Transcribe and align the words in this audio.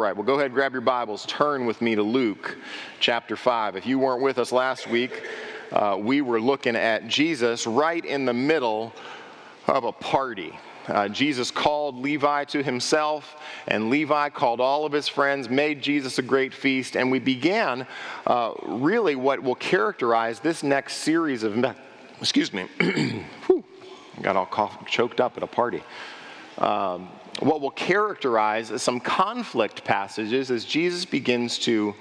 Right, 0.00 0.16
well, 0.16 0.24
go 0.24 0.36
ahead, 0.38 0.54
grab 0.54 0.72
your 0.72 0.80
Bibles, 0.80 1.26
turn 1.26 1.66
with 1.66 1.82
me 1.82 1.94
to 1.94 2.02
Luke 2.02 2.56
chapter 3.00 3.36
5. 3.36 3.76
If 3.76 3.84
you 3.84 3.98
weren't 3.98 4.22
with 4.22 4.38
us 4.38 4.50
last 4.50 4.88
week, 4.88 5.24
uh, 5.72 5.98
we 6.00 6.22
were 6.22 6.40
looking 6.40 6.74
at 6.74 7.06
Jesus 7.06 7.66
right 7.66 8.02
in 8.02 8.24
the 8.24 8.32
middle 8.32 8.94
of 9.66 9.84
a 9.84 9.92
party. 9.92 10.58
Uh, 10.88 11.08
Jesus 11.08 11.50
called 11.50 11.96
Levi 11.96 12.44
to 12.44 12.62
himself, 12.62 13.36
and 13.68 13.90
Levi 13.90 14.30
called 14.30 14.58
all 14.58 14.86
of 14.86 14.92
his 14.92 15.06
friends, 15.06 15.50
made 15.50 15.82
Jesus 15.82 16.18
a 16.18 16.22
great 16.22 16.54
feast, 16.54 16.96
and 16.96 17.10
we 17.10 17.18
began 17.18 17.86
uh, 18.26 18.54
really 18.62 19.16
what 19.16 19.42
will 19.42 19.54
characterize 19.54 20.40
this 20.40 20.62
next 20.62 20.94
series 20.94 21.42
of, 21.42 21.58
Me- 21.58 21.74
excuse 22.22 22.54
me, 22.54 22.62
Whew, 23.48 23.62
got 24.22 24.34
all 24.34 24.46
cough, 24.46 24.86
choked 24.86 25.20
up 25.20 25.36
at 25.36 25.42
a 25.42 25.46
party. 25.46 25.82
Um, 26.56 27.10
what 27.40 27.60
will 27.60 27.70
characterize 27.70 28.82
some 28.82 29.00
conflict 29.00 29.84
passages 29.84 30.50
as 30.50 30.64
Jesus 30.64 31.04
begins 31.04 31.58
to 31.60 31.94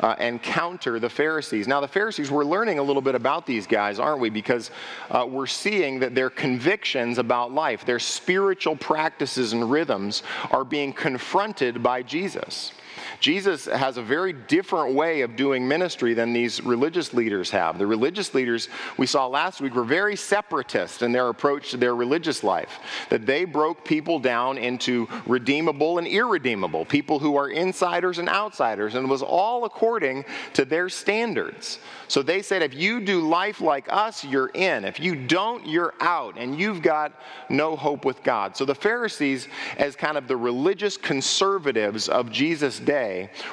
uh, 0.00 0.14
encounter 0.20 1.00
the 1.00 1.10
Pharisees. 1.10 1.66
Now, 1.66 1.80
the 1.80 1.88
Pharisees, 1.88 2.30
we're 2.30 2.44
learning 2.44 2.78
a 2.78 2.82
little 2.82 3.02
bit 3.02 3.14
about 3.14 3.46
these 3.46 3.66
guys, 3.66 3.98
aren't 3.98 4.20
we? 4.20 4.30
Because 4.30 4.70
uh, 5.10 5.26
we're 5.28 5.46
seeing 5.46 5.98
that 6.00 6.14
their 6.14 6.30
convictions 6.30 7.18
about 7.18 7.52
life, 7.52 7.84
their 7.84 7.98
spiritual 7.98 8.76
practices 8.76 9.52
and 9.52 9.70
rhythms 9.70 10.22
are 10.50 10.64
being 10.64 10.92
confronted 10.92 11.82
by 11.82 12.02
Jesus. 12.02 12.72
Jesus 13.20 13.66
has 13.66 13.96
a 13.96 14.02
very 14.02 14.32
different 14.32 14.94
way 14.94 15.22
of 15.22 15.36
doing 15.36 15.66
ministry 15.66 16.14
than 16.14 16.32
these 16.32 16.62
religious 16.62 17.12
leaders 17.12 17.50
have. 17.50 17.78
The 17.78 17.86
religious 17.86 18.34
leaders 18.34 18.68
we 18.96 19.06
saw 19.06 19.26
last 19.26 19.60
week 19.60 19.74
were 19.74 19.84
very 19.84 20.16
separatist 20.16 21.02
in 21.02 21.12
their 21.12 21.28
approach 21.28 21.70
to 21.70 21.76
their 21.76 21.94
religious 21.94 22.44
life, 22.44 22.78
that 23.10 23.26
they 23.26 23.44
broke 23.44 23.84
people 23.84 24.18
down 24.18 24.58
into 24.58 25.08
redeemable 25.26 25.98
and 25.98 26.06
irredeemable, 26.06 26.84
people 26.84 27.18
who 27.18 27.36
are 27.36 27.50
insiders 27.50 28.18
and 28.18 28.28
outsiders, 28.28 28.94
and 28.94 29.06
it 29.06 29.10
was 29.10 29.22
all 29.22 29.64
according 29.64 30.24
to 30.54 30.64
their 30.64 30.88
standards. 30.88 31.78
So 32.06 32.22
they 32.22 32.40
said, 32.40 32.62
if 32.62 32.74
you 32.74 33.00
do 33.00 33.28
life 33.28 33.60
like 33.60 33.92
us, 33.92 34.24
you're 34.24 34.50
in. 34.54 34.84
If 34.84 34.98
you 34.98 35.14
don't, 35.26 35.66
you're 35.66 35.94
out, 36.00 36.36
and 36.38 36.58
you've 36.58 36.82
got 36.82 37.12
no 37.48 37.76
hope 37.76 38.04
with 38.04 38.22
God. 38.22 38.56
So 38.56 38.64
the 38.64 38.74
Pharisees, 38.74 39.48
as 39.76 39.96
kind 39.96 40.16
of 40.16 40.26
the 40.28 40.36
religious 40.36 40.96
conservatives 40.96 42.08
of 42.08 42.30
Jesus' 42.30 42.78
day, 42.78 43.07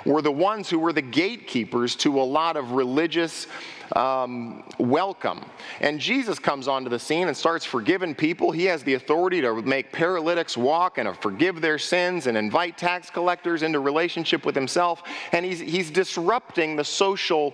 were 0.05 0.21
the 0.21 0.31
ones 0.31 0.69
who 0.69 0.79
were 0.79 0.93
the 0.93 1.01
gatekeepers 1.01 1.95
to 1.97 2.19
a 2.19 2.23
lot 2.23 2.57
of 2.57 2.71
religious 2.71 3.47
um, 3.95 4.63
welcome. 4.79 5.45
And 5.79 5.99
Jesus 5.99 6.39
comes 6.39 6.67
onto 6.67 6.89
the 6.89 6.99
scene 6.99 7.27
and 7.27 7.37
starts 7.37 7.65
forgiving 7.65 8.15
people. 8.15 8.51
He 8.51 8.65
has 8.65 8.83
the 8.83 8.95
authority 8.95 9.41
to 9.41 9.61
make 9.61 9.91
paralytics 9.91 10.57
walk 10.57 10.97
and 10.97 11.07
to 11.07 11.13
forgive 11.13 11.61
their 11.61 11.77
sins 11.77 12.27
and 12.27 12.37
invite 12.37 12.77
tax 12.77 13.09
collectors 13.09 13.63
into 13.63 13.79
relationship 13.79 14.45
with 14.45 14.55
himself. 14.55 15.03
And 15.31 15.45
he's, 15.45 15.59
he's 15.59 15.91
disrupting 15.91 16.75
the 16.75 16.83
social 16.83 17.53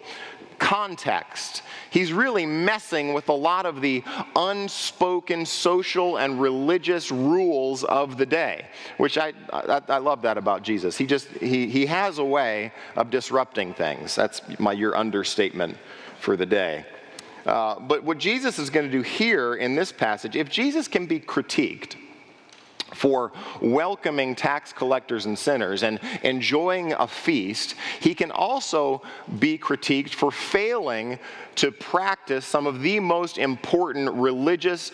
context. 0.61 1.63
He's 1.89 2.13
really 2.13 2.45
messing 2.45 3.13
with 3.13 3.29
a 3.29 3.33
lot 3.33 3.65
of 3.65 3.81
the 3.81 4.03
unspoken 4.35 5.43
social 5.43 6.17
and 6.17 6.39
religious 6.39 7.11
rules 7.11 7.83
of 7.83 8.17
the 8.17 8.27
day, 8.27 8.67
which 8.97 9.17
I, 9.17 9.33
I, 9.51 9.81
I, 9.89 9.97
love 9.97 10.21
that 10.21 10.37
about 10.37 10.61
Jesus. 10.61 10.95
He 10.95 11.07
just, 11.07 11.27
he, 11.29 11.67
he 11.67 11.87
has 11.87 12.19
a 12.19 12.23
way 12.23 12.71
of 12.95 13.09
disrupting 13.09 13.73
things. 13.73 14.13
That's 14.13 14.41
my, 14.59 14.73
your 14.73 14.95
understatement 14.95 15.77
for 16.19 16.37
the 16.37 16.45
day. 16.45 16.85
Uh, 17.43 17.79
but 17.79 18.03
what 18.03 18.19
Jesus 18.19 18.59
is 18.59 18.69
going 18.69 18.85
to 18.85 18.91
do 18.91 19.01
here 19.01 19.55
in 19.55 19.75
this 19.75 19.91
passage, 19.91 20.35
if 20.35 20.47
Jesus 20.47 20.87
can 20.87 21.07
be 21.07 21.19
critiqued, 21.19 21.95
for 22.93 23.31
welcoming 23.61 24.35
tax 24.35 24.73
collectors 24.73 25.25
and 25.25 25.37
sinners 25.37 25.83
and 25.83 25.99
enjoying 26.23 26.93
a 26.93 27.07
feast, 27.07 27.75
he 27.99 28.13
can 28.13 28.31
also 28.31 29.01
be 29.39 29.57
critiqued 29.57 30.11
for 30.11 30.31
failing 30.31 31.19
to 31.55 31.71
practice 31.71 32.45
some 32.45 32.67
of 32.67 32.81
the 32.81 32.99
most 32.99 33.37
important 33.37 34.11
religious, 34.13 34.91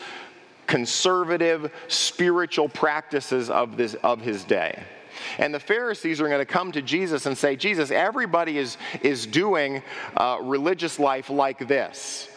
conservative, 0.66 1.72
spiritual 1.88 2.70
practices 2.70 3.50
of, 3.50 3.78
this, 3.78 3.96
of 3.96 4.22
his 4.22 4.44
day. 4.44 4.84
And 5.40 5.54
the 5.54 5.60
Pharisees 5.60 6.22
are 6.22 6.28
going 6.28 6.40
to 6.40 6.46
come 6.46 6.72
to 6.74 6.82
Jesus 6.82 7.26
and 7.26 7.38
say, 7.38 7.56
Jesus, 7.56 7.92
everybody 7.92 8.58
is, 8.58 8.78
is 9.02 9.26
doing 9.26 9.82
uh, 10.16 10.38
religious 10.42 11.00
life 11.00 11.30
like 11.30 11.68
this. 11.68 12.30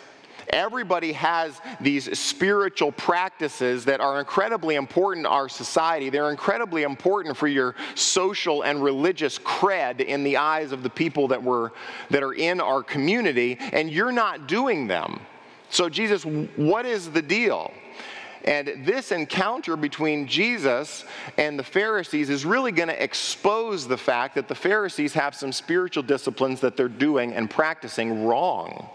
Everybody 0.50 1.12
has 1.12 1.60
these 1.80 2.18
spiritual 2.18 2.92
practices 2.92 3.84
that 3.84 4.00
are 4.00 4.18
incredibly 4.18 4.74
important 4.74 5.26
in 5.26 5.32
our 5.32 5.48
society. 5.48 6.10
They're 6.10 6.30
incredibly 6.30 6.82
important 6.82 7.36
for 7.36 7.48
your 7.48 7.76
social 7.94 8.62
and 8.62 8.82
religious 8.82 9.38
cred 9.38 10.00
in 10.00 10.24
the 10.24 10.36
eyes 10.36 10.72
of 10.72 10.82
the 10.82 10.90
people 10.90 11.28
that, 11.28 11.42
were, 11.42 11.72
that 12.10 12.22
are 12.22 12.34
in 12.34 12.60
our 12.60 12.82
community, 12.82 13.58
and 13.72 13.90
you're 13.90 14.12
not 14.12 14.48
doing 14.48 14.86
them. 14.86 15.20
So, 15.70 15.88
Jesus, 15.88 16.24
what 16.24 16.84
is 16.84 17.10
the 17.10 17.22
deal? 17.22 17.70
And 18.44 18.86
this 18.86 19.12
encounter 19.12 19.76
between 19.76 20.26
Jesus 20.26 21.04
and 21.36 21.58
the 21.58 21.62
Pharisees 21.62 22.30
is 22.30 22.44
really 22.44 22.72
going 22.72 22.88
to 22.88 23.02
expose 23.02 23.86
the 23.86 23.98
fact 23.98 24.34
that 24.34 24.48
the 24.48 24.54
Pharisees 24.54 25.12
have 25.12 25.34
some 25.34 25.52
spiritual 25.52 26.02
disciplines 26.02 26.60
that 26.60 26.76
they're 26.76 26.88
doing 26.88 27.34
and 27.34 27.50
practicing 27.50 28.24
wrong. 28.24 28.88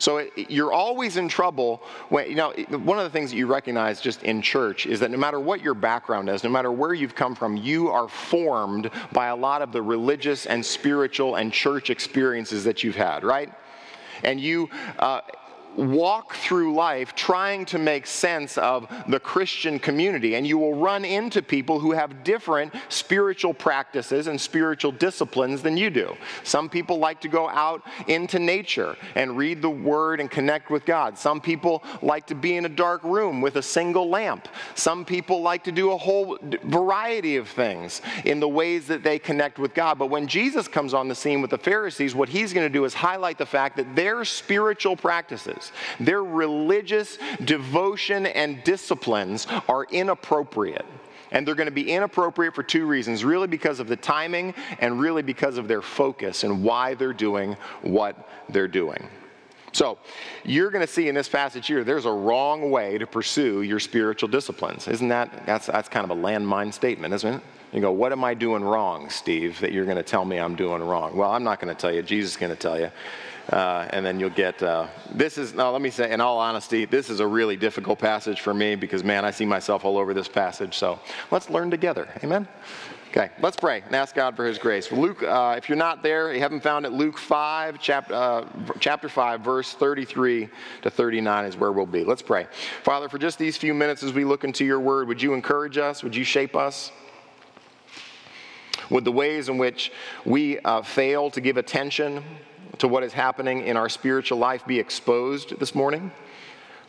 So 0.00 0.16
it, 0.16 0.32
you're 0.50 0.72
always 0.72 1.18
in 1.18 1.28
trouble 1.28 1.82
when, 2.08 2.28
you 2.28 2.34
know, 2.34 2.52
one 2.78 2.98
of 2.98 3.04
the 3.04 3.10
things 3.10 3.30
that 3.30 3.36
you 3.36 3.46
recognize 3.46 4.00
just 4.00 4.22
in 4.22 4.40
church 4.40 4.86
is 4.86 4.98
that 5.00 5.10
no 5.10 5.18
matter 5.18 5.38
what 5.38 5.60
your 5.60 5.74
background 5.74 6.30
is, 6.30 6.42
no 6.42 6.48
matter 6.48 6.72
where 6.72 6.94
you've 6.94 7.14
come 7.14 7.34
from, 7.34 7.56
you 7.56 7.88
are 7.88 8.08
formed 8.08 8.90
by 9.12 9.26
a 9.26 9.36
lot 9.36 9.60
of 9.60 9.72
the 9.72 9.82
religious 9.82 10.46
and 10.46 10.64
spiritual 10.64 11.36
and 11.36 11.52
church 11.52 11.90
experiences 11.90 12.64
that 12.64 12.82
you've 12.82 12.96
had, 12.96 13.24
right? 13.24 13.52
And 14.24 14.40
you, 14.40 14.70
uh, 14.98 15.20
walk 15.76 16.34
through 16.34 16.74
life 16.74 17.14
trying 17.14 17.64
to 17.66 17.78
make 17.78 18.06
sense 18.06 18.58
of 18.58 18.86
the 19.08 19.20
Christian 19.20 19.78
community, 19.78 20.34
and 20.34 20.46
you 20.46 20.58
will 20.58 20.74
run 20.74 21.04
into 21.04 21.42
people 21.42 21.78
who 21.78 21.92
have 21.92 22.24
different 22.24 22.72
spiritual 22.88 23.54
practices 23.54 24.26
and 24.26 24.40
spiritual 24.40 24.92
disciplines 24.92 25.62
than 25.62 25.76
you 25.76 25.90
do. 25.90 26.16
Some 26.44 26.68
people 26.68 26.98
like 26.98 27.20
to 27.22 27.28
go 27.28 27.48
out 27.48 27.82
into 28.08 28.38
nature 28.38 28.96
and 29.14 29.36
read 29.36 29.62
the 29.62 29.70
Word 29.70 30.20
and 30.20 30.30
connect 30.30 30.70
with 30.70 30.84
God. 30.84 31.16
Some 31.18 31.40
people 31.40 31.82
like 32.02 32.26
to 32.26 32.34
be 32.34 32.56
in 32.56 32.64
a 32.64 32.68
dark 32.68 33.02
room 33.04 33.40
with 33.40 33.56
a 33.56 33.62
single 33.62 34.08
lamp. 34.08 34.48
Some 34.74 35.04
people 35.04 35.42
like 35.42 35.64
to 35.64 35.72
do 35.72 35.92
a 35.92 35.96
whole 35.96 36.38
variety 36.64 37.36
of 37.36 37.48
things 37.48 38.02
in 38.24 38.40
the 38.40 38.48
ways 38.48 38.86
that 38.88 39.02
they 39.02 39.18
connect 39.18 39.58
with 39.58 39.74
God. 39.74 39.98
But 39.98 40.06
when 40.06 40.26
Jesus 40.26 40.68
comes 40.68 40.94
on 40.94 41.08
the 41.08 41.14
scene 41.14 41.40
with 41.40 41.50
the 41.50 41.58
Pharisees, 41.58 42.14
what 42.14 42.28
he's 42.28 42.52
going 42.52 42.66
to 42.66 42.72
do 42.72 42.84
is 42.84 42.94
highlight 42.94 43.38
the 43.38 43.46
fact 43.46 43.76
that 43.76 43.94
their 43.94 44.24
spiritual 44.24 44.96
practices, 44.96 45.59
their 45.98 46.22
religious 46.22 47.18
devotion 47.44 48.26
and 48.26 48.62
disciplines 48.64 49.46
are 49.68 49.84
inappropriate. 49.84 50.86
And 51.32 51.46
they're 51.46 51.54
going 51.54 51.68
to 51.68 51.72
be 51.72 51.92
inappropriate 51.92 52.54
for 52.54 52.62
two 52.62 52.86
reasons 52.86 53.24
really 53.24 53.46
because 53.46 53.78
of 53.78 53.86
the 53.86 53.96
timing 53.96 54.54
and 54.80 55.00
really 55.00 55.22
because 55.22 55.58
of 55.58 55.68
their 55.68 55.82
focus 55.82 56.42
and 56.42 56.64
why 56.64 56.94
they're 56.94 57.12
doing 57.12 57.56
what 57.82 58.28
they're 58.48 58.68
doing. 58.68 59.08
So, 59.72 59.98
you're 60.44 60.70
going 60.70 60.84
to 60.84 60.92
see 60.92 61.08
in 61.08 61.14
this 61.14 61.28
passage 61.28 61.68
here, 61.68 61.84
there's 61.84 62.04
a 62.04 62.12
wrong 62.12 62.72
way 62.72 62.98
to 62.98 63.06
pursue 63.06 63.62
your 63.62 63.78
spiritual 63.78 64.28
disciplines. 64.28 64.88
Isn't 64.88 65.08
that, 65.08 65.46
that's, 65.46 65.66
that's 65.66 65.88
kind 65.88 66.10
of 66.10 66.16
a 66.16 66.20
landmine 66.20 66.72
statement, 66.74 67.14
isn't 67.14 67.34
it? 67.34 67.42
You 67.72 67.80
go, 67.80 67.92
what 67.92 68.10
am 68.10 68.24
I 68.24 68.34
doing 68.34 68.64
wrong, 68.64 69.08
Steve, 69.10 69.60
that 69.60 69.70
you're 69.70 69.84
going 69.84 69.96
to 69.96 70.02
tell 70.02 70.24
me 70.24 70.38
I'm 70.38 70.56
doing 70.56 70.82
wrong? 70.82 71.16
Well, 71.16 71.30
I'm 71.30 71.44
not 71.44 71.60
going 71.60 71.72
to 71.72 71.80
tell 71.80 71.92
you. 71.92 72.02
Jesus 72.02 72.32
is 72.32 72.36
going 72.36 72.50
to 72.50 72.58
tell 72.58 72.80
you. 72.80 72.90
Uh, 73.50 73.88
and 73.90 74.06
then 74.06 74.20
you'll 74.20 74.30
get 74.30 74.62
uh, 74.62 74.86
this 75.12 75.36
is 75.36 75.54
now 75.54 75.72
let 75.72 75.82
me 75.82 75.90
say 75.90 76.12
in 76.12 76.20
all 76.20 76.38
honesty 76.38 76.84
this 76.84 77.10
is 77.10 77.18
a 77.18 77.26
really 77.26 77.56
difficult 77.56 77.98
passage 77.98 78.40
for 78.42 78.54
me 78.54 78.76
because 78.76 79.02
man 79.02 79.24
i 79.24 79.30
see 79.32 79.44
myself 79.44 79.84
all 79.84 79.98
over 79.98 80.14
this 80.14 80.28
passage. 80.28 80.76
So 80.76 81.00
let's 81.32 81.50
learn 81.50 81.68
together. 81.68 82.08
Amen? 82.22 82.46
Okay 83.08 83.28
let's 83.40 83.56
pray 83.56 83.82
and 83.84 83.96
ask 83.96 84.14
god 84.14 84.36
for 84.36 84.46
his 84.46 84.56
grace. 84.56 84.92
Luke 84.92 85.24
uh, 85.24 85.56
if 85.58 85.68
you're 85.68 85.76
not 85.76 86.00
there 86.04 86.32
you 86.32 86.38
haven't 86.38 86.62
found 86.62 86.86
it 86.86 86.92
luke 86.92 87.18
5 87.18 87.80
chapter, 87.80 88.14
uh, 88.14 88.46
chapter 88.78 89.08
5 89.08 89.40
verse 89.40 89.74
33 89.74 90.48
to 90.82 90.90
39 90.90 91.44
is 91.44 91.56
where 91.56 91.72
we'll 91.72 91.86
be. 91.86 92.04
Let's 92.04 92.22
pray. 92.22 92.46
Father 92.84 93.08
for 93.08 93.18
just 93.18 93.36
these 93.36 93.56
few 93.56 93.74
minutes 93.74 94.04
as 94.04 94.12
we 94.12 94.24
look 94.24 94.44
into 94.44 94.64
your 94.64 94.78
word 94.78 95.08
would 95.08 95.20
you 95.20 95.34
encourage 95.34 95.76
us? 95.76 96.04
Would 96.04 96.14
you 96.14 96.22
shape 96.22 96.54
us? 96.54 96.92
Would 98.90 99.04
the 99.04 99.12
ways 99.12 99.48
in 99.48 99.58
which 99.58 99.90
we 100.24 100.60
uh, 100.60 100.82
fail 100.82 101.30
to 101.30 101.40
give 101.40 101.56
attention 101.56 102.22
to 102.80 102.88
what 102.88 103.02
is 103.02 103.12
happening 103.12 103.66
in 103.66 103.76
our 103.76 103.88
spiritual 103.88 104.38
life 104.38 104.66
be 104.66 104.78
exposed 104.78 105.58
this 105.58 105.74
morning? 105.74 106.10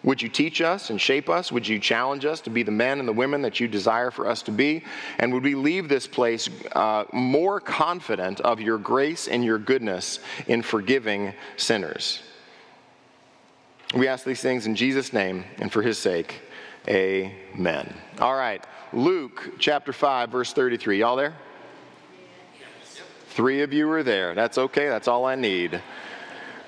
Would 0.03 0.21
you 0.21 0.29
teach 0.29 0.61
us 0.61 0.89
and 0.89 0.99
shape 0.99 1.29
us? 1.29 1.51
Would 1.51 1.67
you 1.67 1.77
challenge 1.77 2.25
us 2.25 2.41
to 2.41 2.49
be 2.49 2.63
the 2.63 2.71
men 2.71 2.99
and 2.99 3.07
the 3.07 3.13
women 3.13 3.43
that 3.43 3.59
you 3.59 3.67
desire 3.67 4.09
for 4.09 4.27
us 4.27 4.41
to 4.43 4.51
be? 4.51 4.83
And 5.19 5.31
would 5.33 5.43
we 5.43 5.53
leave 5.53 5.89
this 5.89 6.07
place 6.07 6.49
uh, 6.71 7.03
more 7.13 7.59
confident 7.59 8.41
of 8.41 8.59
your 8.59 8.79
grace 8.79 9.27
and 9.27 9.45
your 9.45 9.59
goodness 9.59 10.19
in 10.47 10.63
forgiving 10.63 11.33
sinners? 11.55 12.23
We 13.94 14.07
ask 14.07 14.25
these 14.25 14.41
things 14.41 14.65
in 14.65 14.75
Jesus' 14.75 15.13
name 15.13 15.44
and 15.59 15.71
for 15.71 15.83
his 15.83 15.99
sake. 15.99 16.41
Amen. 16.87 17.94
All 18.19 18.35
right, 18.35 18.65
Luke 18.94 19.51
chapter 19.59 19.94
5, 19.94 20.29
verse 20.31 20.51
33. 20.53 20.99
Y'all 20.99 21.15
there? 21.15 21.35
Three 23.33 23.62
of 23.62 23.72
you 23.72 23.88
were 23.88 24.04
there. 24.04 24.36
That's 24.36 24.57
okay, 24.57 24.89
that's 24.89 25.07
all 25.07 25.25
I 25.25 25.36
need. 25.36 25.81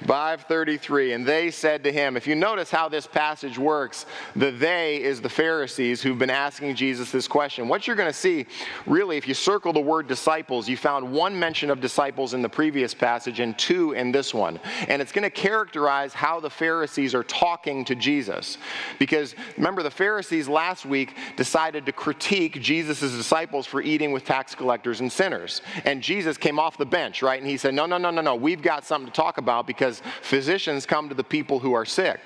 533 0.01 1.13
and 1.13 1.25
they 1.25 1.49
said 1.49 1.83
to 1.83 1.91
him 1.91 2.15
if 2.15 2.27
you 2.27 2.35
notice 2.35 2.69
how 2.69 2.87
this 2.87 3.07
passage 3.07 3.57
works 3.57 4.05
the 4.35 4.51
they 4.51 5.01
is 5.01 5.21
the 5.21 5.29
pharisees 5.29 6.01
who've 6.01 6.19
been 6.19 6.29
asking 6.29 6.75
jesus 6.75 7.11
this 7.11 7.27
question. 7.27 7.67
What 7.67 7.87
you're 7.87 7.95
going 7.95 8.09
to 8.09 8.13
see 8.17 8.45
really 8.85 9.17
if 9.17 9.27
you 9.27 9.33
circle 9.33 9.73
the 9.73 9.79
word 9.79 10.07
disciples 10.07 10.67
you 10.69 10.77
found 10.77 11.11
one 11.11 11.37
mention 11.37 11.69
of 11.69 11.81
disciples 11.81 12.33
in 12.33 12.41
the 12.41 12.49
previous 12.49 12.93
passage 12.93 13.39
and 13.39 13.57
two 13.57 13.93
in 13.93 14.11
this 14.11 14.33
one. 14.33 14.59
And 14.87 15.01
it's 15.01 15.11
going 15.11 15.23
to 15.23 15.29
characterize 15.29 16.13
how 16.13 16.39
the 16.39 16.49
pharisees 16.49 17.15
are 17.15 17.23
talking 17.23 17.85
to 17.85 17.95
jesus. 17.95 18.57
Because 18.99 19.35
remember 19.57 19.83
the 19.83 19.91
pharisees 19.91 20.47
last 20.47 20.85
week 20.85 21.15
decided 21.37 21.85
to 21.85 21.91
critique 21.91 22.61
jesus' 22.61 22.99
disciples 22.99 23.65
for 23.65 23.81
eating 23.81 24.11
with 24.11 24.25
tax 24.25 24.53
collectors 24.55 24.99
and 24.99 25.11
sinners. 25.11 25.61
And 25.85 26.01
jesus 26.01 26.37
came 26.37 26.59
off 26.59 26.77
the 26.77 26.85
bench 26.85 27.21
right? 27.21 27.39
And 27.39 27.49
he 27.49 27.57
said 27.57 27.73
no 27.73 27.85
no 27.85 27.97
no 27.97 28.11
no 28.11 28.21
no. 28.21 28.35
We've 28.35 28.61
got 28.61 28.85
something 28.85 29.11
to 29.11 29.15
talk 29.15 29.37
about 29.37 29.67
because 29.67 29.92
because 29.99 30.13
physicians 30.21 30.85
come 30.85 31.09
to 31.09 31.15
the 31.15 31.23
people 31.23 31.59
who 31.59 31.73
are 31.73 31.85
sick. 31.85 32.19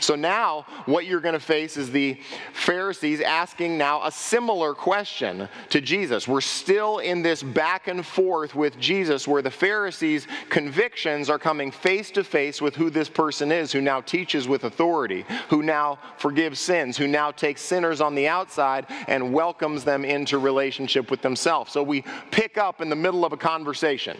So 0.00 0.16
now, 0.16 0.66
what 0.86 1.06
you're 1.06 1.20
going 1.20 1.34
to 1.34 1.40
face 1.40 1.76
is 1.76 1.90
the 1.90 2.20
Pharisees 2.52 3.20
asking 3.20 3.78
now 3.78 4.04
a 4.04 4.10
similar 4.10 4.74
question 4.74 5.48
to 5.70 5.80
Jesus. 5.80 6.26
We're 6.26 6.40
still 6.40 6.98
in 6.98 7.22
this 7.22 7.42
back 7.42 7.86
and 7.86 8.04
forth 8.04 8.54
with 8.54 8.78
Jesus 8.78 9.28
where 9.28 9.40
the 9.40 9.52
Pharisees' 9.52 10.26
convictions 10.50 11.30
are 11.30 11.38
coming 11.38 11.70
face 11.70 12.10
to 12.12 12.24
face 12.24 12.60
with 12.60 12.74
who 12.74 12.90
this 12.90 13.08
person 13.08 13.52
is, 13.52 13.72
who 13.72 13.80
now 13.80 14.00
teaches 14.00 14.48
with 14.48 14.64
authority, 14.64 15.24
who 15.48 15.62
now 15.62 15.98
forgives 16.18 16.58
sins, 16.58 16.96
who 16.96 17.06
now 17.06 17.30
takes 17.30 17.62
sinners 17.62 18.00
on 18.00 18.14
the 18.14 18.26
outside 18.26 18.86
and 19.06 19.32
welcomes 19.32 19.84
them 19.84 20.04
into 20.04 20.38
relationship 20.38 21.10
with 21.10 21.22
themselves. 21.22 21.72
So 21.72 21.82
we 21.82 22.04
pick 22.30 22.58
up 22.58 22.80
in 22.80 22.90
the 22.90 22.96
middle 22.96 23.24
of 23.24 23.32
a 23.32 23.38
conversation. 23.38 24.18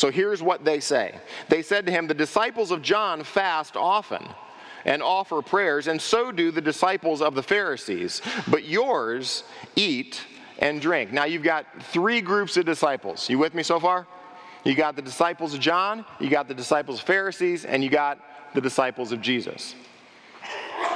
So 0.00 0.10
here's 0.10 0.42
what 0.42 0.64
they 0.64 0.80
say 0.80 1.20
They 1.50 1.60
said 1.60 1.84
to 1.84 1.92
him, 1.92 2.06
The 2.06 2.14
disciples 2.14 2.70
of 2.70 2.80
John 2.80 3.22
fast 3.22 3.76
often 3.76 4.26
and 4.86 5.02
offer 5.02 5.42
prayers, 5.42 5.88
and 5.88 6.00
so 6.00 6.32
do 6.32 6.50
the 6.50 6.62
disciples 6.62 7.20
of 7.20 7.34
the 7.34 7.42
Pharisees, 7.42 8.22
but 8.48 8.64
yours 8.64 9.44
eat 9.76 10.22
and 10.58 10.80
drink. 10.80 11.12
Now 11.12 11.24
you've 11.24 11.42
got 11.42 11.66
three 11.92 12.22
groups 12.22 12.56
of 12.56 12.64
disciples. 12.64 13.28
You 13.28 13.38
with 13.38 13.52
me 13.52 13.62
so 13.62 13.78
far? 13.78 14.06
You 14.64 14.74
got 14.74 14.96
the 14.96 15.02
disciples 15.02 15.52
of 15.52 15.60
John, 15.60 16.06
you 16.18 16.30
got 16.30 16.48
the 16.48 16.54
disciples 16.54 17.00
of 17.00 17.04
Pharisees, 17.04 17.66
and 17.66 17.84
you 17.84 17.90
got 17.90 18.20
the 18.54 18.62
disciples 18.62 19.12
of 19.12 19.20
Jesus. 19.20 19.74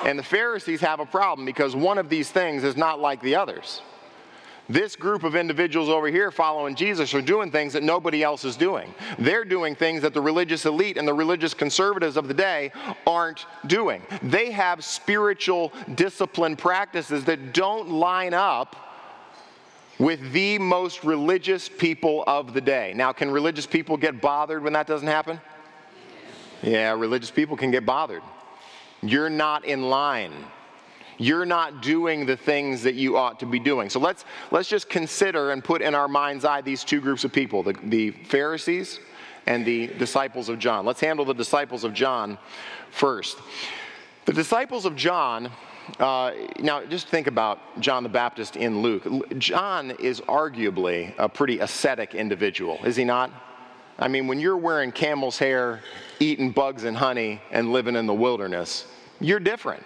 And 0.07 0.19
the 0.19 0.23
Pharisees 0.23 0.81
have 0.81 1.01
a 1.01 1.07
problem 1.07 1.45
because 1.45 1.77
one 1.77 1.99
of 1.99 2.09
these 2.09 2.31
things 2.31 2.65
is 2.65 2.75
not 2.75 3.01
like 3.01 3.21
the 3.21 3.35
others. 3.37 3.83
This 4.69 4.97
group 4.97 5.25
of 5.25 5.37
individuals 5.37 5.91
over 5.91 6.07
here 6.07 6.31
following 6.31 6.75
Jesus 6.75 7.13
are 7.13 7.21
doing 7.21 7.51
things 7.51 7.75
that 7.75 7.83
nobody 7.83 8.23
else 8.23 8.45
is 8.45 8.57
doing. 8.57 8.95
They're 9.19 9.45
doing 9.45 9.75
things 9.75 10.01
that 10.03 10.15
the 10.15 10.23
religious 10.23 10.65
elite 10.65 10.97
and 10.97 11.07
the 11.07 11.13
religious 11.13 11.53
conservatives 11.53 12.17
of 12.17 12.29
the 12.29 12.35
day 12.35 12.73
aren't 13.07 13.45
doing. 13.67 14.03
They 14.23 14.51
have 14.53 14.83
spiritual 14.83 15.73
discipline 15.95 16.57
practices 16.57 17.25
that 17.27 17.53
don't 17.53 17.91
line 17.91 18.33
up 18.33 18.75
with 19.99 20.33
the 20.33 20.59
most 20.59 21.05
religious 21.05 21.69
people 21.69 22.25
of 22.27 22.55
the 22.55 22.61
day. 22.61 22.95
Now, 22.97 23.13
can 23.13 23.31
religious 23.31 23.67
people 23.67 23.99
get 23.99 24.21
bothered 24.21 24.63
when 24.63 24.73
that 24.73 24.87
doesn't 24.87 25.07
happen? 25.07 25.41
Yeah, 26.63 26.93
religious 26.93 27.31
people 27.31 27.57
can 27.57 27.71
get 27.71 27.85
bothered. 27.85 28.23
You're 29.03 29.31
not 29.31 29.67
in 29.67 29.91
line 29.91 30.33
you're 31.19 31.47
not 31.47 31.83
doing 31.83 32.27
the 32.27 32.37
things 32.37 32.83
that 32.83 32.95
you 32.95 33.17
ought 33.17 33.41
to 33.41 33.47
be 33.47 33.59
doing. 33.59 33.91
So 33.91 34.01
let's, 34.01 34.25
let's 34.51 34.69
just 34.69 34.89
consider 34.89 35.53
and 35.53 35.63
put 35.63 35.83
in 35.83 35.95
our 35.95 36.09
mind's 36.09 36.45
eye 36.45 36.61
these 36.61 36.85
two 36.85 37.01
groups 37.01 37.25
of 37.25 37.33
people 37.33 37.63
the, 37.63 37.75
the 37.85 38.11
Pharisees 38.11 39.01
and 39.47 39.65
the 39.65 39.89
disciples 39.89 40.49
of 40.49 40.59
John. 40.59 40.87
Let's 40.87 41.01
handle 41.01 41.25
the 41.25 41.35
disciples 41.35 41.85
of 41.85 41.93
John 41.93 42.39
first. 42.91 43.39
The 44.25 44.33
disciples 44.33 44.87
of 44.87 44.97
John, 44.97 45.51
uh, 45.99 46.33
now 46.61 46.85
just 46.87 47.09
think 47.09 47.27
about 47.27 47.81
John 47.81 48.03
the 48.03 48.09
Baptist 48.09 48.57
in 48.57 48.81
Luke. 48.81 49.07
John 49.39 49.91
is 49.93 50.21
arguably 50.23 51.13
a 51.19 51.29
pretty 51.29 51.59
ascetic 51.59 52.15
individual, 52.15 52.79
is 52.85 52.97
he 52.97 53.05
not? 53.05 53.31
I 53.99 54.09
mean, 54.09 54.27
when 54.27 54.41
you're 54.41 54.57
wearing 54.57 54.91
camel's 54.91 55.39
hair, 55.39 55.81
eating 56.19 56.51
bugs 56.51 56.85
and 56.85 56.97
honey, 56.97 57.41
and 57.53 57.73
living 57.73 57.97
in 57.97 58.07
the 58.07 58.15
wilderness, 58.15 58.87
you're 59.21 59.39
different. 59.39 59.85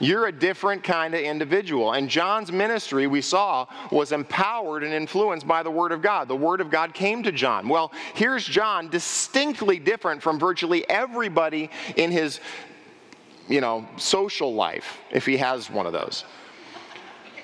You're 0.00 0.26
a 0.26 0.32
different 0.32 0.82
kind 0.82 1.14
of 1.14 1.20
individual. 1.20 1.92
And 1.92 2.08
John's 2.08 2.50
ministry, 2.50 3.06
we 3.06 3.20
saw, 3.20 3.66
was 3.90 4.12
empowered 4.12 4.82
and 4.82 4.92
influenced 4.92 5.46
by 5.46 5.62
the 5.62 5.70
Word 5.70 5.92
of 5.92 6.02
God. 6.02 6.28
The 6.28 6.36
Word 6.36 6.60
of 6.60 6.70
God 6.70 6.94
came 6.94 7.22
to 7.22 7.32
John. 7.32 7.68
Well, 7.68 7.92
here's 8.14 8.44
John, 8.44 8.88
distinctly 8.88 9.78
different 9.78 10.22
from 10.22 10.38
virtually 10.38 10.88
everybody 10.88 11.70
in 11.96 12.10
his, 12.10 12.40
you 13.48 13.60
know, 13.60 13.86
social 13.96 14.54
life, 14.54 14.98
if 15.10 15.26
he 15.26 15.36
has 15.36 15.70
one 15.70 15.86
of 15.86 15.92
those. 15.92 16.24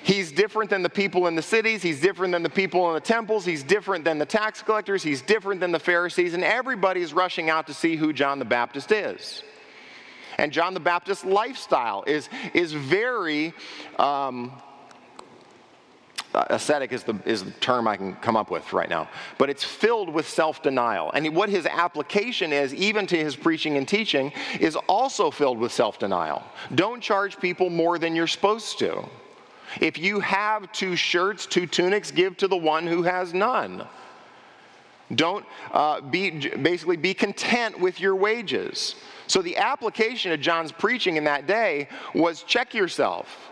He's 0.01 0.31
different 0.31 0.69
than 0.69 0.81
the 0.81 0.89
people 0.89 1.27
in 1.27 1.35
the 1.35 1.41
cities. 1.41 1.81
He's 1.81 1.99
different 1.99 2.31
than 2.31 2.41
the 2.41 2.49
people 2.49 2.87
in 2.87 2.95
the 2.95 3.01
temples. 3.01 3.45
He's 3.45 3.63
different 3.63 4.05
than 4.05 4.17
the 4.17 4.25
tax 4.25 4.61
collectors. 4.61 5.03
He's 5.03 5.21
different 5.21 5.59
than 5.59 5.71
the 5.71 5.79
Pharisees. 5.79 6.33
And 6.33 6.43
everybody's 6.43 7.13
rushing 7.13 7.49
out 7.49 7.67
to 7.67 7.73
see 7.73 7.95
who 7.95 8.13
John 8.13 8.39
the 8.39 8.45
Baptist 8.45 8.91
is. 8.91 9.43
And 10.39 10.53
John 10.53 10.73
the 10.73 10.79
Baptist's 10.79 11.25
lifestyle 11.25 12.03
is, 12.07 12.29
is 12.53 12.71
very. 12.73 13.53
Um, 13.97 14.53
ascetic 16.33 16.93
is 16.93 17.03
the, 17.03 17.19
is 17.25 17.43
the 17.43 17.51
term 17.51 17.87
I 17.87 17.97
can 17.97 18.13
come 18.17 18.37
up 18.37 18.51
with 18.51 18.71
right 18.71 18.87
now, 18.87 19.09
but 19.39 19.49
it's 19.49 19.63
filled 19.63 20.09
with 20.09 20.29
self 20.29 20.61
denial. 20.61 21.11
And 21.11 21.35
what 21.35 21.49
his 21.49 21.65
application 21.65 22.53
is, 22.53 22.71
even 22.73 23.07
to 23.07 23.17
his 23.17 23.35
preaching 23.35 23.77
and 23.77 23.87
teaching, 23.87 24.31
is 24.59 24.75
also 24.87 25.31
filled 25.31 25.57
with 25.57 25.71
self 25.71 25.97
denial. 25.97 26.43
Don't 26.75 27.01
charge 27.01 27.39
people 27.39 27.71
more 27.71 27.97
than 27.97 28.15
you're 28.15 28.27
supposed 28.27 28.77
to. 28.79 29.03
If 29.81 29.97
you 29.97 30.19
have 30.19 30.71
two 30.71 30.95
shirts, 30.95 31.47
two 31.47 31.65
tunics, 31.65 32.11
give 32.11 32.37
to 32.37 32.47
the 32.47 32.57
one 32.57 32.85
who 32.85 33.03
has 33.03 33.33
none. 33.33 33.87
Don't 35.13 35.45
uh, 35.71 36.01
be, 36.01 36.29
basically 36.29 36.97
be 36.97 37.15
content 37.15 37.79
with 37.79 37.99
your 37.99 38.15
wages. 38.15 38.95
So 39.29 39.43
the 39.43 39.57
application 39.57 40.31
of 40.31 40.41
John's 40.41 40.71
preaching 40.71 41.15
in 41.15 41.23
that 41.25 41.45
day 41.45 41.87
was 42.15 42.41
check 42.41 42.73
yourself. 42.73 43.51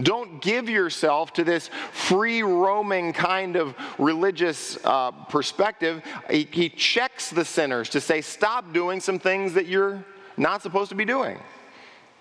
Don't 0.00 0.40
give 0.40 0.68
yourself 0.68 1.32
to 1.34 1.44
this 1.44 1.68
free 1.90 2.44
roaming 2.44 3.12
kind 3.12 3.56
of 3.56 3.74
religious 3.98 4.78
uh, 4.84 5.10
perspective. 5.10 6.02
He, 6.30 6.48
he 6.50 6.68
checks 6.68 7.30
the 7.30 7.44
sinners 7.44 7.88
to 7.90 8.00
say, 8.00 8.20
stop 8.20 8.72
doing 8.72 9.00
some 9.00 9.18
things 9.18 9.54
that 9.54 9.66
you're 9.66 10.04
not 10.36 10.62
supposed 10.62 10.90
to 10.90 10.94
be 10.94 11.04
doing. 11.04 11.40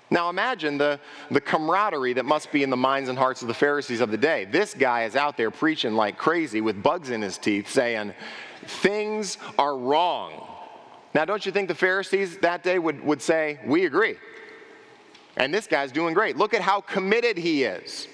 Now 0.09 0.29
imagine 0.29 0.79
the, 0.79 1.00
the 1.29 1.39
camaraderie 1.39 2.13
that 2.13 2.25
must 2.25 2.51
be 2.51 2.63
in 2.63 2.71
the 2.71 2.77
minds 2.77 3.09
and 3.09 3.17
hearts 3.17 3.43
of 3.43 3.47
the 3.47 3.53
Pharisees 3.53 4.01
of 4.01 4.09
the 4.09 4.17
day. 4.17 4.45
This 4.45 4.73
guy 4.73 5.03
is 5.03 5.15
out 5.15 5.38
there 5.38 5.51
preaching 5.51 5.93
like 5.93 6.17
crazy 6.17 6.61
with 6.61 6.81
bugs 6.81 7.11
in 7.11 7.21
his 7.21 7.38
teeth, 7.38 7.69
saying, 7.69 8.13
Things 8.65 9.38
are 9.57 9.77
wrong. 9.77 10.50
Now, 11.13 11.25
don't 11.25 11.46
you 11.46 11.51
think 11.51 11.68
the 11.68 11.75
Pharisees 11.75 12.38
that 12.38 12.63
day 12.63 12.80
would, 12.80 13.03
would 13.03 13.22
say, 13.22 13.60
We 13.65 13.86
agree? 13.86 14.15
And 15.38 15.53
this 15.53 15.68
guy's 15.68 15.91
doing 15.91 16.13
great. 16.13 16.38
Look 16.38 16.53
at 16.53 16.62
how 16.62 16.82
committed 16.82 17.38
he 17.38 17.63
is. 17.63 18.08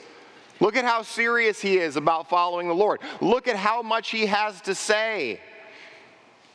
Look 0.59 0.75
at 0.75 0.85
how 0.85 1.03
serious 1.03 1.59
he 1.59 1.77
is 1.77 1.95
about 1.95 2.29
following 2.29 2.67
the 2.67 2.73
Lord. 2.73 2.99
Look 3.21 3.47
at 3.47 3.55
how 3.55 3.81
much 3.81 4.09
he 4.09 4.25
has 4.25 4.61
to 4.61 4.73
say. 4.73 5.39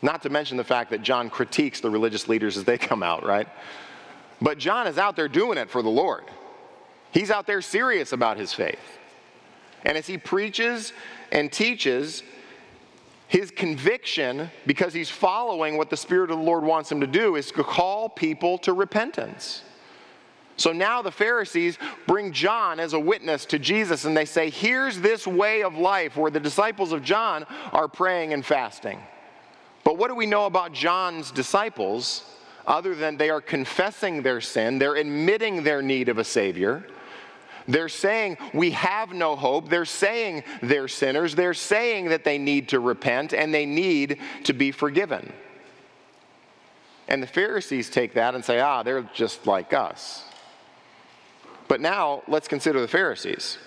Not 0.02 0.22
to 0.22 0.30
mention 0.30 0.56
the 0.56 0.64
fact 0.64 0.90
that 0.90 1.02
John 1.02 1.30
critiques 1.30 1.80
the 1.80 1.90
religious 1.90 2.28
leaders 2.28 2.56
as 2.56 2.64
they 2.64 2.78
come 2.78 3.02
out, 3.02 3.24
right? 3.24 3.48
But 4.40 4.58
John 4.58 4.88
is 4.88 4.98
out 4.98 5.14
there 5.14 5.28
doing 5.28 5.58
it 5.58 5.70
for 5.70 5.82
the 5.82 5.88
Lord. 5.88 6.24
He's 7.12 7.30
out 7.30 7.46
there 7.46 7.62
serious 7.62 8.12
about 8.12 8.36
his 8.36 8.52
faith. 8.52 8.80
And 9.84 9.96
as 9.96 10.06
he 10.06 10.18
preaches 10.18 10.92
and 11.30 11.52
teaches, 11.52 12.24
his 13.32 13.50
conviction, 13.50 14.50
because 14.66 14.92
he's 14.92 15.08
following 15.08 15.78
what 15.78 15.88
the 15.88 15.96
Spirit 15.96 16.30
of 16.30 16.36
the 16.36 16.44
Lord 16.44 16.64
wants 16.64 16.92
him 16.92 17.00
to 17.00 17.06
do, 17.06 17.36
is 17.36 17.50
to 17.52 17.64
call 17.64 18.10
people 18.10 18.58
to 18.58 18.74
repentance. 18.74 19.62
So 20.58 20.70
now 20.70 21.00
the 21.00 21.10
Pharisees 21.10 21.78
bring 22.06 22.32
John 22.32 22.78
as 22.78 22.92
a 22.92 23.00
witness 23.00 23.46
to 23.46 23.58
Jesus 23.58 24.04
and 24.04 24.14
they 24.14 24.26
say, 24.26 24.50
Here's 24.50 25.00
this 25.00 25.26
way 25.26 25.62
of 25.62 25.78
life 25.78 26.14
where 26.14 26.30
the 26.30 26.40
disciples 26.40 26.92
of 26.92 27.02
John 27.02 27.46
are 27.72 27.88
praying 27.88 28.34
and 28.34 28.44
fasting. 28.44 29.00
But 29.82 29.96
what 29.96 30.08
do 30.08 30.14
we 30.14 30.26
know 30.26 30.44
about 30.44 30.74
John's 30.74 31.30
disciples 31.30 32.30
other 32.66 32.94
than 32.94 33.16
they 33.16 33.30
are 33.30 33.40
confessing 33.40 34.20
their 34.20 34.42
sin, 34.42 34.78
they're 34.78 34.96
admitting 34.96 35.62
their 35.62 35.80
need 35.80 36.10
of 36.10 36.18
a 36.18 36.24
Savior? 36.24 36.84
They're 37.68 37.88
saying 37.88 38.38
we 38.52 38.72
have 38.72 39.12
no 39.12 39.36
hope. 39.36 39.68
They're 39.68 39.84
saying 39.84 40.44
they're 40.62 40.88
sinners. 40.88 41.34
They're 41.34 41.54
saying 41.54 42.06
that 42.08 42.24
they 42.24 42.38
need 42.38 42.68
to 42.70 42.80
repent 42.80 43.32
and 43.32 43.52
they 43.52 43.66
need 43.66 44.18
to 44.44 44.52
be 44.52 44.72
forgiven. 44.72 45.32
And 47.08 47.22
the 47.22 47.26
Pharisees 47.26 47.90
take 47.90 48.14
that 48.14 48.34
and 48.34 48.44
say, 48.44 48.60
ah, 48.60 48.82
they're 48.82 49.02
just 49.14 49.46
like 49.46 49.72
us. 49.72 50.24
But 51.68 51.80
now 51.80 52.22
let's 52.28 52.48
consider 52.48 52.80
the 52.80 52.88
Pharisees. 52.88 53.58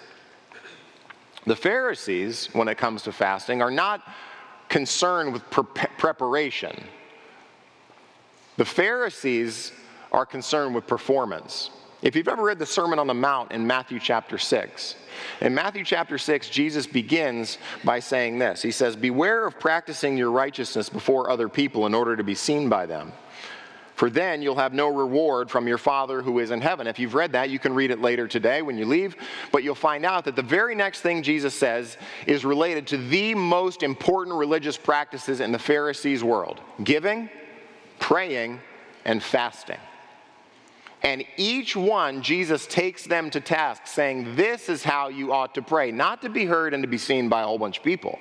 The 1.46 1.56
Pharisees, 1.56 2.50
when 2.54 2.68
it 2.68 2.78
comes 2.78 3.04
to 3.04 3.12
fasting, 3.12 3.62
are 3.62 3.72
not 3.72 4.02
concerned 4.68 5.32
with 5.32 5.48
pre- 5.50 5.86
preparation. 5.98 6.84
The 8.58 8.66
Pharisees 8.66 9.72
are 10.12 10.26
concerned 10.26 10.74
with 10.74 10.88
performance. 10.88 11.70
If 12.06 12.16
you've 12.16 12.28
ever 12.28 12.44
read 12.44 12.60
the 12.60 12.68
Sermon 12.68 13.00
on 13.00 13.08
the 13.08 13.16
Mount 13.16 13.52
in 13.52 13.66
Matthew 13.66 14.00
chapter 14.00 14.38
6, 14.38 14.96
in 15.42 15.56
Matthew 15.56 15.84
chapter 15.84 16.20
6, 16.20 16.50
Jesus 16.50 16.86
begins 16.86 17.58
by 17.84 18.00
saying 18.00 18.38
this 18.38 18.62
He 18.62 18.70
says, 18.70 18.96
Beware 18.96 19.48
of 19.48 19.60
practicing 19.60 20.16
your 20.16 20.30
righteousness 20.30 20.88
before 20.88 21.32
other 21.32 21.50
people 21.50 21.88
in 21.88 21.96
order 21.96 22.16
to 22.16 22.24
be 22.24 22.36
seen 22.36 22.70
by 22.70 22.86
them. 22.86 23.12
For 23.96 24.12
then 24.12 24.44
you'll 24.44 24.58
have 24.58 24.72
no 24.72 24.88
reward 24.88 25.50
from 25.50 25.68
your 25.68 25.80
Father 25.80 26.22
who 26.22 26.38
is 26.38 26.52
in 26.52 26.62
heaven. 26.62 26.86
If 26.86 27.00
you've 27.00 27.16
read 27.16 27.32
that, 27.32 27.50
you 27.50 27.58
can 27.58 27.74
read 27.74 27.90
it 27.90 28.00
later 28.00 28.28
today 28.28 28.62
when 28.62 28.78
you 28.78 28.86
leave. 28.86 29.16
But 29.52 29.64
you'll 29.64 29.74
find 29.74 30.06
out 30.06 30.26
that 30.26 30.36
the 30.36 30.44
very 30.44 30.76
next 30.76 31.02
thing 31.02 31.24
Jesus 31.24 31.56
says 31.56 31.98
is 32.28 32.46
related 32.46 32.86
to 32.88 32.98
the 32.98 33.34
most 33.34 33.82
important 33.82 34.36
religious 34.38 34.78
practices 34.78 35.40
in 35.40 35.52
the 35.52 35.58
Pharisees' 35.58 36.24
world 36.24 36.62
giving, 36.84 37.32
praying, 37.98 38.60
and 39.06 39.24
fasting. 39.24 39.80
And 41.06 41.24
each 41.38 41.76
one, 41.76 42.24
Jesus 42.24 42.66
takes 42.66 43.04
them 43.04 43.30
to 43.30 43.40
task, 43.40 43.86
saying, 43.86 44.36
This 44.36 44.70
is 44.70 44.84
how 44.84 45.10
you 45.10 45.32
ought 45.32 45.54
to 45.54 45.62
pray, 45.62 45.92
not 45.92 46.24
to 46.24 46.30
be 46.30 46.46
heard 46.46 46.74
and 46.74 46.82
to 46.82 46.88
be 46.88 46.98
seen 46.98 47.30
by 47.30 47.44
a 47.44 47.46
whole 47.46 47.60
bunch 47.60 47.78
of 47.78 47.84
people. 47.84 48.18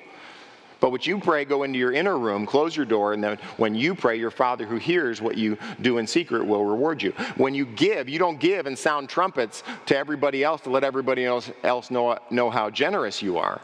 But 0.79 0.91
what 0.91 1.07
you 1.07 1.17
pray, 1.17 1.45
go 1.45 1.63
into 1.63 1.79
your 1.79 1.93
inner 1.93 2.15
room, 2.15 2.45
close 2.45 2.77
your 2.77 2.85
door, 2.85 3.13
and 3.13 3.23
then 3.23 3.39
when 3.57 3.73
you 3.73 3.95
pray, 3.95 4.17
your 4.17 4.29
Father 4.29 4.67
who 4.67 4.75
hears 4.75 5.19
what 5.19 5.35
you 5.35 5.57
do 5.81 5.97
in 5.97 6.05
secret 6.05 6.45
will 6.45 6.63
reward 6.63 7.01
you. 7.01 7.11
When 7.37 7.55
you 7.55 7.65
give, 7.65 8.07
you 8.07 8.19
don't 8.19 8.39
give 8.39 8.67
and 8.67 8.77
sound 8.77 9.09
trumpets 9.09 9.63
to 9.87 9.97
everybody 9.97 10.43
else 10.43 10.61
to 10.61 10.69
let 10.69 10.83
everybody 10.83 11.25
else, 11.25 11.49
else 11.63 11.89
know, 11.89 12.19
know 12.29 12.51
how 12.51 12.69
generous 12.69 13.19
you 13.19 13.39
are. 13.39 13.61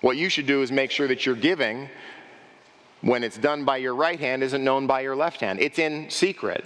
What 0.00 0.16
you 0.16 0.28
should 0.28 0.46
do 0.46 0.62
is 0.62 0.70
make 0.70 0.92
sure 0.92 1.08
that 1.08 1.26
you're 1.26 1.34
giving 1.34 1.88
when 3.00 3.24
it's 3.24 3.36
done 3.36 3.64
by 3.64 3.78
your 3.78 3.96
right 3.96 4.20
hand 4.20 4.44
isn't 4.44 4.62
known 4.62 4.86
by 4.86 5.00
your 5.00 5.16
left 5.16 5.40
hand. 5.40 5.58
It's 5.58 5.80
in 5.80 6.08
secret. 6.08 6.64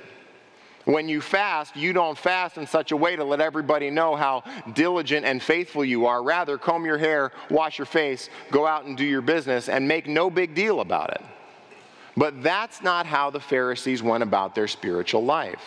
When 0.88 1.06
you 1.06 1.20
fast, 1.20 1.76
you 1.76 1.92
don't 1.92 2.16
fast 2.16 2.56
in 2.56 2.66
such 2.66 2.92
a 2.92 2.96
way 2.96 3.14
to 3.14 3.22
let 3.22 3.42
everybody 3.42 3.90
know 3.90 4.16
how 4.16 4.42
diligent 4.72 5.26
and 5.26 5.42
faithful 5.42 5.84
you 5.84 6.06
are. 6.06 6.22
Rather, 6.22 6.56
comb 6.56 6.86
your 6.86 6.96
hair, 6.96 7.30
wash 7.50 7.76
your 7.76 7.84
face, 7.84 8.30
go 8.50 8.66
out 8.66 8.86
and 8.86 8.96
do 8.96 9.04
your 9.04 9.20
business, 9.20 9.68
and 9.68 9.86
make 9.86 10.06
no 10.06 10.30
big 10.30 10.54
deal 10.54 10.80
about 10.80 11.10
it. 11.10 11.20
But 12.16 12.42
that's 12.42 12.82
not 12.82 13.04
how 13.04 13.28
the 13.28 13.38
Pharisees 13.38 14.02
went 14.02 14.22
about 14.22 14.54
their 14.54 14.66
spiritual 14.66 15.22
life. 15.22 15.60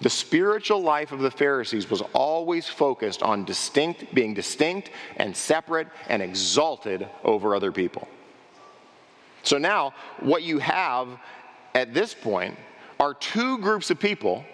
The 0.00 0.08
spiritual 0.08 0.80
life 0.80 1.12
of 1.12 1.18
the 1.18 1.30
Pharisees 1.30 1.90
was 1.90 2.00
always 2.14 2.66
focused 2.66 3.22
on 3.22 3.44
distinct, 3.44 4.14
being 4.14 4.32
distinct 4.32 4.88
and 5.18 5.36
separate 5.36 5.88
and 6.08 6.22
exalted 6.22 7.06
over 7.24 7.54
other 7.54 7.70
people. 7.70 8.08
So 9.42 9.58
now, 9.58 9.92
what 10.20 10.44
you 10.44 10.60
have 10.60 11.08
at 11.74 11.92
this 11.92 12.14
point 12.14 12.56
are 13.02 13.14
two 13.14 13.58
groups 13.58 13.90
of 13.90 13.98
people 13.98 14.44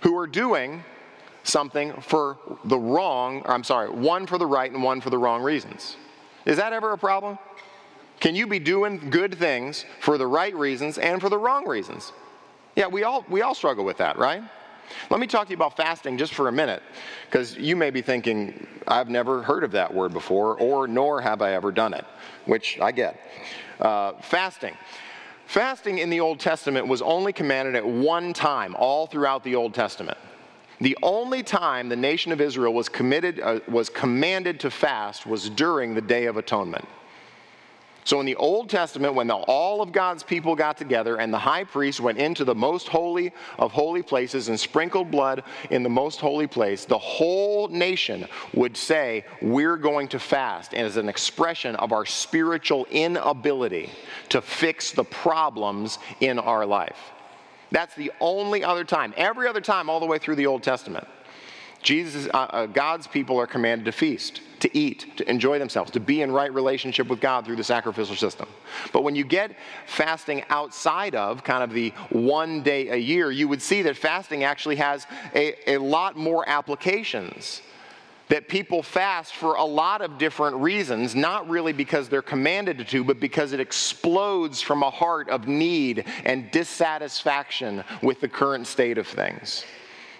who 0.00 0.16
are 0.16 0.26
doing 0.26 0.82
something 1.42 1.92
for 2.00 2.38
the 2.64 2.78
wrong, 2.78 3.42
I'm 3.44 3.64
sorry, 3.64 3.90
one 3.90 4.26
for 4.26 4.38
the 4.38 4.46
right 4.46 4.72
and 4.72 4.82
one 4.82 5.02
for 5.02 5.10
the 5.10 5.18
wrong 5.18 5.42
reasons. 5.42 5.98
Is 6.46 6.56
that 6.56 6.72
ever 6.72 6.92
a 6.92 6.96
problem? 6.96 7.38
Can 8.18 8.34
you 8.34 8.46
be 8.46 8.58
doing 8.58 9.10
good 9.10 9.34
things 9.34 9.84
for 10.00 10.16
the 10.16 10.26
right 10.26 10.54
reasons 10.54 10.96
and 10.96 11.20
for 11.20 11.28
the 11.28 11.36
wrong 11.36 11.68
reasons? 11.68 12.14
Yeah, 12.76 12.86
we 12.86 13.04
all, 13.04 13.26
we 13.28 13.42
all 13.42 13.54
struggle 13.54 13.84
with 13.84 13.98
that, 13.98 14.16
right? 14.16 14.42
Let 15.10 15.20
me 15.20 15.26
talk 15.26 15.46
to 15.48 15.50
you 15.50 15.56
about 15.56 15.76
fasting 15.76 16.16
just 16.16 16.32
for 16.32 16.48
a 16.48 16.52
minute, 16.52 16.82
because 17.26 17.58
you 17.58 17.76
may 17.76 17.90
be 17.90 18.00
thinking, 18.00 18.66
I've 18.88 19.10
never 19.10 19.42
heard 19.42 19.64
of 19.64 19.72
that 19.72 19.92
word 19.92 20.14
before, 20.14 20.58
or 20.58 20.88
nor 20.88 21.20
have 21.20 21.42
I 21.42 21.52
ever 21.52 21.72
done 21.72 21.92
it, 21.92 22.06
which 22.46 22.78
I 22.80 22.90
get. 22.90 23.20
Uh, 23.78 24.12
fasting. 24.22 24.74
Fasting 25.50 25.98
in 25.98 26.10
the 26.10 26.20
Old 26.20 26.38
Testament 26.38 26.86
was 26.86 27.02
only 27.02 27.32
commanded 27.32 27.74
at 27.74 27.84
one 27.84 28.32
time, 28.32 28.76
all 28.78 29.08
throughout 29.08 29.42
the 29.42 29.56
Old 29.56 29.74
Testament. 29.74 30.16
The 30.80 30.96
only 31.02 31.42
time 31.42 31.88
the 31.88 31.96
nation 31.96 32.30
of 32.30 32.40
Israel 32.40 32.72
was, 32.72 32.88
committed, 32.88 33.40
uh, 33.40 33.58
was 33.66 33.88
commanded 33.88 34.60
to 34.60 34.70
fast 34.70 35.26
was 35.26 35.50
during 35.50 35.92
the 35.92 36.00
Day 36.00 36.26
of 36.26 36.36
Atonement. 36.36 36.86
So 38.10 38.18
in 38.18 38.26
the 38.26 38.34
Old 38.34 38.68
Testament, 38.68 39.14
when 39.14 39.28
the, 39.28 39.36
all 39.36 39.80
of 39.80 39.92
God's 39.92 40.24
people 40.24 40.56
got 40.56 40.76
together 40.76 41.20
and 41.20 41.32
the 41.32 41.38
high 41.38 41.62
priest 41.62 42.00
went 42.00 42.18
into 42.18 42.44
the 42.44 42.56
most 42.56 42.88
holy 42.88 43.32
of 43.56 43.70
holy 43.70 44.02
places 44.02 44.48
and 44.48 44.58
sprinkled 44.58 45.12
blood 45.12 45.44
in 45.70 45.84
the 45.84 45.90
most 45.90 46.18
holy 46.18 46.48
place, 46.48 46.84
the 46.84 46.98
whole 46.98 47.68
nation 47.68 48.26
would 48.52 48.76
say, 48.76 49.24
We're 49.40 49.76
going 49.76 50.08
to 50.08 50.18
fast, 50.18 50.74
and 50.74 50.84
as 50.84 50.96
an 50.96 51.08
expression 51.08 51.76
of 51.76 51.92
our 51.92 52.04
spiritual 52.04 52.84
inability 52.90 53.90
to 54.30 54.42
fix 54.42 54.90
the 54.90 55.04
problems 55.04 56.00
in 56.18 56.40
our 56.40 56.66
life. 56.66 56.98
That's 57.70 57.94
the 57.94 58.10
only 58.18 58.64
other 58.64 58.82
time. 58.82 59.14
Every 59.16 59.46
other 59.46 59.60
time, 59.60 59.88
all 59.88 60.00
the 60.00 60.06
way 60.06 60.18
through 60.18 60.34
the 60.34 60.48
Old 60.48 60.64
Testament, 60.64 61.06
Jesus, 61.82 62.28
uh, 62.32 62.36
uh, 62.36 62.66
God's 62.66 63.06
people 63.06 63.38
are 63.38 63.46
commanded 63.46 63.84
to 63.86 63.92
feast 63.92 64.40
to 64.60 64.78
eat, 64.78 65.16
to 65.16 65.28
enjoy 65.28 65.58
themselves, 65.58 65.90
to 65.90 66.00
be 66.00 66.22
in 66.22 66.30
right 66.30 66.52
relationship 66.52 67.08
with 67.08 67.20
God 67.20 67.44
through 67.44 67.56
the 67.56 67.64
sacrificial 67.64 68.16
system. 68.16 68.48
But 68.92 69.02
when 69.02 69.16
you 69.16 69.24
get 69.24 69.56
fasting 69.86 70.44
outside 70.48 71.14
of 71.14 71.42
kind 71.42 71.64
of 71.64 71.72
the 71.72 71.90
one 72.10 72.62
day 72.62 72.88
a 72.88 72.96
year, 72.96 73.30
you 73.30 73.48
would 73.48 73.62
see 73.62 73.82
that 73.82 73.96
fasting 73.96 74.44
actually 74.44 74.76
has 74.76 75.06
a, 75.34 75.74
a 75.74 75.78
lot 75.78 76.16
more 76.16 76.48
applications 76.48 77.62
that 78.28 78.46
people 78.46 78.80
fast 78.80 79.34
for 79.34 79.54
a 79.54 79.64
lot 79.64 80.02
of 80.02 80.16
different 80.16 80.54
reasons, 80.56 81.16
not 81.16 81.48
really 81.48 81.72
because 81.72 82.08
they're 82.08 82.22
commanded 82.22 82.86
to, 82.86 83.02
but 83.02 83.18
because 83.18 83.52
it 83.52 83.58
explodes 83.58 84.62
from 84.62 84.84
a 84.84 84.90
heart 84.90 85.28
of 85.30 85.48
need 85.48 86.04
and 86.24 86.48
dissatisfaction 86.52 87.82
with 88.04 88.20
the 88.20 88.28
current 88.28 88.68
state 88.68 88.98
of 88.98 89.06
things. 89.08 89.64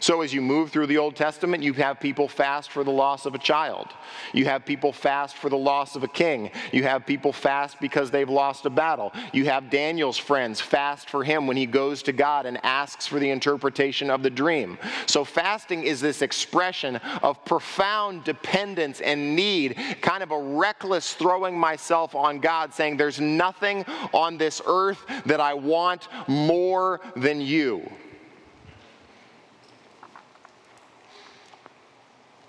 So, 0.01 0.23
as 0.23 0.33
you 0.33 0.41
move 0.41 0.71
through 0.71 0.87
the 0.87 0.97
Old 0.97 1.15
Testament, 1.15 1.63
you 1.63 1.75
have 1.75 2.01
people 2.01 2.27
fast 2.27 2.71
for 2.71 2.83
the 2.83 2.91
loss 2.91 3.27
of 3.27 3.35
a 3.35 3.39
child. 3.39 3.89
You 4.33 4.47
have 4.47 4.65
people 4.65 4.95
fast 4.95 5.37
for 5.37 5.51
the 5.51 5.59
loss 5.59 5.95
of 5.95 6.03
a 6.03 6.09
king. 6.09 6.51
You 6.73 6.85
have 6.85 7.05
people 7.05 7.35
fast 7.35 7.79
because 7.81 8.11
they've 8.11 8.29
lost 8.29 8.65
a 8.65 8.71
battle. 8.71 9.13
You 9.35 9.45
have 9.45 9.69
Daniel's 9.69 10.17
friends 10.17 10.59
fast 10.59 11.11
for 11.11 11.23
him 11.23 11.47
when 11.47 11.59
he 11.59 11.67
goes 11.67 12.03
to 12.05 12.13
God 12.13 12.47
and 12.47 12.59
asks 12.65 13.07
for 13.07 13.19
the 13.19 13.29
interpretation 13.29 14.09
of 14.09 14.23
the 14.23 14.31
dream. 14.31 14.79
So, 15.05 15.23
fasting 15.23 15.83
is 15.83 16.01
this 16.01 16.23
expression 16.23 16.97
of 17.23 17.45
profound 17.45 18.25
dependence 18.25 19.03
and 19.03 19.37
need, 19.37 19.77
kind 20.01 20.23
of 20.23 20.31
a 20.31 20.39
reckless 20.39 21.13
throwing 21.13 21.59
myself 21.59 22.15
on 22.15 22.41
God, 22.41 22.73
saying, 22.73 22.97
There's 22.97 23.21
nothing 23.21 23.85
on 24.15 24.39
this 24.39 24.63
earth 24.67 25.05
that 25.27 25.41
I 25.41 25.53
want 25.53 26.09
more 26.27 27.03
than 27.17 27.43
you. 27.43 27.87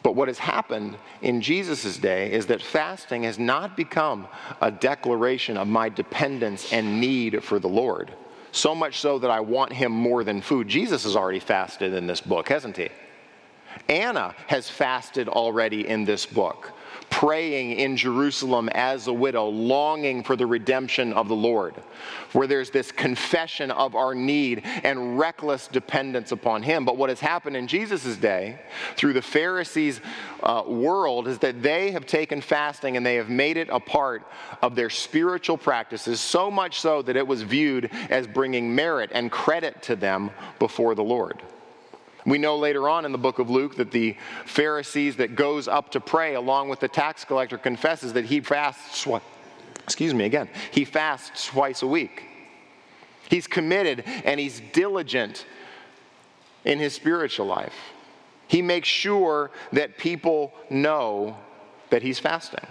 But 0.04 0.16
what 0.16 0.28
has 0.28 0.40
happened 0.40 0.98
in 1.22 1.42
Jesus' 1.42 1.98
day 1.98 2.32
is 2.32 2.48
that 2.48 2.62
fasting 2.62 3.24
has 3.24 3.38
not 3.38 3.78
become 3.78 4.28
a 4.60 4.72
declaration 4.72 5.58
of 5.58 5.68
my 5.68 5.90
dependence 5.90 6.74
and 6.74 7.00
need 7.00 7.44
for 7.44 7.60
the 7.60 7.70
Lord. 7.70 8.14
So 8.52 8.74
much 8.74 9.00
so 9.00 9.20
that 9.20 9.32
I 9.32 9.40
want 9.40 9.72
him 9.72 9.92
more 9.92 10.24
than 10.24 10.42
food. 10.42 10.68
Jesus 10.68 11.04
has 11.04 11.16
already 11.16 11.40
fasted 11.40 11.94
in 11.94 12.08
this 12.08 12.20
book, 12.20 12.50
hasn't 12.50 12.78
he? 12.78 12.90
Anna 13.88 14.36
has 14.48 14.70
fasted 14.70 15.30
already 15.30 15.88
in 15.88 16.04
this 16.04 16.26
book 16.26 16.74
praying 17.12 17.74
in 17.74 17.96
Jerusalem 17.96 18.68
as 18.70 19.06
a 19.06 19.14
widow, 19.14 19.48
longing 19.48 20.24
for 20.24 20.36
the 20.36 20.48
redemption 20.48 21.14
of 21.14 21.28
the 21.28 21.36
Lord, 21.36 21.76
where 22.32 22.48
there's 22.48 22.72
this 22.72 22.92
confession 22.92 23.70
of 23.70 23.94
our 23.96 24.16
need 24.16 24.64
and 24.66 25.20
reckless 25.20 25.68
dependence 25.68 26.32
upon 26.32 26.64
Him. 26.64 26.84
But 26.84 26.98
what 26.98 27.10
has 27.10 27.20
happened 27.20 27.56
in 27.56 27.68
Jesus' 27.68 28.18
day 28.18 28.60
through 28.96 29.14
the 29.14 29.22
Pharisees' 29.22 30.02
uh, 30.42 30.64
world 30.66 31.28
is 31.28 31.38
that 31.40 31.62
they 31.62 31.92
have 31.92 32.08
taken 32.08 32.42
fasting 32.42 32.98
and 32.98 33.06
they 33.06 33.16
have 33.16 33.30
made 33.30 33.58
it 33.58 33.70
a 33.70 33.80
part 33.80 34.26
of 34.64 34.74
their 34.74 34.90
spiritual 34.90 35.58
practices, 35.58 36.20
so 36.20 36.50
much 36.50 36.80
so 36.80 37.02
that 37.04 37.16
it 37.16 37.28
was 37.28 37.44
viewed 37.44 37.92
as 38.10 38.26
bringing 38.26 38.74
merit 38.74 39.12
and 39.14 39.30
credit 39.30 39.82
to 39.84 39.96
them 39.96 40.32
before 40.58 40.96
the 40.96 41.04
Lord. 41.04 41.42
We 42.26 42.38
know 42.38 42.58
later 42.58 42.88
on 42.88 43.06
in 43.06 43.12
the 43.12 43.18
book 43.18 43.40
of 43.40 43.50
Luke 43.50 43.76
that 43.78 43.92
the 43.92 44.16
Pharisees 44.46 45.16
that 45.18 45.36
goes 45.36 45.68
up 45.68 45.92
to 45.92 46.00
pray 46.00 46.36
along 46.36 46.70
with 46.70 46.80
the 46.80 46.88
tax 46.88 47.26
collector 47.26 47.58
confesses 47.58 48.14
that 48.14 48.26
he 48.26 48.42
fasts 48.42 49.08
excuse 49.84 50.14
me 50.14 50.26
again, 50.26 50.48
he 50.72 50.86
fasts 50.86 51.48
twice 51.48 51.82
a 51.82 51.88
week. 51.88 52.24
He's 53.30 53.48
committed 53.48 54.04
and 54.24 54.40
he's 54.40 54.62
diligent 54.74 55.46
in 56.66 56.80
his 56.80 56.94
spiritual 56.94 57.48
life. 57.48 57.74
He 58.48 58.62
makes 58.62 58.88
sure 58.88 59.52
that 59.72 59.98
people 59.98 60.54
know 60.70 61.38
that 61.90 62.02
he's 62.02 62.20
fasting. 62.20 62.66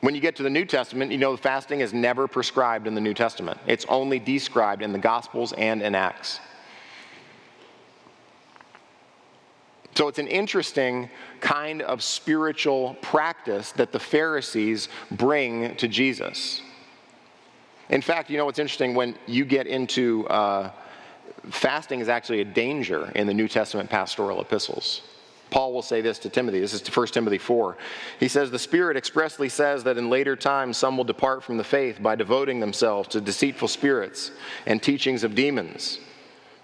When 0.00 0.14
you 0.14 0.20
get 0.20 0.36
to 0.36 0.42
the 0.42 0.50
New 0.50 0.64
Testament, 0.64 1.10
you 1.10 1.18
know 1.18 1.36
fasting 1.36 1.80
is 1.80 1.92
never 1.92 2.28
prescribed 2.28 2.86
in 2.86 2.94
the 2.94 3.00
New 3.00 3.14
Testament. 3.14 3.58
It's 3.66 3.84
only 3.88 4.18
described 4.18 4.82
in 4.82 4.92
the 4.92 4.98
Gospels 4.98 5.52
and 5.54 5.82
in 5.82 5.94
Acts. 5.94 6.38
So 9.98 10.06
it's 10.06 10.20
an 10.20 10.28
interesting 10.28 11.10
kind 11.40 11.82
of 11.82 12.04
spiritual 12.04 12.96
practice 13.02 13.72
that 13.72 13.90
the 13.90 13.98
Pharisees 13.98 14.88
bring 15.10 15.74
to 15.74 15.88
Jesus. 15.88 16.62
In 17.88 18.00
fact, 18.00 18.30
you 18.30 18.38
know 18.38 18.44
what's 18.44 18.60
interesting? 18.60 18.94
When 18.94 19.16
you 19.26 19.44
get 19.44 19.66
into 19.66 20.24
uh, 20.28 20.70
fasting, 21.50 21.98
is 21.98 22.08
actually 22.08 22.42
a 22.42 22.44
danger 22.44 23.10
in 23.16 23.26
the 23.26 23.34
New 23.34 23.48
Testament 23.48 23.90
pastoral 23.90 24.40
epistles. 24.40 25.02
Paul 25.50 25.72
will 25.72 25.82
say 25.82 26.00
this 26.00 26.20
to 26.20 26.28
Timothy. 26.28 26.60
This 26.60 26.74
is 26.74 26.96
1 26.96 27.08
Timothy 27.08 27.38
4. 27.38 27.76
He 28.20 28.28
says, 28.28 28.52
The 28.52 28.58
Spirit 28.60 28.96
expressly 28.96 29.48
says 29.48 29.82
that 29.82 29.98
in 29.98 30.08
later 30.08 30.36
times 30.36 30.76
some 30.76 30.96
will 30.96 31.02
depart 31.02 31.42
from 31.42 31.56
the 31.56 31.64
faith 31.64 32.00
by 32.00 32.14
devoting 32.14 32.60
themselves 32.60 33.08
to 33.08 33.20
deceitful 33.20 33.66
spirits 33.66 34.30
and 34.64 34.80
teachings 34.80 35.24
of 35.24 35.34
demons, 35.34 35.98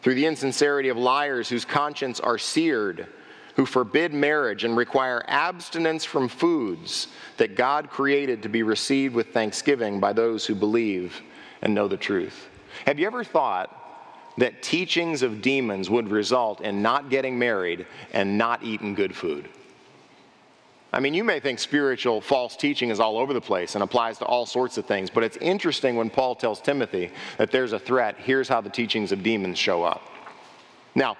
through 0.02 0.14
the 0.14 0.26
insincerity 0.26 0.88
of 0.88 0.96
liars 0.96 1.48
whose 1.48 1.64
conscience 1.64 2.20
are 2.20 2.38
seared, 2.38 3.08
who 3.56 3.66
forbid 3.66 4.12
marriage 4.12 4.64
and 4.64 4.76
require 4.76 5.24
abstinence 5.28 6.04
from 6.04 6.28
foods 6.28 7.08
that 7.36 7.56
God 7.56 7.90
created 7.90 8.42
to 8.42 8.48
be 8.48 8.62
received 8.62 9.14
with 9.14 9.32
thanksgiving 9.32 10.00
by 10.00 10.12
those 10.12 10.44
who 10.44 10.54
believe 10.54 11.20
and 11.62 11.74
know 11.74 11.88
the 11.88 11.96
truth. 11.96 12.48
Have 12.86 12.98
you 12.98 13.06
ever 13.06 13.24
thought 13.24 13.84
that 14.36 14.62
teachings 14.62 15.22
of 15.22 15.42
demons 15.42 15.88
would 15.88 16.08
result 16.08 16.60
in 16.60 16.82
not 16.82 17.10
getting 17.10 17.38
married 17.38 17.86
and 18.12 18.36
not 18.36 18.62
eating 18.62 18.94
good 18.94 19.14
food. 19.14 19.48
I 20.92 21.00
mean, 21.00 21.14
you 21.14 21.24
may 21.24 21.40
think 21.40 21.58
spiritual 21.58 22.20
false 22.20 22.56
teaching 22.56 22.90
is 22.90 23.00
all 23.00 23.18
over 23.18 23.32
the 23.32 23.40
place 23.40 23.74
and 23.74 23.82
applies 23.82 24.18
to 24.18 24.24
all 24.24 24.46
sorts 24.46 24.78
of 24.78 24.86
things, 24.86 25.10
but 25.10 25.24
it's 25.24 25.36
interesting 25.38 25.96
when 25.96 26.08
Paul 26.08 26.36
tells 26.36 26.60
Timothy 26.60 27.10
that 27.36 27.50
there's 27.50 27.72
a 27.72 27.78
threat. 27.78 28.16
Here's 28.18 28.48
how 28.48 28.60
the 28.60 28.70
teachings 28.70 29.10
of 29.10 29.22
demons 29.22 29.58
show 29.58 29.82
up. 29.82 30.02
Now, 30.94 31.16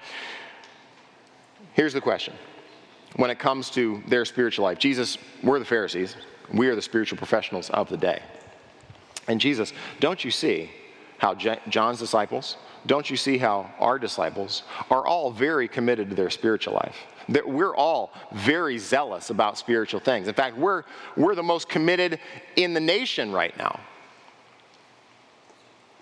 here's 1.75 1.93
the 1.93 2.01
question 2.01 2.35
when 3.17 3.31
it 3.31 3.39
comes 3.39 3.71
to 3.71 4.03
their 4.09 4.25
spiritual 4.25 4.65
life 4.65 4.79
Jesus, 4.79 5.19
we're 5.43 5.59
the 5.59 5.65
Pharisees, 5.65 6.17
we 6.53 6.69
are 6.69 6.75
the 6.75 6.83
spiritual 6.83 7.19
professionals 7.19 7.71
of 7.71 7.89
the 7.89 7.97
day. 7.97 8.23
And 9.29 9.41
Jesus, 9.41 9.73
don't 10.01 10.25
you 10.25 10.31
see 10.31 10.71
how 11.19 11.35
John's 11.35 11.99
disciples, 11.99 12.57
don't 12.87 13.09
you 13.09 13.17
see 13.17 13.39
how 13.39 13.73
our 13.79 13.99
disciples 13.99 14.65
are 14.91 15.07
all 15.07 15.31
very 15.31 15.69
committed 15.69 16.11
to 16.11 16.17
their 16.17 16.31
spiritual 16.31 16.75
life? 16.75 16.97
That 17.31 17.49
we're 17.49 17.75
all 17.75 18.13
very 18.33 18.77
zealous 18.77 19.31
about 19.31 19.57
spiritual 19.57 20.01
things. 20.01 20.29
In 20.29 20.35
fact, 20.35 20.59
we're, 20.59 20.83
we're 21.17 21.35
the 21.35 21.43
most 21.43 21.69
committed 21.69 22.19
in 22.57 22.75
the 22.75 22.81
nation 22.81 23.33
right 23.33 23.57
now. 23.57 23.81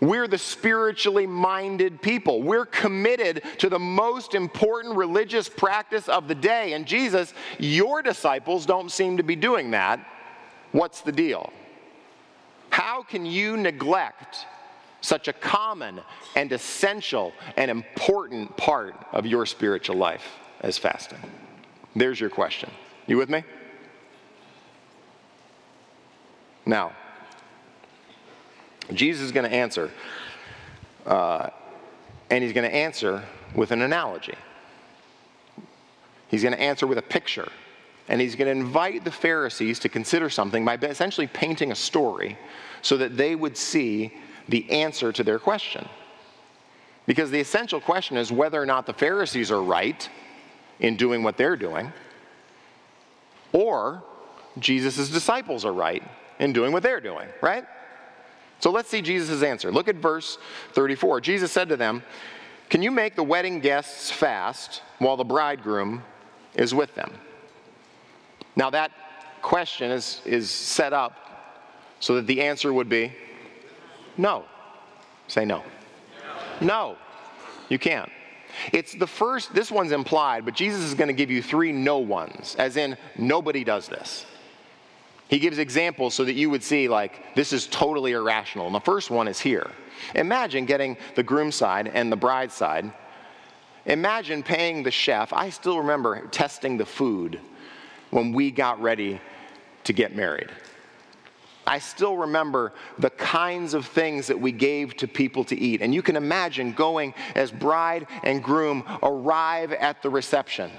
We're 0.02 0.26
the 0.26 0.36
spiritually 0.36 1.28
minded 1.28 2.02
people. 2.02 2.42
We're 2.42 2.66
committed 2.66 3.44
to 3.58 3.68
the 3.68 3.78
most 3.78 4.34
important 4.34 4.96
religious 4.96 5.48
practice 5.48 6.08
of 6.08 6.26
the 6.26 6.34
day. 6.34 6.72
And 6.72 6.84
Jesus, 6.84 7.32
your 7.60 8.02
disciples 8.02 8.66
don't 8.66 8.90
seem 8.90 9.18
to 9.18 9.22
be 9.22 9.36
doing 9.36 9.70
that. 9.70 10.04
What's 10.72 11.02
the 11.02 11.12
deal? 11.12 11.52
How 12.70 13.04
can 13.04 13.24
you 13.24 13.56
neglect 13.56 14.44
such 15.02 15.28
a 15.28 15.32
common 15.32 16.00
and 16.34 16.50
essential 16.50 17.32
and 17.56 17.70
important 17.70 18.56
part 18.56 18.96
of 19.12 19.24
your 19.24 19.46
spiritual 19.46 19.94
life 19.94 20.26
as 20.62 20.78
fasting? 20.78 21.20
There's 21.94 22.18
your 22.18 22.30
question. 22.30 22.70
You 23.06 23.18
with 23.18 23.30
me? 23.30 23.44
Now, 26.66 26.90
Jesus 28.96 29.22
is 29.22 29.32
going 29.32 29.48
to 29.48 29.54
answer, 29.54 29.90
uh, 31.06 31.48
and 32.30 32.42
he's 32.42 32.52
going 32.52 32.68
to 32.68 32.74
answer 32.74 33.22
with 33.54 33.70
an 33.70 33.82
analogy. 33.82 34.34
He's 36.28 36.42
going 36.42 36.54
to 36.54 36.60
answer 36.60 36.86
with 36.86 36.98
a 36.98 37.02
picture. 37.02 37.48
And 38.08 38.20
he's 38.20 38.34
going 38.34 38.46
to 38.46 38.52
invite 38.52 39.04
the 39.04 39.10
Pharisees 39.10 39.78
to 39.80 39.88
consider 39.88 40.28
something 40.28 40.64
by 40.64 40.74
essentially 40.74 41.26
painting 41.26 41.70
a 41.70 41.74
story 41.74 42.36
so 42.80 42.96
that 42.96 43.16
they 43.16 43.34
would 43.34 43.56
see 43.56 44.12
the 44.48 44.68
answer 44.70 45.12
to 45.12 45.22
their 45.22 45.38
question. 45.38 45.88
Because 47.06 47.30
the 47.30 47.40
essential 47.40 47.80
question 47.80 48.16
is 48.16 48.32
whether 48.32 48.60
or 48.60 48.66
not 48.66 48.86
the 48.86 48.92
Pharisees 48.92 49.50
are 49.50 49.62
right 49.62 50.08
in 50.80 50.96
doing 50.96 51.22
what 51.22 51.36
they're 51.36 51.56
doing, 51.56 51.92
or 53.52 54.02
Jesus' 54.58 55.08
disciples 55.08 55.64
are 55.64 55.72
right 55.72 56.02
in 56.38 56.52
doing 56.52 56.72
what 56.72 56.82
they're 56.82 57.00
doing, 57.00 57.28
right? 57.40 57.64
So 58.62 58.70
let's 58.70 58.88
see 58.88 59.02
Jesus' 59.02 59.42
answer. 59.42 59.72
Look 59.72 59.88
at 59.88 59.96
verse 59.96 60.38
34. 60.74 61.20
Jesus 61.20 61.50
said 61.50 61.68
to 61.70 61.76
them, 61.76 62.00
Can 62.70 62.80
you 62.80 62.92
make 62.92 63.16
the 63.16 63.22
wedding 63.24 63.58
guests 63.58 64.08
fast 64.08 64.82
while 65.00 65.16
the 65.16 65.24
bridegroom 65.24 66.04
is 66.54 66.72
with 66.72 66.94
them? 66.94 67.12
Now, 68.54 68.70
that 68.70 68.92
question 69.42 69.90
is, 69.90 70.20
is 70.24 70.48
set 70.48 70.92
up 70.92 71.16
so 71.98 72.14
that 72.14 72.28
the 72.28 72.40
answer 72.40 72.72
would 72.72 72.88
be 72.88 73.12
no. 74.16 74.44
Say 75.26 75.44
no. 75.44 75.64
No, 76.60 76.96
you 77.68 77.80
can't. 77.80 78.10
It's 78.72 78.94
the 78.94 79.08
first, 79.08 79.52
this 79.52 79.72
one's 79.72 79.90
implied, 79.90 80.44
but 80.44 80.54
Jesus 80.54 80.82
is 80.82 80.94
going 80.94 81.08
to 81.08 81.14
give 81.14 81.32
you 81.32 81.42
three 81.42 81.72
no 81.72 81.98
ones, 81.98 82.54
as 82.60 82.76
in, 82.76 82.96
nobody 83.18 83.64
does 83.64 83.88
this. 83.88 84.24
He 85.32 85.38
gives 85.38 85.56
examples 85.56 86.12
so 86.12 86.26
that 86.26 86.34
you 86.34 86.50
would 86.50 86.62
see, 86.62 86.88
like, 86.88 87.34
this 87.34 87.54
is 87.54 87.66
totally 87.66 88.12
irrational. 88.12 88.66
And 88.66 88.74
the 88.74 88.80
first 88.80 89.10
one 89.10 89.28
is 89.28 89.40
here. 89.40 89.70
Imagine 90.14 90.66
getting 90.66 90.98
the 91.14 91.22
groom 91.22 91.50
side 91.50 91.88
and 91.88 92.12
the 92.12 92.16
bride 92.16 92.52
side. 92.52 92.92
Imagine 93.86 94.42
paying 94.42 94.82
the 94.82 94.90
chef. 94.90 95.32
I 95.32 95.48
still 95.48 95.78
remember 95.78 96.26
testing 96.26 96.76
the 96.76 96.84
food 96.84 97.40
when 98.10 98.34
we 98.34 98.50
got 98.50 98.82
ready 98.82 99.22
to 99.84 99.94
get 99.94 100.14
married. 100.14 100.50
I 101.66 101.78
still 101.78 102.18
remember 102.18 102.74
the 102.98 103.08
kinds 103.08 103.72
of 103.72 103.86
things 103.86 104.26
that 104.26 104.38
we 104.38 104.52
gave 104.52 104.98
to 104.98 105.08
people 105.08 105.44
to 105.44 105.58
eat. 105.58 105.80
And 105.80 105.94
you 105.94 106.02
can 106.02 106.16
imagine 106.16 106.72
going 106.72 107.14
as 107.34 107.50
bride 107.50 108.06
and 108.22 108.44
groom 108.44 108.84
arrive 109.02 109.72
at 109.72 110.02
the 110.02 110.10
reception. 110.10 110.70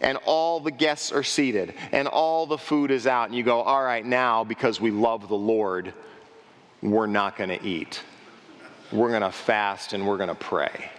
And 0.00 0.18
all 0.24 0.60
the 0.60 0.70
guests 0.70 1.12
are 1.12 1.22
seated, 1.22 1.74
and 1.92 2.08
all 2.08 2.46
the 2.46 2.56
food 2.56 2.90
is 2.90 3.06
out. 3.06 3.28
And 3.28 3.34
you 3.34 3.42
go, 3.42 3.60
All 3.60 3.82
right, 3.82 4.04
now, 4.04 4.44
because 4.44 4.80
we 4.80 4.90
love 4.90 5.28
the 5.28 5.36
Lord, 5.36 5.92
we're 6.82 7.06
not 7.06 7.36
going 7.36 7.50
to 7.50 7.62
eat. 7.62 8.02
We're 8.92 9.10
going 9.10 9.22
to 9.22 9.30
fast 9.30 9.92
and 9.92 10.06
we're 10.06 10.16
going 10.16 10.28
to 10.30 10.34
pray. 10.34 10.90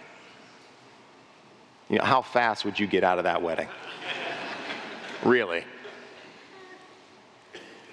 You 1.90 1.98
know, 1.98 2.04
how 2.04 2.22
fast 2.22 2.64
would 2.64 2.78
you 2.78 2.86
get 2.86 3.04
out 3.04 3.18
of 3.18 3.24
that 3.24 3.42
wedding? 3.42 3.68
really? 5.24 5.64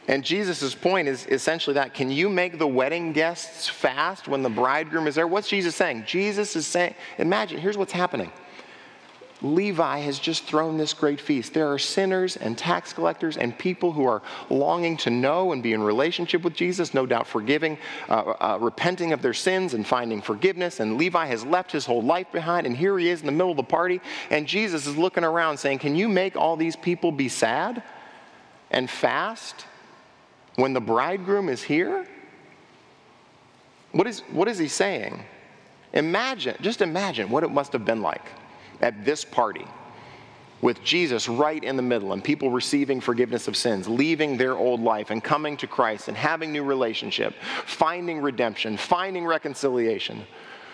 And 0.08 0.24
Jesus' 0.24 0.74
point 0.74 1.08
is 1.08 1.28
essentially 1.28 1.76
that 1.76 1.94
can 1.94 2.10
you 2.10 2.30
make 2.30 2.58
the 2.58 2.68
wedding 2.68 3.14
guests 3.14 3.68
fast 3.68 4.28
when 4.28 4.42
the 4.42 4.50
bridegroom 4.50 5.06
is 5.06 5.16
there? 5.16 5.28
What's 5.28 5.50
Jesus 5.50 5.76
saying? 5.76 6.06
Jesus 6.08 6.56
is 6.56 6.66
saying, 6.66 6.96
imagine, 7.18 7.60
here's 7.60 7.78
what's 7.78 7.92
happening. 7.92 8.32
Levi 9.42 10.00
has 10.00 10.20
just 10.20 10.44
thrown 10.44 10.78
this 10.78 10.94
great 10.94 11.22
feast. 11.22 11.54
There 11.54 11.72
are 11.72 11.80
sinners 11.80 12.36
and 12.36 12.58
tax 12.58 12.92
collectors 12.92 13.38
and 13.38 13.58
people 13.58 13.94
who 13.94 14.06
are 14.06 14.22
longing 14.50 14.98
to 14.98 15.10
know 15.10 15.54
and 15.54 15.64
be 15.64 15.72
in 15.72 15.82
relationship 15.82 16.44
with 16.44 16.54
Jesus, 16.54 16.94
no 16.94 17.06
doubt 17.06 17.26
forgiving, 17.26 17.78
uh, 18.10 18.14
uh, 18.14 18.58
repenting 18.60 19.14
of 19.14 19.22
their 19.22 19.34
sins 19.34 19.74
and 19.74 19.88
finding 19.88 20.22
forgiveness. 20.22 20.82
And 20.82 20.98
Levi 20.98 21.26
has 21.28 21.46
left 21.46 21.72
his 21.72 21.86
whole 21.86 22.04
life 22.04 22.30
behind, 22.34 22.68
and 22.68 22.76
here 22.76 22.98
he 23.00 23.10
is 23.10 23.22
in 23.22 23.28
the 23.28 23.32
middle 23.32 23.52
of 23.52 23.58
the 23.58 23.64
party. 23.64 24.02
And 24.30 24.46
Jesus 24.46 24.86
is 24.86 24.98
looking 24.98 25.24
around 25.24 25.58
saying, 25.58 25.80
Can 25.80 25.96
you 25.96 26.10
make 26.10 26.36
all 26.36 26.58
these 26.58 26.76
people 26.76 27.12
be 27.12 27.30
sad 27.30 27.82
and 28.72 28.90
fast 28.90 29.66
when 30.56 30.74
the 30.74 30.82
bridegroom 30.82 31.48
is 31.48 31.64
here? 31.64 32.06
What 33.94 34.06
is, 34.06 34.20
what 34.32 34.50
is 34.50 34.58
he 34.58 34.68
saying? 34.68 35.24
Imagine, 35.94 36.56
just 36.62 36.82
imagine 36.82 37.30
what 37.30 37.44
it 37.44 37.50
must 37.50 37.72
have 37.74 37.86
been 37.86 38.02
like 38.02 38.26
at 38.82 39.06
this 39.06 39.26
party 39.26 39.66
with 40.62 40.84
Jesus 40.84 41.30
right 41.30 41.64
in 41.64 41.78
the 41.78 41.82
middle 41.82 42.12
and 42.14 42.24
people 42.24 42.52
receiving 42.52 43.00
forgiveness 43.00 43.48
of 43.48 43.56
sins, 43.56 43.88
leaving 43.88 44.36
their 44.36 44.58
old 44.58 44.82
life 44.82 45.10
and 45.10 45.24
coming 45.24 45.56
to 45.58 45.68
Christ 45.68 46.10
and 46.10 46.18
having 46.18 46.52
new 46.52 46.64
relationship, 46.64 47.34
finding 47.66 48.22
redemption, 48.22 48.76
finding 48.78 49.26
reconciliation 49.26 50.26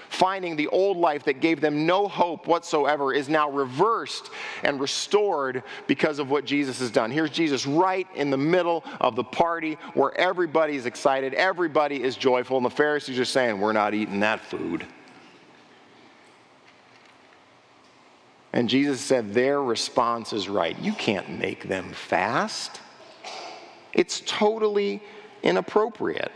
finding 0.09 0.55
the 0.55 0.67
old 0.67 0.97
life 0.97 1.23
that 1.25 1.41
gave 1.41 1.61
them 1.61 1.85
no 1.85 2.07
hope 2.07 2.47
whatsoever 2.47 3.13
is 3.13 3.29
now 3.29 3.49
reversed 3.49 4.29
and 4.63 4.79
restored 4.79 5.63
because 5.87 6.19
of 6.19 6.29
what 6.29 6.45
Jesus 6.45 6.79
has 6.79 6.91
done. 6.91 7.11
Here's 7.11 7.29
Jesus 7.29 7.65
right 7.65 8.07
in 8.15 8.29
the 8.29 8.37
middle 8.37 8.83
of 9.01 9.15
the 9.15 9.23
party 9.23 9.77
where 9.93 10.17
everybody's 10.17 10.85
excited, 10.85 11.33
everybody 11.33 12.01
is 12.01 12.15
joyful, 12.15 12.57
and 12.57 12.65
the 12.65 12.69
Pharisees 12.69 13.19
are 13.19 13.25
saying, 13.25 13.59
We're 13.59 13.73
not 13.73 13.93
eating 13.93 14.21
that 14.21 14.39
food. 14.39 14.85
And 18.55 18.69
Jesus 18.69 19.01
said, 19.01 19.33
Their 19.33 19.61
response 19.61 20.31
is 20.31 20.47
right. 20.47 20.79
You 20.79 20.93
can't 20.93 21.29
make 21.29 21.67
them 21.67 21.91
fast. 21.91 22.79
It's 23.93 24.23
totally 24.25 25.03
inappropriate. 25.43 26.31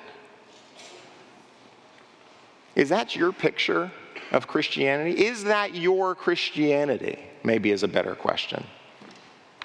Is 2.76 2.90
that 2.90 3.16
your 3.16 3.32
picture 3.32 3.90
of 4.34 4.48
Christianity? 4.48 5.26
Is 5.26 5.46
that 5.46 5.74
your 5.74 6.14
Christianity? 6.14 7.20
Maybe 7.44 7.72
is 7.72 7.84
a 7.84 7.88
better 7.88 8.16
question. 8.16 8.66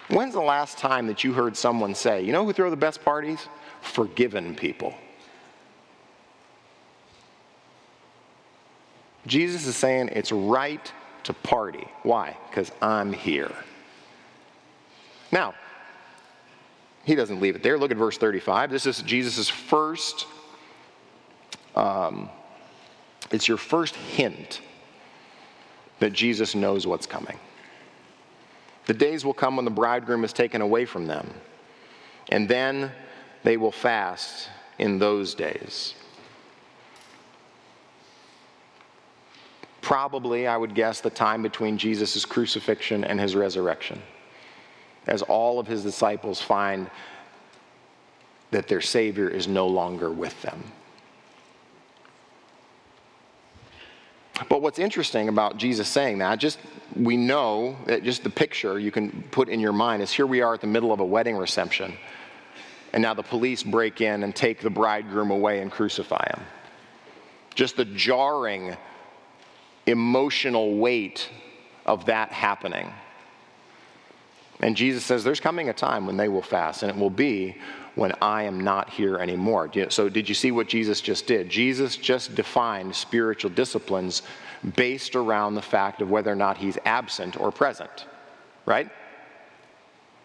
When's 0.08 0.34
the 0.34 0.40
last 0.40 0.78
time 0.78 1.08
that 1.08 1.24
you 1.24 1.32
heard 1.32 1.56
someone 1.56 1.94
say, 1.94 2.22
you 2.22 2.32
know 2.32 2.44
who 2.44 2.52
throw 2.52 2.70
the 2.70 2.76
best 2.76 3.04
parties? 3.04 3.48
Forgiven 3.82 4.54
people. 4.54 4.94
Jesus 9.26 9.66
is 9.66 9.74
saying 9.74 10.10
it's 10.12 10.30
right 10.30 10.92
to 11.24 11.32
party. 11.32 11.86
Why? 12.02 12.36
Because 12.48 12.70
I'm 12.80 13.12
here. 13.12 13.50
Now, 15.32 15.54
he 17.04 17.14
doesn't 17.14 17.40
leave 17.40 17.56
it 17.56 17.62
there. 17.62 17.76
Look 17.76 17.90
at 17.90 17.96
verse 17.96 18.16
35. 18.16 18.70
This 18.70 18.86
is 18.86 19.02
Jesus' 19.02 19.48
first, 19.48 20.26
um, 21.76 22.30
it's 23.30 23.48
your 23.48 23.56
first 23.56 23.94
hint 23.96 24.60
that 25.98 26.12
Jesus 26.12 26.54
knows 26.54 26.86
what's 26.86 27.06
coming. 27.06 27.38
The 28.86 28.94
days 28.94 29.24
will 29.24 29.34
come 29.34 29.56
when 29.56 29.64
the 29.64 29.70
bridegroom 29.70 30.24
is 30.24 30.32
taken 30.32 30.60
away 30.60 30.84
from 30.84 31.06
them, 31.06 31.28
and 32.30 32.48
then 32.48 32.92
they 33.42 33.56
will 33.56 33.72
fast 33.72 34.48
in 34.78 34.98
those 34.98 35.34
days. 35.34 35.94
Probably, 39.84 40.46
I 40.46 40.56
would 40.56 40.74
guess, 40.74 41.02
the 41.02 41.10
time 41.10 41.42
between 41.42 41.76
Jesus' 41.76 42.24
crucifixion 42.24 43.04
and 43.04 43.20
his 43.20 43.36
resurrection, 43.36 44.00
as 45.06 45.20
all 45.20 45.60
of 45.60 45.66
his 45.66 45.82
disciples 45.82 46.40
find 46.40 46.90
that 48.50 48.66
their 48.66 48.80
Savior 48.80 49.28
is 49.28 49.46
no 49.46 49.66
longer 49.66 50.10
with 50.10 50.40
them. 50.40 50.64
But 54.48 54.62
what's 54.62 54.78
interesting 54.78 55.28
about 55.28 55.58
Jesus 55.58 55.86
saying 55.86 56.16
that, 56.18 56.38
just 56.38 56.58
we 56.96 57.18
know 57.18 57.76
that 57.84 58.04
just 58.04 58.24
the 58.24 58.30
picture 58.30 58.78
you 58.78 58.90
can 58.90 59.22
put 59.32 59.50
in 59.50 59.60
your 59.60 59.74
mind 59.74 60.00
is 60.00 60.10
here 60.10 60.26
we 60.26 60.40
are 60.40 60.54
at 60.54 60.62
the 60.62 60.66
middle 60.66 60.94
of 60.94 61.00
a 61.00 61.04
wedding 61.04 61.36
reception, 61.36 61.92
and 62.94 63.02
now 63.02 63.12
the 63.12 63.22
police 63.22 63.62
break 63.62 64.00
in 64.00 64.22
and 64.22 64.34
take 64.34 64.60
the 64.60 64.70
bridegroom 64.70 65.30
away 65.30 65.60
and 65.60 65.70
crucify 65.70 66.24
him. 66.34 66.42
Just 67.54 67.76
the 67.76 67.84
jarring 67.84 68.74
emotional 69.86 70.76
weight 70.76 71.28
of 71.86 72.06
that 72.06 72.32
happening. 72.32 72.90
And 74.60 74.76
Jesus 74.76 75.04
says, 75.04 75.24
There's 75.24 75.40
coming 75.40 75.68
a 75.68 75.72
time 75.72 76.06
when 76.06 76.16
they 76.16 76.28
will 76.28 76.42
fast, 76.42 76.82
and 76.82 76.90
it 76.90 76.96
will 76.96 77.10
be 77.10 77.56
when 77.94 78.12
I 78.20 78.44
am 78.44 78.60
not 78.62 78.90
here 78.90 79.18
anymore. 79.18 79.70
So, 79.90 80.08
did 80.08 80.28
you 80.28 80.34
see 80.34 80.50
what 80.50 80.68
Jesus 80.68 81.00
just 81.00 81.26
did? 81.26 81.48
Jesus 81.48 81.96
just 81.96 82.34
defined 82.34 82.94
spiritual 82.94 83.50
disciplines 83.50 84.22
based 84.76 85.16
around 85.16 85.54
the 85.54 85.62
fact 85.62 86.00
of 86.00 86.10
whether 86.10 86.32
or 86.32 86.36
not 86.36 86.56
he's 86.56 86.78
absent 86.84 87.38
or 87.38 87.52
present, 87.52 88.06
right? 88.66 88.88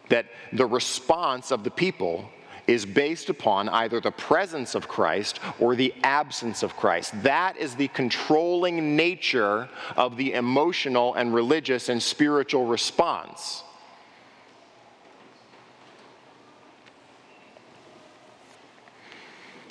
That 0.09 0.27
the 0.53 0.65
response 0.65 1.51
of 1.51 1.63
the 1.63 1.71
people 1.71 2.29
is 2.69 2.85
based 2.85 3.29
upon 3.29 3.67
either 3.69 3.99
the 3.99 4.11
presence 4.11 4.75
of 4.75 4.87
Christ 4.87 5.39
or 5.59 5.75
the 5.75 5.91
absence 6.03 6.61
of 6.61 6.75
Christ. 6.75 7.11
That 7.23 7.57
is 7.57 7.73
the 7.73 7.87
controlling 7.87 8.95
nature 8.95 9.67
of 9.97 10.17
the 10.17 10.33
emotional 10.33 11.15
and 11.15 11.33
religious 11.33 11.89
and 11.89 12.01
spiritual 12.01 12.65
response. 12.65 13.63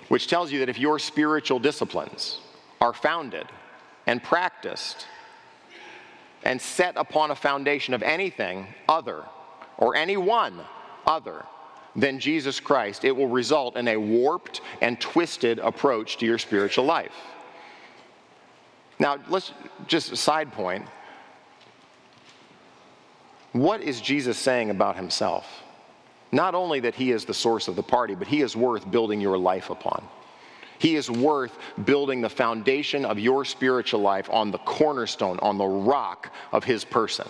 which 0.08 0.26
tells 0.26 0.50
you 0.50 0.60
that 0.60 0.70
if 0.70 0.78
your 0.78 0.98
spiritual 0.98 1.58
disciplines 1.58 2.40
are 2.80 2.94
founded 2.94 3.46
and 4.06 4.22
practiced 4.22 5.06
and 6.44 6.58
set 6.58 6.96
upon 6.96 7.30
a 7.30 7.34
foundation 7.34 7.92
of 7.92 8.02
anything 8.02 8.66
other 8.88 9.22
or 9.76 9.94
anyone 9.94 10.58
other 11.06 11.44
than 11.98 12.20
Jesus 12.20 12.60
Christ, 12.60 13.04
it 13.04 13.14
will 13.14 13.26
result 13.26 13.76
in 13.76 13.88
a 13.88 13.96
warped 13.96 14.60
and 14.80 14.98
twisted 15.00 15.58
approach 15.58 16.16
to 16.18 16.26
your 16.26 16.38
spiritual 16.38 16.84
life. 16.84 17.12
Now, 19.00 19.18
let's 19.28 19.52
just 19.86 20.16
side 20.16 20.52
point. 20.52 20.86
What 23.52 23.82
is 23.82 24.00
Jesus 24.00 24.38
saying 24.38 24.70
about 24.70 24.96
himself? 24.96 25.46
Not 26.30 26.54
only 26.54 26.80
that 26.80 26.94
he 26.94 27.10
is 27.10 27.24
the 27.24 27.34
source 27.34 27.68
of 27.68 27.76
the 27.76 27.82
party, 27.82 28.14
but 28.14 28.28
he 28.28 28.42
is 28.42 28.54
worth 28.54 28.88
building 28.90 29.20
your 29.20 29.38
life 29.38 29.70
upon. 29.70 30.06
He 30.78 30.94
is 30.94 31.10
worth 31.10 31.56
building 31.84 32.20
the 32.20 32.28
foundation 32.28 33.04
of 33.04 33.18
your 33.18 33.44
spiritual 33.44 34.00
life 34.00 34.28
on 34.30 34.52
the 34.52 34.58
cornerstone, 34.58 35.38
on 35.40 35.58
the 35.58 35.66
rock 35.66 36.32
of 36.52 36.62
his 36.62 36.84
person. 36.84 37.26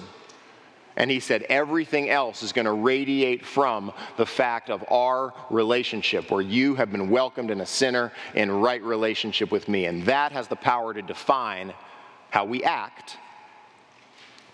And 0.99 1.13
he 1.13 1.21
said, 1.21 1.45
everything 1.45 2.11
else 2.11 2.43
is 2.43 2.53
going 2.53 2.65
to 2.65 2.73
radiate 2.73 3.47
from 3.47 3.93
the 4.17 4.27
fact 4.27 4.69
of 4.69 4.85
our 4.91 5.33
relationship, 5.49 6.29
where 6.29 6.43
you 6.43 6.75
have 6.75 6.91
been 6.91 7.09
welcomed 7.09 7.53
in 7.53 7.61
a 7.61 7.67
sinner 7.67 8.13
in 8.35 8.51
right 8.51 8.83
relationship 8.83 9.53
with 9.53 9.69
me. 9.69 9.87
And 9.87 10.03
that 10.07 10.33
has 10.33 10.49
the 10.49 10.57
power 10.57 10.93
to 10.93 11.01
define 11.01 11.73
how 12.31 12.45
we 12.45 12.65
act 12.65 13.17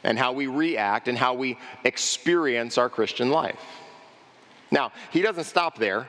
and 0.05 0.19
how 0.19 0.33
we 0.33 0.47
react 0.47 1.09
and 1.09 1.17
how 1.17 1.33
we 1.33 1.59
experience 1.85 2.77
our 2.77 2.91
Christian 2.91 3.31
life. 3.31 3.59
Now, 4.71 4.93
he 5.13 5.23
doesn't 5.23 5.45
stop 5.45 5.79
there. 5.79 6.07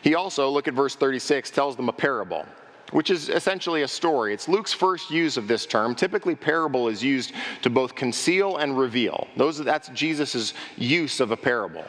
He 0.00 0.14
also, 0.14 0.48
look 0.48 0.68
at 0.68 0.74
verse 0.74 0.94
36, 0.94 1.50
tells 1.50 1.74
them 1.74 1.88
a 1.88 1.92
parable, 1.92 2.46
which 2.92 3.10
is 3.10 3.28
essentially 3.28 3.82
a 3.82 3.88
story. 3.88 4.32
It's 4.32 4.48
Luke's 4.48 4.72
first 4.72 5.10
use 5.10 5.36
of 5.36 5.48
this 5.48 5.66
term. 5.66 5.94
Typically, 5.94 6.34
parable 6.34 6.88
is 6.88 7.02
used 7.02 7.32
to 7.62 7.70
both 7.70 7.94
conceal 7.94 8.58
and 8.58 8.78
reveal. 8.78 9.26
Those, 9.36 9.58
that's 9.58 9.88
Jesus' 9.88 10.54
use 10.76 11.20
of 11.20 11.30
a 11.30 11.36
parable. 11.36 11.84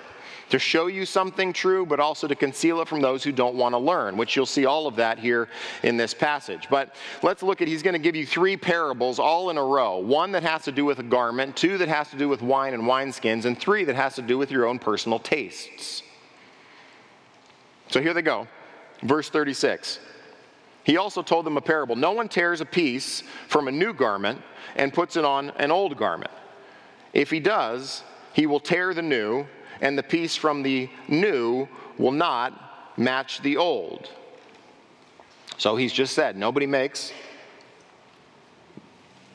To 0.51 0.59
show 0.59 0.87
you 0.87 1.05
something 1.05 1.51
true, 1.51 1.85
but 1.85 1.99
also 1.99 2.25
to 2.25 2.35
conceal 2.35 2.79
it 2.79 2.87
from 2.87 3.01
those 3.01 3.21
who 3.21 3.33
don't 3.33 3.55
want 3.55 3.73
to 3.73 3.79
learn, 3.79 4.15
which 4.15 4.35
you'll 4.35 4.45
see 4.45 4.65
all 4.65 4.87
of 4.87 4.95
that 4.95 5.19
here 5.19 5.49
in 5.83 5.97
this 5.97 6.13
passage. 6.13 6.67
But 6.69 6.95
let's 7.21 7.43
look 7.43 7.61
at, 7.61 7.67
he's 7.67 7.83
going 7.83 7.95
to 7.95 7.99
give 7.99 8.15
you 8.15 8.25
three 8.25 8.55
parables 8.55 9.19
all 9.19 9.49
in 9.49 9.57
a 9.57 9.63
row 9.63 9.97
one 9.97 10.31
that 10.31 10.43
has 10.43 10.63
to 10.63 10.71
do 10.71 10.85
with 10.85 10.99
a 10.99 11.03
garment, 11.03 11.57
two 11.57 11.77
that 11.79 11.89
has 11.89 12.09
to 12.11 12.17
do 12.17 12.29
with 12.29 12.41
wine 12.41 12.73
and 12.73 12.83
wineskins, 12.83 13.43
and 13.43 13.59
three 13.59 13.83
that 13.83 13.95
has 13.95 14.15
to 14.15 14.21
do 14.21 14.37
with 14.37 14.49
your 14.49 14.65
own 14.65 14.79
personal 14.79 15.19
tastes. 15.19 16.01
So 17.89 18.01
here 18.01 18.13
they 18.13 18.21
go. 18.21 18.47
Verse 19.03 19.29
36. 19.29 19.99
He 20.87 20.95
also 20.95 21.21
told 21.21 21.45
them 21.45 21.57
a 21.57 21.61
parable 21.61 21.97
No 21.97 22.13
one 22.13 22.29
tears 22.29 22.61
a 22.61 22.65
piece 22.65 23.21
from 23.49 23.67
a 23.67 23.71
new 23.71 23.93
garment 23.93 24.41
and 24.77 24.93
puts 24.93 25.17
it 25.17 25.25
on 25.25 25.49
an 25.57 25.69
old 25.69 25.97
garment. 25.97 26.31
If 27.11 27.29
he 27.29 27.41
does, 27.41 28.03
he 28.31 28.45
will 28.45 28.61
tear 28.61 28.93
the 28.93 29.01
new 29.01 29.45
and 29.81 29.97
the 29.97 30.03
piece 30.03 30.37
from 30.37 30.63
the 30.63 30.89
new 31.09 31.67
will 31.97 32.13
not 32.13 32.97
match 32.97 33.41
the 33.41 33.57
old. 33.57 34.09
So 35.57 35.75
he's 35.75 35.91
just 35.91 36.13
said 36.13 36.37
nobody 36.37 36.65
makes 36.65 37.11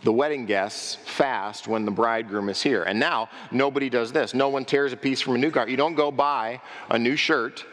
the 0.05 0.13
wedding 0.13 0.47
guests 0.47 0.97
fast 1.05 1.69
when 1.69 1.85
the 1.85 1.91
bridegroom 1.91 2.49
is 2.49 2.63
here. 2.63 2.85
And 2.85 2.99
now 2.99 3.29
nobody 3.51 3.91
does 3.91 4.11
this. 4.11 4.33
No 4.33 4.49
one 4.49 4.65
tears 4.65 4.95
a 4.95 4.97
piece 4.97 5.21
from 5.21 5.35
a 5.35 5.39
new 5.39 5.51
garment. 5.51 5.71
You 5.71 5.77
don't 5.77 5.97
go 5.97 6.11
buy 6.11 6.63
a 6.89 6.99
new 6.99 7.15
shirt 7.15 7.67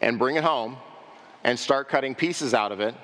and 0.00 0.20
bring 0.20 0.36
it 0.36 0.44
home 0.44 0.76
and 1.44 1.58
start 1.58 1.88
cutting 1.88 2.14
pieces 2.14 2.54
out 2.54 2.72
of 2.72 2.80
it 2.80 2.94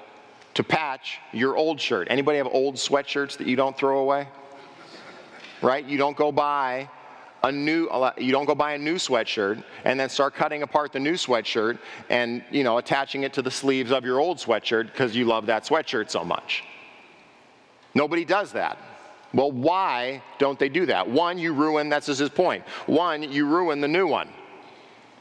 to 0.54 0.64
patch 0.64 1.18
your 1.32 1.56
old 1.56 1.80
shirt. 1.80 2.08
Anybody 2.10 2.38
have 2.38 2.46
old 2.46 2.76
sweatshirts 2.76 3.36
that 3.38 3.46
you 3.46 3.56
don't 3.56 3.76
throw 3.76 3.98
away? 3.98 4.28
Right? 5.62 5.84
You 5.84 5.98
don't 5.98 6.16
go 6.16 6.32
buy 6.32 6.88
a 7.42 7.52
new 7.52 7.88
you 8.16 8.32
don't 8.32 8.46
go 8.46 8.54
buy 8.54 8.72
a 8.72 8.78
new 8.78 8.96
sweatshirt 8.96 9.62
and 9.84 10.00
then 10.00 10.08
start 10.08 10.34
cutting 10.34 10.62
apart 10.62 10.92
the 10.92 10.98
new 10.98 11.14
sweatshirt 11.14 11.78
and 12.10 12.42
you 12.50 12.64
know 12.64 12.78
attaching 12.78 13.22
it 13.22 13.32
to 13.34 13.42
the 13.42 13.50
sleeves 13.50 13.92
of 13.92 14.04
your 14.04 14.18
old 14.18 14.38
sweatshirt 14.38 14.86
because 14.86 15.14
you 15.14 15.24
love 15.24 15.46
that 15.46 15.64
sweatshirt 15.64 16.10
so 16.10 16.24
much 16.24 16.64
nobody 17.94 18.24
does 18.24 18.52
that 18.52 18.78
well 19.32 19.52
why 19.52 20.20
don't 20.38 20.58
they 20.58 20.68
do 20.68 20.86
that 20.86 21.08
one 21.08 21.38
you 21.38 21.52
ruin 21.52 21.88
that's 21.88 22.06
his 22.06 22.28
point. 22.30 22.64
one 22.86 23.22
you 23.22 23.46
ruin 23.46 23.80
the 23.80 23.88
new 23.88 24.06
one 24.06 24.28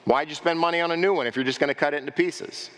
why'd 0.06 0.30
you 0.30 0.36
spend 0.36 0.58
money 0.58 0.82
on 0.82 0.92
a 0.92 0.98
new 0.98 1.14
one 1.14 1.28
if 1.28 1.36
you're 1.36 1.46
just 1.46 1.60
going 1.60 1.68
to 1.68 1.76
cut 1.76 1.94
it 1.94 1.98
into 1.98 2.12
pieces 2.12 2.72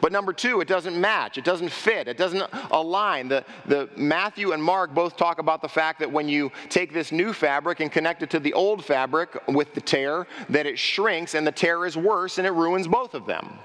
but 0.00 0.12
number 0.12 0.32
two, 0.32 0.60
it 0.60 0.68
doesn't 0.68 0.98
match. 0.98 1.38
It 1.38 1.44
doesn't 1.44 1.70
fit. 1.70 2.08
It 2.08 2.16
doesn't 2.16 2.44
align. 2.70 3.28
The, 3.28 3.44
the 3.66 3.88
Matthew 3.96 4.52
and 4.52 4.62
Mark 4.62 4.94
both 4.94 5.16
talk 5.16 5.38
about 5.38 5.62
the 5.62 5.68
fact 5.68 5.98
that 6.00 6.10
when 6.10 6.28
you 6.28 6.52
take 6.68 6.92
this 6.92 7.12
new 7.12 7.32
fabric 7.32 7.80
and 7.80 7.90
connect 7.90 8.22
it 8.22 8.30
to 8.30 8.40
the 8.40 8.52
old 8.52 8.84
fabric 8.84 9.36
with 9.48 9.74
the 9.74 9.80
tear, 9.80 10.26
that 10.48 10.66
it 10.66 10.78
shrinks 10.78 11.34
and 11.34 11.46
the 11.46 11.52
tear 11.52 11.86
is 11.86 11.96
worse 11.96 12.38
and 12.38 12.46
it 12.46 12.52
ruins 12.52 12.86
both 12.86 13.14
of 13.14 13.26
them. 13.26 13.58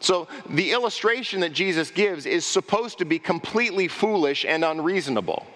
So 0.00 0.28
the 0.50 0.72
illustration 0.72 1.40
that 1.40 1.52
Jesus 1.52 1.90
gives 1.90 2.26
is 2.26 2.44
supposed 2.44 2.98
to 2.98 3.04
be 3.04 3.18
completely 3.18 3.88
foolish 3.88 4.44
and 4.44 4.64
unreasonable. 4.64 5.46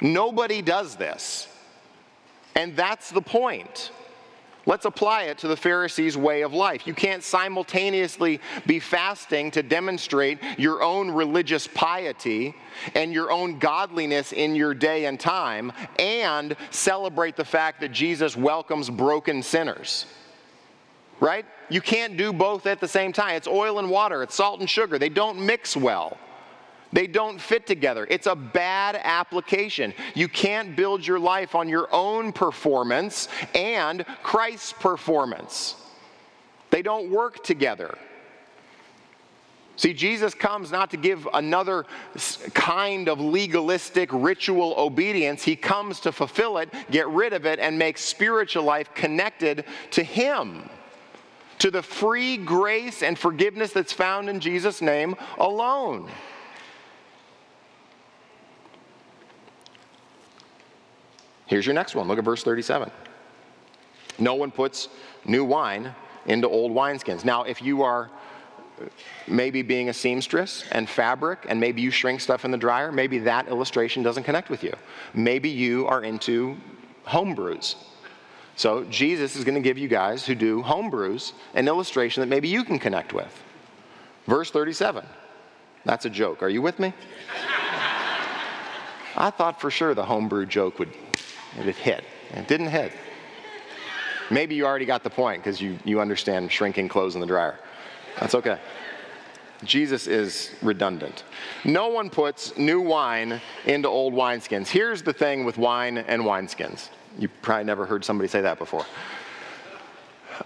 Nobody 0.00 0.62
does 0.62 0.96
this. 0.96 1.48
And 2.54 2.76
that's 2.76 3.10
the 3.10 3.22
point. 3.22 3.90
Let's 4.64 4.84
apply 4.84 5.24
it 5.24 5.38
to 5.38 5.48
the 5.48 5.56
Pharisees' 5.56 6.16
way 6.16 6.42
of 6.42 6.54
life. 6.54 6.86
You 6.86 6.94
can't 6.94 7.22
simultaneously 7.22 8.40
be 8.64 8.78
fasting 8.78 9.50
to 9.52 9.62
demonstrate 9.62 10.38
your 10.56 10.82
own 10.82 11.10
religious 11.10 11.66
piety 11.66 12.54
and 12.94 13.12
your 13.12 13.32
own 13.32 13.58
godliness 13.58 14.32
in 14.32 14.54
your 14.54 14.72
day 14.72 15.06
and 15.06 15.18
time 15.18 15.72
and 15.98 16.54
celebrate 16.70 17.34
the 17.34 17.44
fact 17.44 17.80
that 17.80 17.90
Jesus 17.90 18.36
welcomes 18.36 18.88
broken 18.88 19.42
sinners. 19.42 20.06
Right? 21.18 21.44
You 21.68 21.80
can't 21.80 22.16
do 22.16 22.32
both 22.32 22.66
at 22.66 22.80
the 22.80 22.88
same 22.88 23.12
time. 23.12 23.36
It's 23.36 23.48
oil 23.48 23.80
and 23.80 23.90
water, 23.90 24.22
it's 24.22 24.34
salt 24.34 24.60
and 24.60 24.70
sugar. 24.70 24.98
They 24.98 25.08
don't 25.08 25.44
mix 25.44 25.76
well. 25.76 26.18
They 26.92 27.06
don't 27.06 27.40
fit 27.40 27.66
together. 27.66 28.06
It's 28.10 28.26
a 28.26 28.36
bad 28.36 29.00
application. 29.02 29.94
You 30.14 30.28
can't 30.28 30.76
build 30.76 31.06
your 31.06 31.18
life 31.18 31.54
on 31.54 31.68
your 31.68 31.88
own 31.90 32.32
performance 32.32 33.28
and 33.54 34.04
Christ's 34.22 34.74
performance. 34.74 35.76
They 36.70 36.82
don't 36.82 37.10
work 37.10 37.42
together. 37.42 37.96
See, 39.76 39.94
Jesus 39.94 40.34
comes 40.34 40.70
not 40.70 40.90
to 40.90 40.98
give 40.98 41.26
another 41.32 41.86
kind 42.52 43.08
of 43.08 43.20
legalistic 43.20 44.10
ritual 44.12 44.74
obedience. 44.76 45.42
He 45.42 45.56
comes 45.56 46.00
to 46.00 46.12
fulfill 46.12 46.58
it, 46.58 46.68
get 46.90 47.08
rid 47.08 47.32
of 47.32 47.46
it, 47.46 47.58
and 47.58 47.78
make 47.78 47.96
spiritual 47.96 48.64
life 48.64 48.92
connected 48.94 49.64
to 49.92 50.02
Him, 50.02 50.68
to 51.58 51.70
the 51.70 51.82
free 51.82 52.36
grace 52.36 53.02
and 53.02 53.18
forgiveness 53.18 53.72
that's 53.72 53.94
found 53.94 54.28
in 54.28 54.40
Jesus' 54.40 54.82
name 54.82 55.16
alone. 55.38 56.10
Here's 61.52 61.66
your 61.66 61.74
next 61.74 61.94
one. 61.94 62.08
Look 62.08 62.16
at 62.16 62.24
verse 62.24 62.42
37. 62.42 62.90
No 64.18 64.36
one 64.36 64.50
puts 64.50 64.88
new 65.26 65.44
wine 65.44 65.94
into 66.24 66.48
old 66.48 66.72
wineskins. 66.72 67.26
Now, 67.26 67.42
if 67.42 67.60
you 67.60 67.82
are 67.82 68.10
maybe 69.28 69.60
being 69.60 69.90
a 69.90 69.92
seamstress 69.92 70.64
and 70.72 70.88
fabric, 70.88 71.44
and 71.46 71.60
maybe 71.60 71.82
you 71.82 71.90
shrink 71.90 72.22
stuff 72.22 72.46
in 72.46 72.52
the 72.52 72.56
dryer, 72.56 72.90
maybe 72.90 73.18
that 73.18 73.48
illustration 73.48 74.02
doesn't 74.02 74.22
connect 74.22 74.48
with 74.48 74.64
you. 74.64 74.72
Maybe 75.12 75.50
you 75.50 75.86
are 75.88 76.02
into 76.02 76.56
home 77.04 77.34
brews. 77.34 77.76
So, 78.56 78.84
Jesus 78.84 79.36
is 79.36 79.44
going 79.44 79.56
to 79.56 79.60
give 79.60 79.76
you 79.76 79.88
guys 79.88 80.24
who 80.24 80.34
do 80.34 80.62
home 80.62 80.88
brews 80.88 81.34
an 81.52 81.68
illustration 81.68 82.22
that 82.22 82.28
maybe 82.28 82.48
you 82.48 82.64
can 82.64 82.78
connect 82.78 83.12
with. 83.12 83.42
Verse 84.26 84.50
37. 84.50 85.04
That's 85.84 86.06
a 86.06 86.10
joke. 86.10 86.42
Are 86.42 86.48
you 86.48 86.62
with 86.62 86.78
me? 86.78 86.94
I 89.18 89.28
thought 89.28 89.60
for 89.60 89.70
sure 89.70 89.94
the 89.94 90.06
homebrew 90.06 90.46
joke 90.46 90.78
would 90.78 90.94
it 91.58 91.76
hit. 91.76 92.04
It 92.30 92.48
didn't 92.48 92.68
hit. 92.68 92.92
Maybe 94.30 94.54
you 94.54 94.64
already 94.64 94.86
got 94.86 95.02
the 95.02 95.10
point 95.10 95.42
because 95.42 95.60
you, 95.60 95.78
you 95.84 96.00
understand 96.00 96.50
shrinking 96.50 96.88
clothes 96.88 97.14
in 97.14 97.20
the 97.20 97.26
dryer. 97.26 97.58
That's 98.18 98.34
okay. 98.34 98.58
Jesus 99.64 100.06
is 100.06 100.50
redundant. 100.62 101.24
No 101.64 101.88
one 101.88 102.10
puts 102.10 102.56
new 102.56 102.80
wine 102.80 103.40
into 103.66 103.88
old 103.88 104.12
wineskins. 104.12 104.68
Here's 104.68 105.02
the 105.02 105.12
thing 105.12 105.44
with 105.44 105.58
wine 105.58 105.98
and 105.98 106.22
wineskins. 106.22 106.88
You 107.18 107.28
probably 107.42 107.64
never 107.64 107.86
heard 107.86 108.04
somebody 108.04 108.28
say 108.28 108.40
that 108.40 108.58
before. 108.58 108.84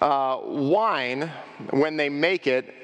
Uh, 0.00 0.40
wine, 0.42 1.30
when 1.70 1.96
they 1.96 2.08
make 2.08 2.46
it, 2.46 2.74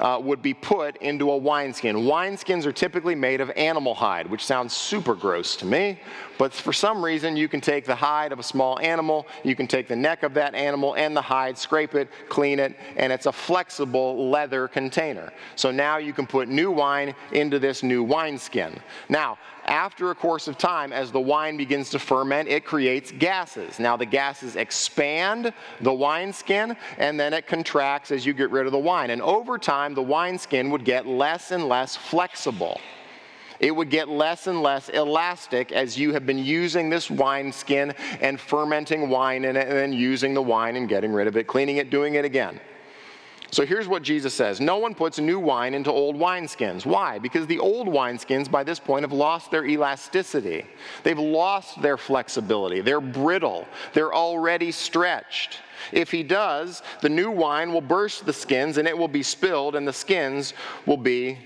uh, 0.00 0.18
would 0.20 0.42
be 0.42 0.54
put 0.54 0.96
into 0.96 1.30
a 1.30 1.36
wineskin. 1.36 1.94
Wineskins 1.96 2.66
are 2.66 2.72
typically 2.72 3.14
made 3.14 3.40
of 3.40 3.50
animal 3.50 3.94
hide, 3.94 4.28
which 4.28 4.44
sounds 4.44 4.74
super 4.74 5.14
gross 5.14 5.56
to 5.56 5.66
me, 5.66 6.00
but 6.38 6.52
for 6.52 6.72
some 6.72 7.04
reason 7.04 7.36
you 7.36 7.48
can 7.48 7.60
take 7.60 7.84
the 7.84 7.94
hide 7.94 8.32
of 8.32 8.38
a 8.38 8.42
small 8.42 8.80
animal, 8.80 9.26
you 9.44 9.54
can 9.54 9.66
take 9.66 9.86
the 9.88 9.96
neck 9.96 10.22
of 10.22 10.34
that 10.34 10.54
animal 10.54 10.94
and 10.96 11.14
the 11.14 11.20
hide, 11.20 11.56
scrape 11.56 11.94
it, 11.94 12.08
clean 12.28 12.58
it, 12.58 12.76
and 12.96 13.12
it's 13.12 13.26
a 13.26 13.32
flexible 13.32 14.30
leather 14.30 14.66
container. 14.66 15.32
So 15.54 15.70
now 15.70 15.98
you 15.98 16.12
can 16.12 16.26
put 16.26 16.48
new 16.48 16.70
wine 16.70 17.14
into 17.32 17.58
this 17.58 17.82
new 17.82 18.02
wineskin. 18.02 18.80
Now, 19.08 19.38
after 19.66 20.10
a 20.10 20.14
course 20.14 20.48
of 20.48 20.58
time, 20.58 20.92
as 20.92 21.12
the 21.12 21.20
wine 21.20 21.56
begins 21.56 21.90
to 21.90 21.98
ferment, 21.98 22.48
it 22.48 22.64
creates 22.64 23.12
gases. 23.12 23.78
Now, 23.78 23.96
the 23.96 24.06
gases 24.06 24.56
expand 24.56 25.52
the 25.80 25.92
wineskin, 25.92 26.76
and 26.98 27.20
then 27.20 27.32
it 27.32 27.46
contracts 27.46 28.10
as 28.10 28.26
you 28.26 28.32
get 28.32 28.50
rid 28.50 28.66
of 28.66 28.72
the 28.72 28.78
wine. 28.78 29.10
And 29.10 29.22
over 29.22 29.58
time, 29.58 29.89
the 29.94 30.02
wineskin 30.02 30.70
would 30.70 30.84
get 30.84 31.06
less 31.06 31.50
and 31.50 31.68
less 31.68 31.96
flexible. 31.96 32.80
It 33.60 33.76
would 33.76 33.90
get 33.90 34.08
less 34.08 34.46
and 34.46 34.62
less 34.62 34.88
elastic 34.88 35.70
as 35.70 35.98
you 35.98 36.14
have 36.14 36.24
been 36.24 36.38
using 36.38 36.88
this 36.88 37.10
wineskin 37.10 37.92
and 38.20 38.40
fermenting 38.40 39.10
wine 39.10 39.44
in 39.44 39.56
it, 39.56 39.68
and 39.68 39.76
then 39.76 39.92
using 39.92 40.32
the 40.32 40.42
wine 40.42 40.76
and 40.76 40.88
getting 40.88 41.12
rid 41.12 41.26
of 41.26 41.36
it, 41.36 41.46
cleaning 41.46 41.76
it, 41.76 41.90
doing 41.90 42.14
it 42.14 42.24
again. 42.24 42.58
So 43.52 43.66
here's 43.66 43.88
what 43.88 44.02
Jesus 44.02 44.32
says 44.32 44.60
No 44.60 44.78
one 44.78 44.94
puts 44.94 45.18
new 45.18 45.38
wine 45.38 45.74
into 45.74 45.90
old 45.90 46.16
wineskins. 46.16 46.86
Why? 46.86 47.18
Because 47.18 47.46
the 47.46 47.58
old 47.58 47.88
wineskins 47.88 48.50
by 48.50 48.62
this 48.62 48.78
point 48.78 49.02
have 49.02 49.12
lost 49.12 49.50
their 49.50 49.64
elasticity. 49.66 50.64
They've 51.02 51.18
lost 51.18 51.82
their 51.82 51.96
flexibility. 51.96 52.80
They're 52.80 53.00
brittle. 53.00 53.66
They're 53.92 54.14
already 54.14 54.70
stretched. 54.70 55.60
If 55.92 56.10
he 56.10 56.22
does, 56.22 56.82
the 57.00 57.08
new 57.08 57.30
wine 57.30 57.72
will 57.72 57.80
burst 57.80 58.24
the 58.24 58.32
skins 58.32 58.76
and 58.76 58.86
it 58.86 58.96
will 58.96 59.08
be 59.08 59.22
spilled 59.22 59.74
and 59.74 59.86
the 59.86 59.92
skins 59.92 60.54
will 60.86 60.96
be 60.96 61.38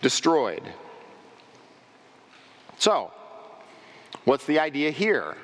destroyed. 0.00 0.62
So, 2.78 3.12
what's 4.24 4.46
the 4.46 4.58
idea 4.58 4.90
here? 4.90 5.36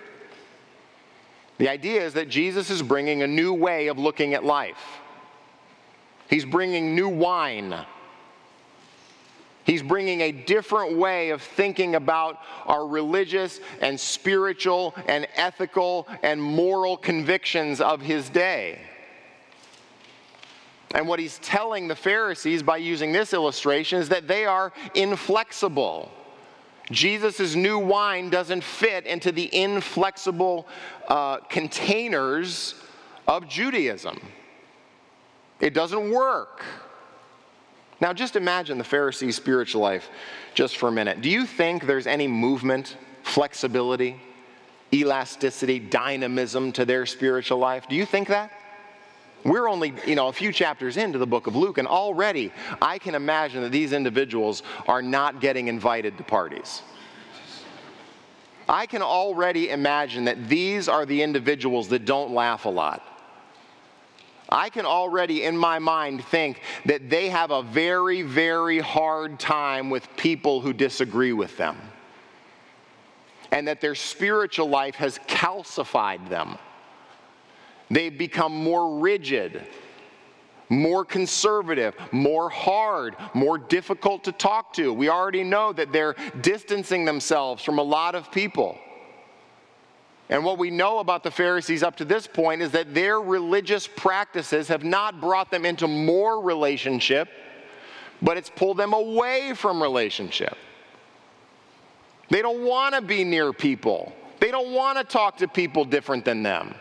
The 1.58 1.68
idea 1.68 2.02
is 2.04 2.14
that 2.14 2.28
Jesus 2.28 2.70
is 2.70 2.82
bringing 2.82 3.22
a 3.22 3.26
new 3.26 3.52
way 3.52 3.88
of 3.88 3.98
looking 3.98 4.34
at 4.34 4.44
life. 4.44 5.00
He's 6.30 6.44
bringing 6.44 6.94
new 6.94 7.08
wine. 7.08 7.74
He's 9.64 9.82
bringing 9.82 10.20
a 10.20 10.30
different 10.30 10.96
way 10.96 11.30
of 11.30 11.42
thinking 11.42 11.96
about 11.96 12.38
our 12.66 12.86
religious 12.86 13.58
and 13.80 13.98
spiritual 13.98 14.94
and 15.08 15.26
ethical 15.34 16.06
and 16.22 16.40
moral 16.40 16.96
convictions 16.96 17.80
of 17.80 18.00
his 18.00 18.30
day. 18.30 18.80
And 20.94 21.08
what 21.08 21.18
he's 21.18 21.38
telling 21.40 21.88
the 21.88 21.96
Pharisees 21.96 22.62
by 22.62 22.76
using 22.76 23.10
this 23.10 23.34
illustration 23.34 23.98
is 23.98 24.08
that 24.08 24.28
they 24.28 24.44
are 24.44 24.72
inflexible. 24.94 26.10
Jesus' 26.92 27.56
new 27.56 27.78
wine 27.78 28.30
doesn't 28.30 28.62
fit 28.62 29.04
into 29.04 29.32
the 29.32 29.52
inflexible 29.54 30.68
uh, 31.08 31.38
containers 31.48 32.76
of 33.26 33.48
Judaism. 33.48 34.20
It 35.60 35.74
doesn't 35.74 36.10
work. 36.10 36.64
Now, 38.00 38.14
just 38.14 38.34
imagine 38.34 38.78
the 38.78 38.84
Pharisees' 38.84 39.36
spiritual 39.36 39.82
life 39.82 40.08
just 40.54 40.78
for 40.78 40.88
a 40.88 40.92
minute. 40.92 41.20
Do 41.20 41.28
you 41.28 41.44
think 41.44 41.86
there's 41.86 42.06
any 42.06 42.26
movement, 42.26 42.96
flexibility, 43.22 44.18
elasticity, 44.92 45.78
dynamism 45.78 46.72
to 46.72 46.84
their 46.84 47.04
spiritual 47.04 47.58
life? 47.58 47.86
Do 47.88 47.96
you 47.96 48.06
think 48.06 48.28
that? 48.28 48.52
We're 49.44 49.68
only, 49.68 49.94
you 50.06 50.14
know, 50.14 50.28
a 50.28 50.32
few 50.32 50.52
chapters 50.52 50.96
into 50.96 51.18
the 51.18 51.26
book 51.26 51.46
of 51.46 51.56
Luke, 51.56 51.78
and 51.78 51.88
already 51.88 52.52
I 52.80 52.98
can 52.98 53.14
imagine 53.14 53.62
that 53.62 53.72
these 53.72 53.92
individuals 53.92 54.62
are 54.86 55.00
not 55.00 55.40
getting 55.40 55.68
invited 55.68 56.18
to 56.18 56.24
parties. 56.24 56.82
I 58.68 58.86
can 58.86 59.02
already 59.02 59.70
imagine 59.70 60.24
that 60.24 60.48
these 60.48 60.88
are 60.88 61.04
the 61.04 61.22
individuals 61.22 61.88
that 61.88 62.04
don't 62.04 62.32
laugh 62.32 62.66
a 62.66 62.68
lot. 62.68 63.02
I 64.50 64.68
can 64.68 64.84
already 64.84 65.44
in 65.44 65.56
my 65.56 65.78
mind 65.78 66.24
think 66.24 66.62
that 66.86 67.08
they 67.08 67.28
have 67.28 67.50
a 67.50 67.62
very, 67.62 68.22
very 68.22 68.80
hard 68.80 69.38
time 69.38 69.90
with 69.90 70.08
people 70.16 70.60
who 70.60 70.72
disagree 70.72 71.32
with 71.32 71.56
them. 71.56 71.76
And 73.52 73.68
that 73.68 73.80
their 73.80 73.94
spiritual 73.94 74.68
life 74.68 74.96
has 74.96 75.18
calcified 75.28 76.28
them. 76.28 76.56
They've 77.90 78.16
become 78.16 78.52
more 78.52 79.00
rigid, 79.00 79.66
more 80.68 81.04
conservative, 81.04 81.94
more 82.12 82.48
hard, 82.48 83.16
more 83.34 83.58
difficult 83.58 84.24
to 84.24 84.32
talk 84.32 84.72
to. 84.74 84.92
We 84.92 85.08
already 85.08 85.42
know 85.42 85.72
that 85.72 85.92
they're 85.92 86.14
distancing 86.40 87.04
themselves 87.04 87.64
from 87.64 87.78
a 87.78 87.82
lot 87.82 88.14
of 88.14 88.30
people. 88.30 88.78
And 90.30 90.44
what 90.44 90.58
we 90.58 90.70
know 90.70 91.00
about 91.00 91.24
the 91.24 91.30
Pharisees 91.30 91.82
up 91.82 91.96
to 91.96 92.04
this 92.04 92.28
point 92.28 92.62
is 92.62 92.70
that 92.70 92.94
their 92.94 93.20
religious 93.20 93.88
practices 93.88 94.68
have 94.68 94.84
not 94.84 95.20
brought 95.20 95.50
them 95.50 95.66
into 95.66 95.88
more 95.88 96.40
relationship, 96.40 97.28
but 98.22 98.36
it's 98.36 98.48
pulled 98.48 98.76
them 98.76 98.92
away 98.92 99.54
from 99.54 99.82
relationship. 99.82 100.56
They 102.28 102.42
don't 102.42 102.64
want 102.64 102.94
to 102.94 103.00
be 103.00 103.24
near 103.24 103.52
people, 103.52 104.12
they 104.38 104.52
don't 104.52 104.72
want 104.72 104.98
to 104.98 105.04
talk 105.04 105.38
to 105.38 105.48
people 105.48 105.84
different 105.84 106.24
than 106.24 106.44
them. 106.44 106.76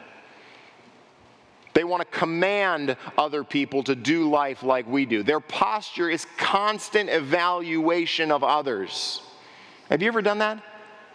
They 1.73 1.83
want 1.83 2.01
to 2.01 2.17
command 2.17 2.97
other 3.17 3.43
people 3.43 3.83
to 3.83 3.95
do 3.95 4.29
life 4.29 4.63
like 4.63 4.87
we 4.87 5.05
do. 5.05 5.23
Their 5.23 5.39
posture 5.39 6.09
is 6.09 6.25
constant 6.37 7.09
evaluation 7.09 8.31
of 8.31 8.43
others. 8.43 9.21
Have 9.89 10.01
you 10.01 10.07
ever 10.07 10.21
done 10.21 10.39
that? 10.39 10.61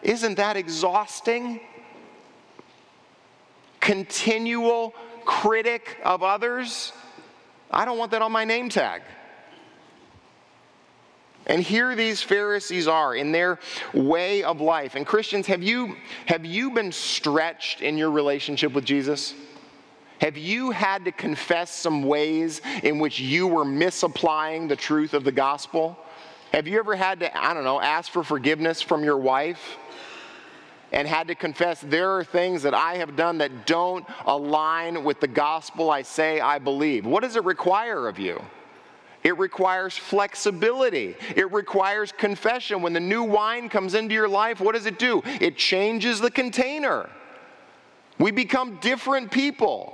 Isn't 0.03 0.37
that 0.37 0.57
exhausting? 0.57 1.61
Continual 3.85 4.95
critic 5.27 5.99
of 6.05 6.23
others, 6.23 6.93
I 7.71 7.85
don't 7.85 7.99
want 7.99 8.13
that 8.13 8.23
on 8.23 8.33
my 8.33 8.45
name 8.45 8.71
tag. 8.71 9.03
And 11.47 11.63
here 11.63 11.95
these 11.95 12.23
Pharisees 12.23 12.89
are 12.89 13.15
in 13.15 13.31
their 13.31 13.59
way 13.93 14.43
of 14.43 14.63
life. 14.63 14.95
And 14.95 15.07
Christians, 15.07 15.47
have 15.49 15.63
you, 15.63 15.97
have 16.25 16.47
you 16.47 16.71
been 16.71 16.93
stretched 16.93 17.83
in 17.83 17.99
your 17.99 18.11
relationship 18.11 18.73
with 18.73 18.87
Jesus? 18.87 19.35
Have 20.19 20.39
you 20.39 20.71
had 20.71 21.05
to 21.05 21.13
confess 21.13 21.71
some 21.71 22.05
ways 22.05 22.63
in 22.83 22.99
which 22.99 23.21
you 23.21 23.47
were 23.47 23.67
misapplying 23.67 24.67
the 24.67 24.77
truth 24.77 25.13
of 25.13 25.25
the 25.25 25.33
gospel? 25.33 25.99
Have 26.53 26.67
you 26.67 26.79
ever 26.79 26.97
had 26.97 27.21
to, 27.21 27.39
I 27.39 27.53
don't 27.53 27.65
know, 27.65 27.79
ask 27.83 28.11
for 28.11 28.25
forgiveness 28.25 28.81
from 28.81 29.05
your 29.05 29.19
wife? 29.19 29.77
And 30.95 31.09
had 31.09 31.27
to 31.27 31.35
confess 31.35 31.81
there 31.81 32.13
are 32.13 32.23
things 32.23 32.63
that 32.63 32.73
I 32.73 32.95
have 32.97 33.17
done 33.17 33.39
that 33.39 33.67
don't 33.67 34.07
align 34.27 35.03
with 35.03 35.19
the 35.19 35.27
gospel 35.27 35.91
I 35.91 36.03
say 36.03 36.41
I 36.41 36.61
believe. 36.61 37.05
What 37.05 37.25
does 37.25 37.35
it 37.35 37.45
require 37.45 38.07
of 38.07 38.21
you? 38.21 38.41
It 39.25 39.37
requires 39.37 39.97
flexibility. 39.97 41.17
It 41.35 41.51
requires 41.51 42.13
confession. 42.13 42.81
When 42.81 42.93
the 42.93 43.01
new 43.01 43.25
wine 43.25 43.69
comes 43.69 43.95
into 43.95 44.15
your 44.15 44.29
life, 44.29 44.61
what 44.61 44.77
does 44.77 44.87
it 44.87 45.01
do? 45.01 45.21
It 45.41 45.57
changes 45.57 46.21
the 46.21 46.31
container. 46.31 47.11
We 48.21 48.31
become 48.31 48.77
different 48.77 49.33
people. 49.33 49.94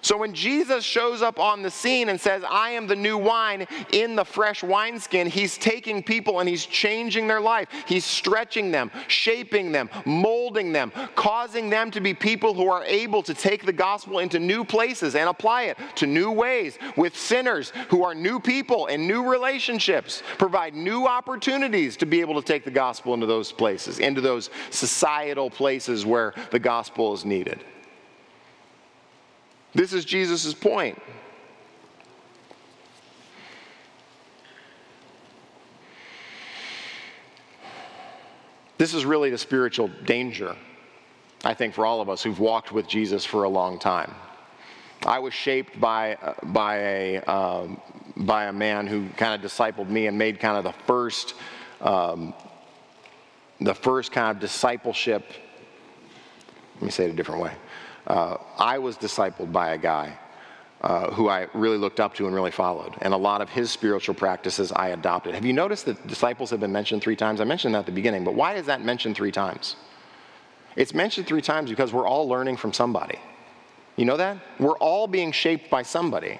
So 0.00 0.16
when 0.16 0.32
Jesus 0.32 0.84
shows 0.84 1.22
up 1.22 1.40
on 1.40 1.62
the 1.62 1.70
scene 1.70 2.08
and 2.08 2.20
says, 2.20 2.44
I 2.48 2.70
am 2.70 2.86
the 2.86 2.96
new 2.96 3.18
wine 3.18 3.66
in 3.92 4.14
the 4.14 4.24
fresh 4.24 4.62
wineskin, 4.62 5.26
he's 5.26 5.58
taking 5.58 6.02
people 6.02 6.38
and 6.38 6.48
he's 6.48 6.64
changing 6.64 7.26
their 7.26 7.40
life. 7.40 7.68
He's 7.86 8.04
stretching 8.04 8.70
them, 8.70 8.92
shaping 9.08 9.72
them, 9.72 9.90
molding 10.04 10.72
them, 10.72 10.92
causing 11.16 11.68
them 11.68 11.90
to 11.90 12.00
be 12.00 12.14
people 12.14 12.54
who 12.54 12.68
are 12.68 12.84
able 12.84 13.22
to 13.24 13.34
take 13.34 13.66
the 13.66 13.72
gospel 13.72 14.20
into 14.20 14.38
new 14.38 14.64
places 14.64 15.16
and 15.16 15.28
apply 15.28 15.64
it 15.64 15.78
to 15.96 16.06
new 16.06 16.30
ways 16.30 16.78
with 16.96 17.16
sinners 17.16 17.72
who 17.88 18.04
are 18.04 18.14
new 18.14 18.38
people 18.38 18.86
and 18.86 19.06
new 19.06 19.28
relationships, 19.28 20.22
provide 20.38 20.74
new 20.74 21.06
opportunities 21.06 21.96
to 21.96 22.06
be 22.06 22.20
able 22.20 22.40
to 22.40 22.46
take 22.46 22.64
the 22.64 22.70
gospel 22.70 23.14
into 23.14 23.26
those 23.26 23.50
places, 23.50 23.98
into 23.98 24.20
those 24.20 24.50
societal 24.70 25.50
places 25.50 26.06
where 26.06 26.34
the 26.50 26.58
gospel 26.58 27.12
is 27.12 27.24
needed. 27.24 27.64
This 29.74 29.92
is 29.92 30.04
Jesus' 30.04 30.54
point. 30.54 31.00
This 38.78 38.94
is 38.94 39.04
really 39.04 39.30
the 39.30 39.38
spiritual 39.38 39.88
danger, 40.04 40.56
I 41.44 41.52
think, 41.52 41.74
for 41.74 41.84
all 41.84 42.00
of 42.00 42.08
us 42.08 42.22
who've 42.22 42.38
walked 42.38 42.72
with 42.72 42.86
Jesus 42.86 43.24
for 43.24 43.42
a 43.42 43.48
long 43.48 43.78
time. 43.78 44.14
I 45.04 45.18
was 45.18 45.34
shaped 45.34 45.80
by, 45.80 46.16
by, 46.44 46.76
a, 46.78 47.20
um, 47.22 47.80
by 48.16 48.46
a 48.46 48.52
man 48.52 48.86
who 48.86 49.08
kind 49.10 49.34
of 49.34 49.48
discipled 49.48 49.88
me 49.88 50.06
and 50.06 50.16
made 50.16 50.38
kind 50.38 50.56
of 50.56 50.64
the 50.64 50.72
first, 50.86 51.34
um, 51.80 52.34
the 53.60 53.74
first 53.74 54.12
kind 54.12 54.36
of 54.36 54.40
discipleship. 54.40 55.24
Let 56.76 56.82
me 56.82 56.90
say 56.90 57.04
it 57.06 57.10
a 57.10 57.14
different 57.14 57.42
way. 57.42 57.52
Uh, 58.08 58.38
I 58.58 58.78
was 58.78 58.96
discipled 58.96 59.52
by 59.52 59.74
a 59.74 59.78
guy 59.78 60.18
uh, 60.80 61.10
who 61.12 61.28
I 61.28 61.46
really 61.52 61.76
looked 61.76 62.00
up 62.00 62.14
to 62.14 62.26
and 62.26 62.34
really 62.34 62.50
followed. 62.50 62.94
And 63.02 63.12
a 63.12 63.16
lot 63.16 63.40
of 63.40 63.50
his 63.50 63.70
spiritual 63.70 64.14
practices 64.14 64.72
I 64.72 64.88
adopted. 64.88 65.34
Have 65.34 65.44
you 65.44 65.52
noticed 65.52 65.84
that 65.86 66.06
disciples 66.06 66.50
have 66.50 66.60
been 66.60 66.72
mentioned 66.72 67.02
three 67.02 67.16
times? 67.16 67.40
I 67.40 67.44
mentioned 67.44 67.74
that 67.74 67.80
at 67.80 67.86
the 67.86 67.92
beginning, 67.92 68.24
but 68.24 68.34
why 68.34 68.54
is 68.54 68.66
that 68.66 68.82
mentioned 68.82 69.14
three 69.14 69.32
times? 69.32 69.76
It's 70.74 70.94
mentioned 70.94 71.26
three 71.26 71.42
times 71.42 71.70
because 71.70 71.92
we're 71.92 72.06
all 72.06 72.28
learning 72.28 72.56
from 72.56 72.72
somebody. 72.72 73.18
You 73.96 74.04
know 74.04 74.16
that? 74.16 74.38
We're 74.58 74.78
all 74.78 75.06
being 75.06 75.32
shaped 75.32 75.68
by 75.68 75.82
somebody. 75.82 76.38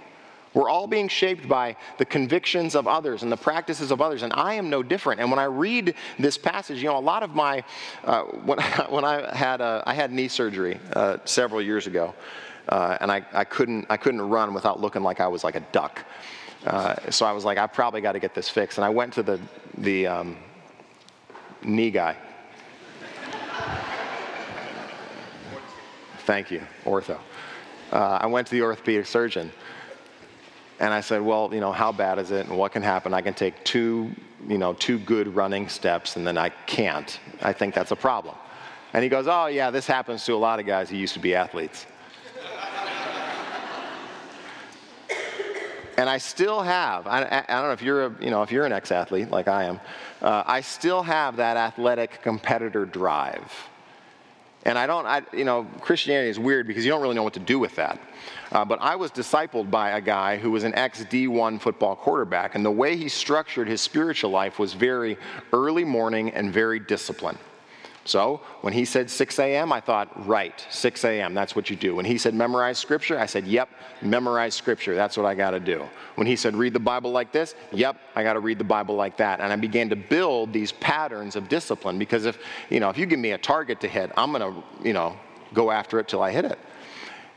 We're 0.55 0.69
all 0.69 0.87
being 0.87 1.09
shaped 1.09 1.49
by 1.49 1.77
the 1.99 2.05
convictions 2.05 2.75
of 2.75 2.87
others 2.87 3.23
and 3.23 3.31
the 3.31 3.37
practices 3.37 3.91
of 3.91 4.01
others, 4.01 4.23
and 4.23 4.33
I 4.33 4.55
am 4.55 4.71
no 4.71 4.83
different. 4.83 5.21
And 5.21 5.31
when 5.31 5.39
I 5.39 5.45
read 5.45 5.95
this 6.19 6.39
passage, 6.39 6.79
you 6.79 6.89
know, 6.89 6.99
a 6.99 7.01
lot 7.01 7.23
of 7.23 7.35
my, 7.35 7.63
uh, 8.05 8.23
when, 8.23 8.59
when 8.89 9.05
I 9.05 9.35
had, 9.35 9.61
uh, 9.61 9.83
I 9.87 9.95
had 9.95 10.13
knee 10.13 10.29
surgery 10.29 10.81
uh, 10.95 11.19
several 11.25 11.61
years 11.61 11.87
ago, 11.87 12.15
uh, 12.69 12.99
and 13.01 13.11
I, 13.13 13.25
I, 13.33 13.45
couldn't, 13.45 13.87
I 13.91 13.97
couldn't 13.97 14.23
run 14.23 14.55
without 14.55 14.81
looking 14.81 15.03
like 15.03 15.21
I 15.21 15.29
was 15.29 15.45
like 15.45 15.55
a 15.55 15.65
duck. 15.73 16.05
Uh, 16.67 16.97
so 17.11 17.25
I 17.25 17.33
was 17.33 17.45
like, 17.45 17.57
I 17.57 17.67
probably 17.67 18.01
got 18.01 18.13
to 18.13 18.19
get 18.19 18.35
this 18.35 18.49
fixed. 18.49 18.79
And 18.79 18.85
I 18.85 18.89
went 18.89 19.13
to 19.15 19.23
the, 19.23 19.41
the 19.79 20.07
um, 20.07 20.37
knee 21.63 21.91
guy. 21.91 22.17
Thank 26.27 26.51
you, 26.51 26.61
ortho. 26.85 27.19
Uh, 27.91 28.19
I 28.21 28.27
went 28.27 28.47
to 28.49 28.55
the 28.55 28.61
orthopedic 28.61 29.07
surgeon. 29.07 29.51
And 30.81 30.95
I 30.95 31.01
said, 31.01 31.23
well, 31.23 31.51
you 31.53 31.61
know, 31.61 31.73
how 31.73 31.91
bad 31.91 32.19
is 32.19 32.31
it 32.31 32.47
and 32.47 32.57
what 32.57 32.73
can 32.73 32.83
happen? 32.83 33.13
I 33.13 33.21
can 33.21 33.35
take 33.35 33.65
two, 33.65 34.13
you 34.47 34.59
know, 34.59 34.75
two 34.75 34.99
good 35.01 35.35
running 35.35 35.69
steps 35.69 36.17
and 36.17 36.27
then 36.27 36.39
I 36.39 36.51
can't. 36.67 37.19
I 37.43 37.53
think 37.53 37.75
that's 37.75 37.91
a 37.91 37.97
problem. 37.97 38.37
And 38.93 39.03
he 39.03 39.09
goes, 39.09 39.27
oh, 39.29 39.47
yeah, 39.47 39.71
this 39.71 39.87
happens 39.87 40.25
to 40.27 40.35
a 40.35 40.37
lot 40.37 40.61
of 40.61 40.67
guys 40.67 40.89
who 40.89 40.97
used 40.97 41.15
to 41.15 41.21
be 41.21 41.35
athletes. 41.35 41.85
and 45.99 46.09
I 46.09 46.19
still 46.19 46.63
have, 46.63 47.07
I, 47.07 47.45
I, 47.49 47.55
don't 47.55 47.65
know 47.65 47.73
if 47.73 47.83
you're, 47.83 48.07
a, 48.07 48.15
you 48.21 48.31
know, 48.31 48.43
if 48.43 48.53
you're 48.53 48.65
an 48.65 48.73
ex-athlete 48.73 49.31
like 49.31 49.49
I 49.49 49.65
am, 49.65 49.81
uh, 50.23 50.45
I 50.47 50.61
still 50.61 51.03
have 51.03 51.37
that 51.37 51.57
athletic 51.57 52.23
competitor 52.23 52.87
drive. 52.87 53.53
And 54.69 54.79
I 54.79 54.87
don't, 54.87 55.07
I, 55.07 55.23
you 55.33 55.47
know, 55.47 55.67
Christianity 55.81 56.29
is 56.29 56.39
weird 56.39 56.67
because 56.67 56.85
you 56.85 56.91
don't 56.91 57.01
really 57.01 57.15
know 57.15 57.23
what 57.23 57.33
to 57.33 57.41
do 57.41 57.59
with 57.59 57.75
that. 57.77 57.99
Uh, 58.53 58.67
but 58.67 58.79
I 58.83 58.97
was 58.97 59.11
discipled 59.11 59.71
by 59.71 59.93
a 59.93 60.01
guy 60.01 60.37
who 60.37 60.51
was 60.51 60.63
an 60.63 60.75
ex 60.75 61.03
D1 61.05 61.59
football 61.59 61.97
quarterback, 61.97 62.55
and 62.55 62.63
the 62.63 62.71
way 62.71 62.95
he 62.95 63.09
structured 63.09 63.67
his 63.67 63.81
spiritual 63.81 64.31
life 64.31 64.59
was 64.59 64.75
very 64.75 65.17
early 65.55 65.85
morning 65.85 66.33
and 66.33 66.53
very 66.53 66.79
disciplined. 66.79 67.39
So 68.09 68.41
when 68.63 68.73
he 68.73 68.87
said 68.87 69.11
6 69.11 69.39
a.m., 69.39 69.71
I 69.71 69.81
thought, 69.81 70.27
right, 70.27 70.67
6 70.71 71.05
a.m., 71.05 71.35
that's 71.35 71.55
what 71.55 71.69
you 71.69 71.77
do. 71.77 71.95
When 71.95 72.07
he 72.07 72.17
said 72.17 72.33
memorize 72.33 72.79
scripture, 72.79 73.19
I 73.19 73.27
said, 73.27 73.47
yep, 73.47 73.69
memorize 74.01 74.55
scripture, 74.55 74.95
that's 74.95 75.19
what 75.19 75.27
I 75.27 75.35
got 75.35 75.51
to 75.51 75.61
do. 75.61 75.85
When 76.15 76.27
he 76.27 76.35
said 76.35 76.57
read 76.57 76.73
the 76.73 76.81
Bible 76.81 77.13
like 77.13 77.33
this, 77.33 77.55
yep, 77.71 78.01
I 78.17 78.23
got 78.23 78.33
to 78.33 78.41
read 78.41 78.57
the 78.57 78.65
Bible 78.65 78.95
like 78.95 79.19
that. 79.19 79.41
And 79.41 79.53
I 79.53 79.57
began 79.57 79.91
to 79.91 79.97
build 79.97 80.55
these 80.55 80.73
patterns 80.73 81.37
of 81.37 81.51
discipline 81.51 81.99
because 81.99 82.25
if, 82.25 82.39
you 82.71 82.81
know, 82.81 82.89
if 82.89 82.97
you 82.97 83.05
give 83.05 83.19
me 83.19 83.33
a 83.33 83.39
target 83.39 83.79
to 83.83 83.89
hit, 83.89 84.11
I'm 84.17 84.33
going 84.33 84.55
to, 84.55 84.63
you 84.83 84.95
know, 84.95 85.15
go 85.53 85.71
after 85.71 86.01
it 86.01 86.09
till 86.09 86.23
I 86.23 86.31
hit 86.31 86.47
it. 86.47 86.59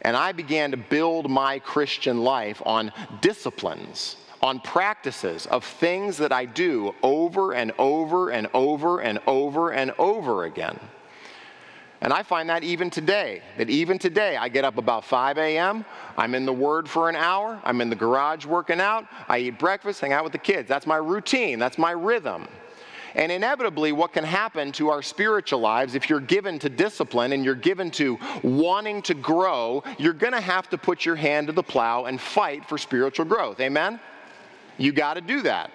And 0.03 0.15
I 0.15 0.31
began 0.31 0.71
to 0.71 0.77
build 0.77 1.29
my 1.29 1.60
Christian 1.60 2.23
life 2.23 2.62
on 2.65 2.93
disciplines, 3.19 4.15
on 4.41 4.60
practices 4.60 5.45
of 5.47 5.63
things 5.63 6.17
that 6.17 6.32
I 6.32 6.45
do 6.45 6.95
over 7.04 7.54
and 7.54 7.71
over 7.77 8.30
and 8.30 8.47
over 8.54 8.99
and 8.99 9.19
over 9.27 9.71
and 9.71 9.93
over 9.99 10.45
again. 10.45 10.80
And 12.04 12.12
I 12.12 12.23
find 12.23 12.49
that 12.49 12.63
even 12.63 12.89
today, 12.89 13.43
that 13.60 13.69
even 13.69 13.99
today, 13.99 14.36
I 14.36 14.49
get 14.49 14.65
up 14.65 14.80
about 14.80 15.06
5 15.06 15.38
a.m., 15.38 15.86
I'm 16.17 16.34
in 16.34 16.47
the 16.47 16.54
Word 16.54 16.89
for 16.89 17.10
an 17.10 17.15
hour, 17.15 17.62
I'm 17.63 17.80
in 17.80 17.91
the 17.91 17.95
garage 17.95 18.43
working 18.43 18.82
out, 18.82 19.06
I 19.30 19.38
eat 19.38 19.60
breakfast, 19.60 20.01
hang 20.01 20.12
out 20.12 20.23
with 20.23 20.34
the 20.34 20.39
kids. 20.39 20.67
That's 20.67 20.88
my 20.88 20.97
routine, 20.97 21.60
that's 21.60 21.77
my 21.77 21.91
rhythm. 21.91 22.47
And 23.13 23.32
inevitably, 23.32 23.91
what 23.91 24.13
can 24.13 24.23
happen 24.23 24.71
to 24.73 24.89
our 24.89 25.04
spiritual 25.04 25.60
lives 25.60 25.93
if 25.93 26.10
you're 26.10 26.19
given 26.19 26.58
to 26.60 26.69
discipline 26.69 27.34
and 27.34 27.45
you're 27.45 27.56
given 27.56 27.91
to 27.91 28.17
wanting 28.41 29.01
to 29.04 29.13
grow, 29.13 29.84
you're 29.99 30.13
going 30.13 30.34
to 30.34 30.41
have 30.41 30.69
to 30.69 30.77
put 30.77 31.06
your 31.06 31.17
hand 31.17 31.47
to 31.47 31.54
the 31.54 31.62
plow 31.62 32.06
and 32.06 32.19
fight 32.19 32.67
for 32.67 32.77
spiritual 32.77 33.25
growth. 33.25 33.60
Amen? 33.60 34.00
You 34.78 34.92
got 34.92 35.15
to 35.15 35.22
do 35.22 35.42
that. 35.44 35.72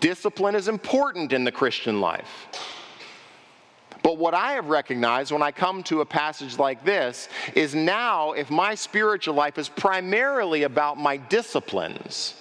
Discipline 0.00 0.54
is 0.54 0.68
important 0.68 1.32
in 1.32 1.44
the 1.44 1.52
Christian 1.52 2.00
life. 2.00 2.48
But 4.02 4.18
what 4.18 4.34
I 4.34 4.52
have 4.52 4.66
recognized 4.66 5.32
when 5.32 5.42
I 5.42 5.50
come 5.50 5.82
to 5.84 6.02
a 6.02 6.06
passage 6.06 6.58
like 6.58 6.84
this 6.84 7.28
is 7.54 7.74
now, 7.74 8.32
if 8.32 8.50
my 8.50 8.74
spiritual 8.74 9.34
life 9.34 9.56
is 9.56 9.68
primarily 9.68 10.64
about 10.64 10.98
my 10.98 11.16
disciplines, 11.16 12.34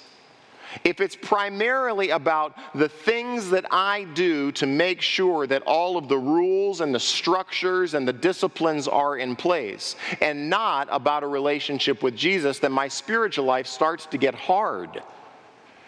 if 0.84 1.00
it's 1.00 1.16
primarily 1.16 2.10
about 2.10 2.58
the 2.76 2.90
things 2.90 3.50
that 3.52 3.66
I 3.72 4.06
do 4.14 4.52
to 4.54 4.66
make 4.66 5.02
sure 5.02 5.48
that 5.48 5.64
all 5.64 5.98
of 5.98 6.10
the 6.10 6.18
rules 6.18 6.82
and 6.82 6.94
the 6.94 7.00
structures 7.00 7.94
and 7.94 8.08
the 8.08 8.14
disciplines 8.14 8.88
are 8.88 9.18
in 9.18 9.36
place, 9.36 9.96
and 10.20 10.50
not 10.50 10.88
about 10.92 11.24
a 11.24 11.28
relationship 11.28 12.04
with 12.04 12.16
Jesus, 12.16 12.60
then 12.60 12.72
my 12.72 12.88
spiritual 12.88 13.46
life 13.46 13.68
starts 13.68 14.06
to 14.08 14.18
get 14.18 14.36
hard. 14.36 15.02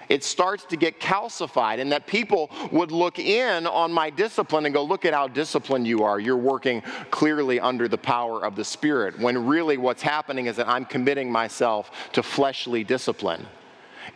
It 0.09 0.23
starts 0.23 0.65
to 0.65 0.77
get 0.77 0.99
calcified, 0.99 1.79
and 1.79 1.91
that 1.91 2.07
people 2.07 2.49
would 2.71 2.91
look 2.91 3.19
in 3.19 3.67
on 3.67 3.91
my 3.91 4.09
discipline 4.09 4.65
and 4.65 4.73
go, 4.73 4.83
Look 4.83 5.05
at 5.05 5.13
how 5.13 5.27
disciplined 5.27 5.87
you 5.87 6.03
are. 6.03 6.19
You're 6.19 6.37
working 6.37 6.81
clearly 7.11 7.59
under 7.59 7.87
the 7.87 7.97
power 7.97 8.45
of 8.45 8.55
the 8.55 8.65
Spirit. 8.65 9.19
When 9.19 9.45
really 9.45 9.77
what's 9.77 10.01
happening 10.01 10.45
is 10.45 10.55
that 10.57 10.67
I'm 10.67 10.85
committing 10.85 11.31
myself 11.31 11.91
to 12.13 12.23
fleshly 12.23 12.83
discipline 12.83 13.45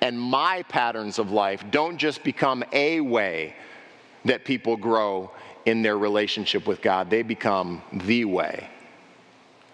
and 0.01 0.19
my 0.19 0.63
patterns 0.63 1.19
of 1.19 1.31
life 1.31 1.63
don't 1.71 1.97
just 1.97 2.23
become 2.23 2.63
a 2.71 3.01
way 3.01 3.55
that 4.25 4.45
people 4.45 4.77
grow 4.77 5.31
in 5.65 5.81
their 5.81 5.97
relationship 5.97 6.67
with 6.67 6.81
God, 6.81 7.09
they 7.09 7.21
become 7.21 7.81
the 7.91 8.25
way. 8.25 8.69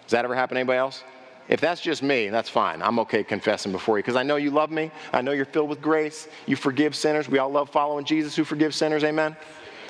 Does 0.04 0.12
that 0.12 0.24
ever 0.24 0.34
happen 0.34 0.56
to 0.56 0.60
anybody 0.60 0.78
else? 0.78 1.02
If 1.48 1.60
that's 1.60 1.80
just 1.80 2.02
me, 2.02 2.28
that's 2.28 2.48
fine. 2.48 2.82
I'm 2.82 2.98
okay 3.00 3.22
confessing 3.22 3.72
before 3.72 3.98
you 3.98 4.02
because 4.02 4.16
I 4.16 4.22
know 4.22 4.36
you 4.36 4.50
love 4.50 4.70
me. 4.70 4.90
I 5.12 5.22
know 5.22 5.32
you're 5.32 5.44
filled 5.44 5.68
with 5.68 5.80
grace. 5.80 6.28
You 6.46 6.56
forgive 6.56 6.96
sinners. 6.96 7.28
We 7.28 7.38
all 7.38 7.50
love 7.50 7.70
following 7.70 8.04
Jesus 8.04 8.34
who 8.34 8.44
forgives 8.44 8.76
sinners. 8.76 9.04
Amen? 9.04 9.36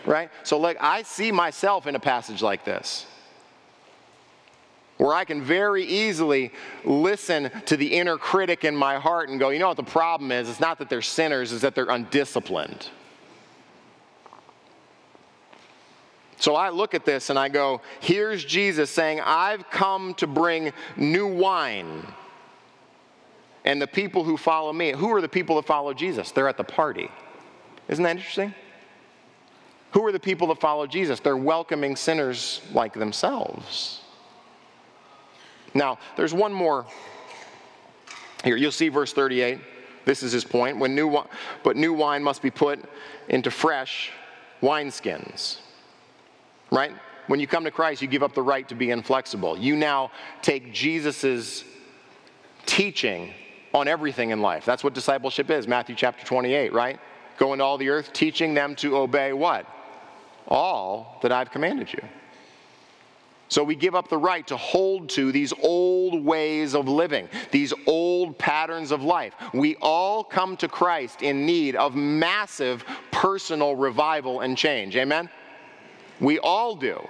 Right? 0.04 0.30
So, 0.44 0.58
like, 0.58 0.76
I 0.80 1.02
see 1.02 1.32
myself 1.32 1.86
in 1.86 1.94
a 1.94 2.00
passage 2.00 2.42
like 2.42 2.64
this 2.64 3.06
where 4.98 5.14
I 5.14 5.24
can 5.24 5.42
very 5.42 5.84
easily 5.84 6.52
listen 6.84 7.50
to 7.66 7.76
the 7.76 7.86
inner 7.86 8.16
critic 8.16 8.64
in 8.64 8.74
my 8.74 8.98
heart 8.98 9.28
and 9.28 9.38
go, 9.38 9.50
you 9.50 9.58
know 9.58 9.68
what 9.68 9.76
the 9.76 9.82
problem 9.82 10.32
is? 10.32 10.48
It's 10.48 10.60
not 10.60 10.78
that 10.78 10.88
they're 10.88 11.02
sinners, 11.02 11.52
it's 11.52 11.62
that 11.62 11.74
they're 11.74 11.90
undisciplined. 11.90 12.88
So 16.38 16.54
I 16.54 16.68
look 16.70 16.94
at 16.94 17.04
this 17.04 17.30
and 17.30 17.38
I 17.38 17.48
go, 17.48 17.80
here's 18.00 18.44
Jesus 18.44 18.90
saying, 18.90 19.20
I've 19.20 19.68
come 19.70 20.14
to 20.14 20.26
bring 20.26 20.72
new 20.96 21.26
wine. 21.26 22.06
And 23.64 23.80
the 23.80 23.86
people 23.86 24.22
who 24.22 24.36
follow 24.36 24.72
me, 24.72 24.92
who 24.92 25.12
are 25.14 25.20
the 25.20 25.28
people 25.28 25.56
that 25.56 25.66
follow 25.66 25.92
Jesus? 25.94 26.30
They're 26.30 26.48
at 26.48 26.56
the 26.56 26.64
party. 26.64 27.10
Isn't 27.88 28.04
that 28.04 28.16
interesting? 28.16 28.54
Who 29.92 30.04
are 30.04 30.12
the 30.12 30.20
people 30.20 30.48
that 30.48 30.60
follow 30.60 30.86
Jesus? 30.86 31.20
They're 31.20 31.36
welcoming 31.36 31.96
sinners 31.96 32.60
like 32.72 32.92
themselves. 32.92 34.02
Now, 35.74 35.98
there's 36.16 36.34
one 36.34 36.52
more 36.52 36.86
here. 38.44 38.56
You'll 38.56 38.72
see 38.72 38.88
verse 38.88 39.12
38. 39.12 39.58
This 40.04 40.22
is 40.22 40.32
his 40.32 40.44
point. 40.44 40.78
When 40.78 40.94
new, 40.94 41.22
but 41.62 41.76
new 41.76 41.92
wine 41.92 42.22
must 42.22 42.42
be 42.42 42.50
put 42.50 42.78
into 43.28 43.50
fresh 43.50 44.12
wineskins. 44.62 45.58
Right? 46.70 46.92
When 47.26 47.40
you 47.40 47.46
come 47.46 47.64
to 47.64 47.70
Christ, 47.70 48.02
you 48.02 48.08
give 48.08 48.22
up 48.22 48.34
the 48.34 48.42
right 48.42 48.68
to 48.68 48.74
be 48.74 48.90
inflexible. 48.90 49.58
You 49.58 49.76
now 49.76 50.10
take 50.42 50.72
Jesus' 50.72 51.64
teaching 52.66 53.32
on 53.74 53.88
everything 53.88 54.30
in 54.30 54.40
life. 54.40 54.64
That's 54.64 54.84
what 54.84 54.94
discipleship 54.94 55.50
is. 55.50 55.66
Matthew 55.68 55.94
chapter 55.96 56.24
28, 56.24 56.72
right? 56.72 56.98
Go 57.38 57.52
into 57.52 57.64
all 57.64 57.78
the 57.78 57.88
earth, 57.90 58.12
teaching 58.12 58.54
them 58.54 58.74
to 58.76 58.96
obey 58.96 59.32
what? 59.32 59.66
All 60.48 61.18
that 61.22 61.32
I've 61.32 61.50
commanded 61.50 61.92
you. 61.92 62.00
So 63.48 63.62
we 63.62 63.76
give 63.76 63.94
up 63.94 64.08
the 64.08 64.18
right 64.18 64.44
to 64.48 64.56
hold 64.56 65.08
to 65.10 65.30
these 65.30 65.52
old 65.62 66.24
ways 66.24 66.74
of 66.74 66.88
living, 66.88 67.28
these 67.52 67.72
old 67.86 68.36
patterns 68.38 68.90
of 68.90 69.02
life. 69.02 69.34
We 69.54 69.76
all 69.76 70.24
come 70.24 70.56
to 70.58 70.68
Christ 70.68 71.22
in 71.22 71.46
need 71.46 71.76
of 71.76 71.94
massive 71.94 72.84
personal 73.12 73.76
revival 73.76 74.40
and 74.40 74.56
change. 74.56 74.96
Amen? 74.96 75.30
We 76.20 76.38
all 76.38 76.76
do. 76.76 77.06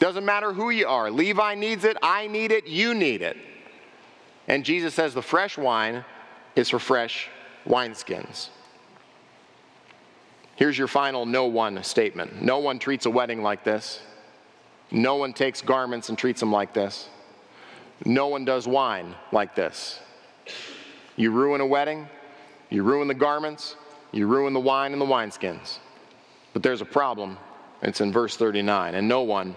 Doesn't 0.00 0.24
matter 0.24 0.52
who 0.52 0.70
you 0.70 0.86
are. 0.86 1.10
Levi 1.10 1.54
needs 1.54 1.84
it, 1.84 1.96
I 2.02 2.28
need 2.28 2.52
it, 2.52 2.66
you 2.66 2.94
need 2.94 3.22
it. 3.22 3.36
And 4.46 4.64
Jesus 4.64 4.94
says 4.94 5.12
the 5.12 5.22
fresh 5.22 5.58
wine 5.58 6.04
is 6.56 6.70
for 6.70 6.78
fresh 6.78 7.28
wineskins. 7.66 8.48
Here's 10.56 10.76
your 10.76 10.88
final 10.88 11.24
no 11.26 11.46
one 11.46 11.82
statement 11.84 12.42
no 12.42 12.58
one 12.58 12.78
treats 12.78 13.06
a 13.06 13.10
wedding 13.10 13.42
like 13.42 13.64
this. 13.64 14.00
No 14.90 15.16
one 15.16 15.34
takes 15.34 15.60
garments 15.60 16.08
and 16.08 16.16
treats 16.16 16.40
them 16.40 16.50
like 16.50 16.72
this. 16.72 17.08
No 18.04 18.28
one 18.28 18.44
does 18.44 18.66
wine 18.66 19.14
like 19.32 19.54
this. 19.54 20.00
You 21.16 21.30
ruin 21.30 21.60
a 21.60 21.66
wedding, 21.66 22.08
you 22.70 22.82
ruin 22.82 23.08
the 23.08 23.14
garments, 23.14 23.76
you 24.12 24.26
ruin 24.26 24.54
the 24.54 24.60
wine 24.60 24.92
and 24.92 25.00
the 25.00 25.06
wineskins. 25.06 25.78
But 26.52 26.62
there's 26.62 26.80
a 26.80 26.86
problem. 26.86 27.36
It's 27.82 28.00
in 28.00 28.12
verse 28.12 28.36
39. 28.36 28.94
And 28.94 29.08
no 29.08 29.22
one, 29.22 29.54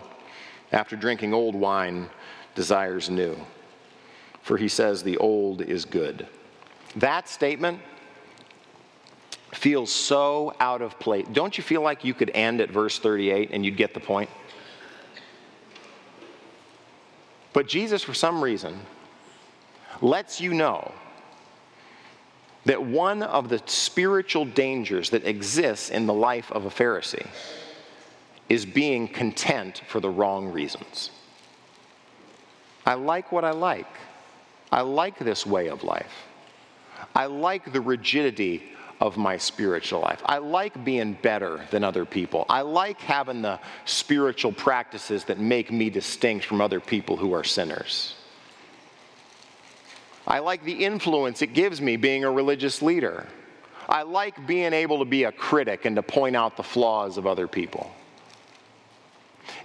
after 0.72 0.96
drinking 0.96 1.34
old 1.34 1.56
wine, 1.56 2.10
desires 2.56 3.10
new. 3.10 3.38
For 4.42 4.58
he 4.58 4.68
says, 4.68 5.04
the 5.04 5.18
old 5.18 5.62
is 5.62 5.86
good. 5.86 6.28
That 6.96 7.30
statement 7.30 7.80
feels 9.54 9.92
so 9.92 10.56
out 10.60 10.82
of 10.82 11.00
place. 11.00 11.26
Don't 11.32 11.58
you 11.58 11.64
feel 11.64 11.82
like 11.82 12.04
you 12.04 12.14
could 12.14 12.32
end 12.34 12.62
at 12.62 12.70
verse 12.70 13.00
38 13.00 13.50
and 13.52 13.66
you'd 13.66 13.78
get 13.78 13.94
the 13.94 14.00
point? 14.00 14.30
But 17.54 17.68
Jesus, 17.68 18.02
for 18.02 18.14
some 18.14 18.42
reason, 18.42 18.80
lets 20.02 20.40
you 20.40 20.54
know 20.54 20.92
that 22.66 22.82
one 22.82 23.24
of 23.24 23.50
the 23.50 23.62
spiritual 23.66 24.46
dangers 24.46 25.10
that 25.10 25.26
exists 25.26 25.90
in 25.90 26.06
the 26.06 26.14
life 26.14 26.52
of 26.52 26.66
a 26.66 26.70
Pharisee 26.70 27.28
is 28.52 28.66
being 28.66 29.08
content 29.08 29.82
for 29.88 30.02
the 30.02 30.10
wrong 30.10 30.52
reasons. 30.52 31.10
I 32.86 32.96
like 32.96 33.32
what 33.32 33.46
I 33.46 33.52
like. 33.52 33.88
I 34.74 34.82
like 34.82 35.18
this 35.18 35.46
way 35.46 35.70
of 35.70 35.86
life. 35.86 36.12
I 37.16 37.28
like 37.28 37.72
the 37.72 37.80
rigidity 37.80 38.64
of 39.00 39.16
my 39.16 39.38
spiritual 39.38 40.02
life. 40.02 40.22
I 40.26 40.40
like 40.40 40.84
being 40.84 41.14
better 41.14 41.66
than 41.72 41.86
other 41.86 42.04
people. 42.04 42.46
I 42.50 42.60
like 42.60 43.00
having 43.00 43.42
the 43.42 43.58
spiritual 43.86 44.52
practices 44.52 45.24
that 45.26 45.40
make 45.40 45.72
me 45.72 45.90
distinct 45.90 46.44
from 46.46 46.60
other 46.60 46.82
people 46.82 47.16
who 47.16 47.32
are 47.32 47.46
sinners. 47.46 48.16
I 50.28 50.40
like 50.40 50.66
the 50.66 50.84
influence 50.84 51.42
it 51.42 51.54
gives 51.54 51.80
me 51.80 51.96
being 51.96 52.26
a 52.26 52.32
religious 52.32 52.82
leader. 52.82 53.28
I 53.88 54.02
like 54.02 54.46
being 54.46 54.74
able 54.74 55.00
to 55.00 55.06
be 55.06 55.24
a 55.24 55.32
critic 55.32 55.86
and 55.86 55.96
to 55.96 56.04
point 56.04 56.36
out 56.36 56.58
the 56.58 56.64
flaws 56.64 57.18
of 57.18 57.26
other 57.26 57.48
people. 57.48 57.90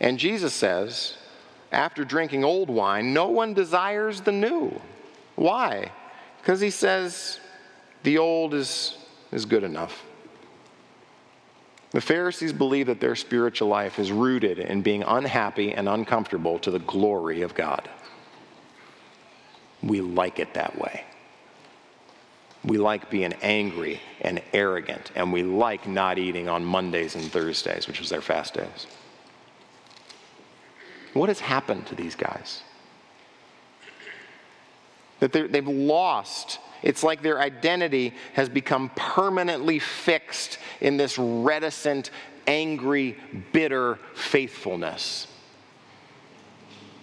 And 0.01 0.19
Jesus 0.19 0.55
says, 0.55 1.17
after 1.73 2.05
drinking 2.05 2.45
old 2.45 2.71
wine, 2.71 3.13
no 3.13 3.29
one 3.29 3.55
desires 3.55 4.21
the 4.21 4.33
new. 4.33 4.81
Why? 5.35 5.93
Because 6.41 6.61
he 6.61 6.71
says 6.71 7.41
the 8.03 8.19
old 8.19 8.55
is 8.55 8.97
is 9.33 9.45
good 9.45 9.65
enough. 9.65 10.05
The 11.91 12.01
Pharisees 12.01 12.53
believe 12.53 12.87
that 12.87 13.01
their 13.01 13.15
spiritual 13.15 13.69
life 13.69 13.99
is 13.99 14.13
rooted 14.13 14.59
in 14.59 14.83
being 14.83 15.03
unhappy 15.03 15.73
and 15.73 15.89
uncomfortable 15.89 16.59
to 16.61 16.71
the 16.71 16.79
glory 16.81 17.43
of 17.43 17.55
God. 17.55 17.89
We 19.83 20.01
like 20.01 20.39
it 20.39 20.55
that 20.55 20.79
way. 20.79 21.05
We 22.65 22.79
like 22.79 23.09
being 23.11 23.33
angry 23.43 24.01
and 24.21 24.43
arrogant, 24.53 25.13
and 25.15 25.33
we 25.33 25.45
like 25.45 25.87
not 25.87 26.19
eating 26.19 26.49
on 26.49 26.65
Mondays 26.65 27.15
and 27.15 27.25
Thursdays, 27.25 27.87
which 27.87 28.01
was 28.01 28.09
their 28.09 28.21
fast 28.21 28.55
days. 28.55 28.87
What 31.17 31.29
has 31.29 31.41
happened 31.41 31.87
to 31.87 31.95
these 31.95 32.15
guys? 32.15 32.63
That 35.21 35.33
they've 35.33 35.67
lost 35.67 36.59
it's 36.83 37.03
like 37.03 37.23
their 37.23 37.41
identity 37.41 38.15
has 38.35 38.49
become 38.49 38.91
permanently 38.95 39.79
fixed 39.79 40.59
in 40.81 40.97
this 40.97 41.19
reticent, 41.19 42.11
angry, 42.47 43.17
bitter 43.53 43.99
faithfulness. 44.15 45.27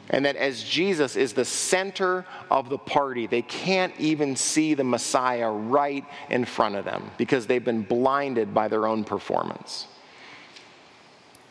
And 0.09 0.25
that 0.25 0.35
as 0.35 0.63
Jesus 0.63 1.15
is 1.15 1.33
the 1.33 1.45
center 1.45 2.25
of 2.51 2.69
the 2.69 2.77
party, 2.77 3.25
they 3.25 3.41
can't 3.41 3.93
even 3.99 4.35
see 4.35 4.73
the 4.73 4.83
Messiah 4.83 5.49
right 5.49 6.05
in 6.29 6.45
front 6.45 6.75
of 6.75 6.85
them 6.85 7.09
because 7.17 7.47
they've 7.47 7.63
been 7.63 7.83
blinded 7.83 8.53
by 8.53 8.67
their 8.67 8.85
own 8.85 9.03
performance. 9.03 9.87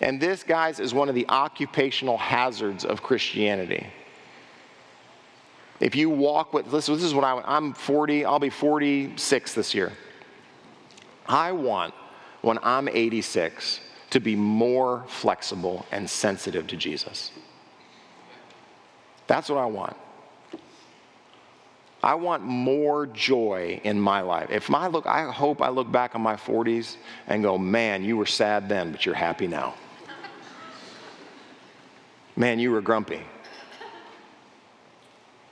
And 0.02 0.20
this, 0.20 0.42
guys, 0.42 0.80
is 0.80 0.92
one 0.92 1.08
of 1.08 1.14
the 1.14 1.26
occupational 1.28 2.18
hazards 2.18 2.84
of 2.84 3.02
Christianity. 3.02 3.86
If 5.78 5.94
you 5.94 6.10
walk 6.10 6.52
with, 6.52 6.70
this, 6.70 6.86
this 6.86 7.04
is 7.04 7.14
what 7.14 7.24
I, 7.24 7.40
I'm 7.44 7.72
40, 7.72 8.24
I'll 8.24 8.40
be 8.40 8.50
46 8.50 9.54
this 9.54 9.74
year. 9.74 9.92
I 11.26 11.52
want, 11.52 11.94
when 12.40 12.58
I'm 12.62 12.88
86, 12.88 13.80
to 14.10 14.20
be 14.20 14.34
more 14.34 15.04
flexible 15.06 15.86
and 15.92 16.10
sensitive 16.10 16.66
to 16.66 16.76
Jesus. 16.76 17.30
That's 19.28 19.48
what 19.48 19.58
I 19.58 19.66
want. 19.66 19.96
I 22.02 22.16
want 22.16 22.42
more 22.42 23.06
joy 23.06 23.80
in 23.84 24.00
my 24.00 24.20
life. 24.20 24.50
If 24.50 24.68
I 24.74 24.88
look, 24.88 25.06
I 25.06 25.30
hope 25.30 25.62
I 25.62 25.68
look 25.68 25.90
back 25.92 26.16
on 26.16 26.20
my 26.20 26.34
40s 26.34 26.96
and 27.28 27.44
go, 27.44 27.56
man, 27.56 28.02
you 28.02 28.16
were 28.16 28.26
sad 28.26 28.68
then, 28.68 28.90
but 28.90 29.06
you're 29.06 29.14
happy 29.14 29.46
now. 29.46 29.74
Man, 32.36 32.58
you 32.58 32.70
were 32.70 32.80
grumpy 32.80 33.22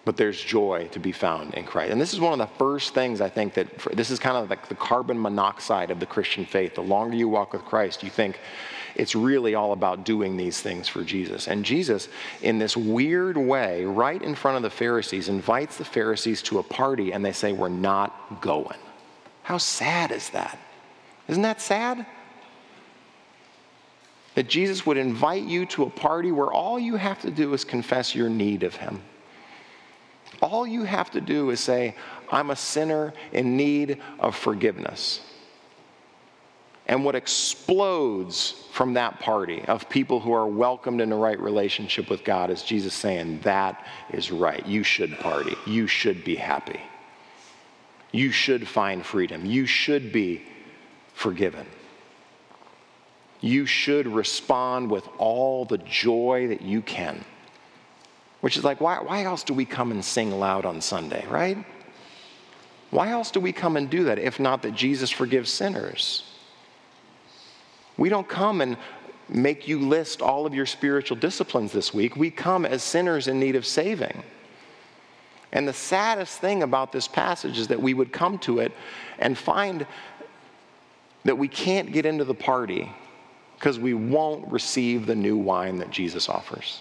but 0.04 0.16
there's 0.16 0.42
joy 0.42 0.88
to 0.92 0.98
be 0.98 1.12
found 1.12 1.54
in 1.54 1.64
Christ. 1.64 1.92
And 1.92 2.00
this 2.00 2.12
is 2.12 2.20
one 2.20 2.32
of 2.32 2.38
the 2.38 2.54
first 2.56 2.94
things 2.94 3.20
I 3.20 3.28
think 3.28 3.54
that 3.54 3.68
this 3.92 4.10
is 4.10 4.18
kind 4.18 4.36
of 4.36 4.48
like 4.48 4.68
the 4.68 4.74
carbon 4.74 5.20
monoxide 5.20 5.90
of 5.90 6.00
the 6.00 6.06
Christian 6.06 6.44
faith. 6.44 6.74
The 6.74 6.82
longer 6.82 7.16
you 7.16 7.28
walk 7.28 7.52
with 7.52 7.62
Christ, 7.62 8.02
you 8.02 8.10
think 8.10 8.40
it's 8.96 9.14
really 9.14 9.54
all 9.54 9.72
about 9.72 10.04
doing 10.04 10.36
these 10.36 10.60
things 10.60 10.88
for 10.88 11.04
Jesus. 11.04 11.48
And 11.48 11.64
Jesus, 11.64 12.08
in 12.42 12.58
this 12.58 12.76
weird 12.76 13.36
way, 13.36 13.84
right 13.84 14.20
in 14.20 14.34
front 14.34 14.56
of 14.56 14.62
the 14.62 14.70
Pharisees, 14.70 15.28
invites 15.28 15.76
the 15.76 15.84
Pharisees 15.84 16.42
to 16.42 16.58
a 16.58 16.62
party 16.62 17.12
and 17.12 17.24
they 17.24 17.32
say, 17.32 17.52
We're 17.52 17.68
not 17.68 18.40
going. 18.40 18.78
How 19.42 19.58
sad 19.58 20.12
is 20.12 20.30
that? 20.30 20.58
Isn't 21.28 21.42
that 21.42 21.60
sad? 21.60 22.06
That 24.34 24.48
Jesus 24.48 24.86
would 24.86 24.96
invite 24.96 25.42
you 25.42 25.66
to 25.66 25.84
a 25.84 25.90
party 25.90 26.32
where 26.32 26.52
all 26.52 26.78
you 26.78 26.96
have 26.96 27.20
to 27.22 27.30
do 27.30 27.52
is 27.52 27.64
confess 27.64 28.14
your 28.14 28.28
need 28.28 28.62
of 28.62 28.76
Him 28.76 29.02
all 30.42 30.66
you 30.66 30.84
have 30.84 31.10
to 31.10 31.20
do 31.20 31.50
is 31.50 31.60
say, 31.60 31.94
I'm 32.30 32.50
a 32.50 32.56
sinner 32.56 33.12
in 33.32 33.56
need 33.56 34.00
of 34.18 34.36
forgiveness. 34.36 35.20
And 36.86 37.04
what 37.04 37.14
explodes 37.14 38.66
from 38.72 38.94
that 38.94 39.20
party 39.20 39.62
of 39.66 39.88
people 39.88 40.18
who 40.18 40.32
are 40.32 40.46
welcomed 40.46 41.00
in 41.00 41.10
the 41.10 41.16
right 41.16 41.38
relationship 41.38 42.10
with 42.10 42.24
God 42.24 42.50
is 42.50 42.62
Jesus 42.62 42.94
saying, 42.94 43.40
That 43.42 43.84
is 44.10 44.32
right. 44.32 44.64
You 44.66 44.82
should 44.82 45.18
party. 45.18 45.54
You 45.66 45.86
should 45.86 46.24
be 46.24 46.34
happy. 46.34 46.80
You 48.12 48.32
should 48.32 48.66
find 48.66 49.06
freedom. 49.06 49.46
You 49.46 49.66
should 49.66 50.10
be 50.10 50.42
forgiven. 51.14 51.66
You 53.40 53.66
should 53.66 54.06
respond 54.06 54.90
with 54.90 55.08
all 55.18 55.64
the 55.64 55.78
joy 55.78 56.48
that 56.48 56.62
you 56.62 56.82
can. 56.82 57.24
Which 58.40 58.56
is 58.56 58.64
like, 58.64 58.80
why, 58.80 59.00
why 59.00 59.24
else 59.24 59.42
do 59.42 59.54
we 59.54 59.64
come 59.64 59.90
and 59.90 60.04
sing 60.04 60.38
loud 60.38 60.64
on 60.64 60.80
Sunday, 60.80 61.26
right? 61.28 61.58
Why 62.90 63.10
else 63.10 63.30
do 63.30 63.40
we 63.40 63.52
come 63.52 63.76
and 63.76 63.88
do 63.88 64.04
that 64.04 64.18
if 64.18 64.40
not 64.40 64.62
that 64.62 64.74
Jesus 64.74 65.10
forgives 65.10 65.50
sinners? 65.50 66.24
We 67.96 68.08
don't 68.08 68.28
come 68.28 68.60
and 68.60 68.76
make 69.28 69.68
you 69.68 69.78
list 69.78 70.22
all 70.22 70.46
of 70.46 70.54
your 70.54 70.66
spiritual 70.66 71.16
disciplines 71.16 71.70
this 71.72 71.94
week. 71.94 72.16
We 72.16 72.30
come 72.30 72.66
as 72.66 72.82
sinners 72.82 73.28
in 73.28 73.38
need 73.38 73.56
of 73.56 73.64
saving. 73.64 74.22
And 75.52 75.66
the 75.68 75.72
saddest 75.72 76.38
thing 76.38 76.62
about 76.62 76.92
this 76.92 77.06
passage 77.06 77.58
is 77.58 77.68
that 77.68 77.80
we 77.80 77.94
would 77.94 78.12
come 78.12 78.38
to 78.40 78.60
it 78.60 78.72
and 79.18 79.36
find 79.36 79.86
that 81.24 81.36
we 81.36 81.48
can't 81.48 81.92
get 81.92 82.06
into 82.06 82.24
the 82.24 82.34
party 82.34 82.90
because 83.60 83.78
we 83.78 83.92
won't 83.92 84.50
receive 84.50 85.04
the 85.04 85.14
new 85.14 85.36
wine 85.36 85.76
that 85.76 85.90
Jesus 85.90 86.30
offers. 86.30 86.80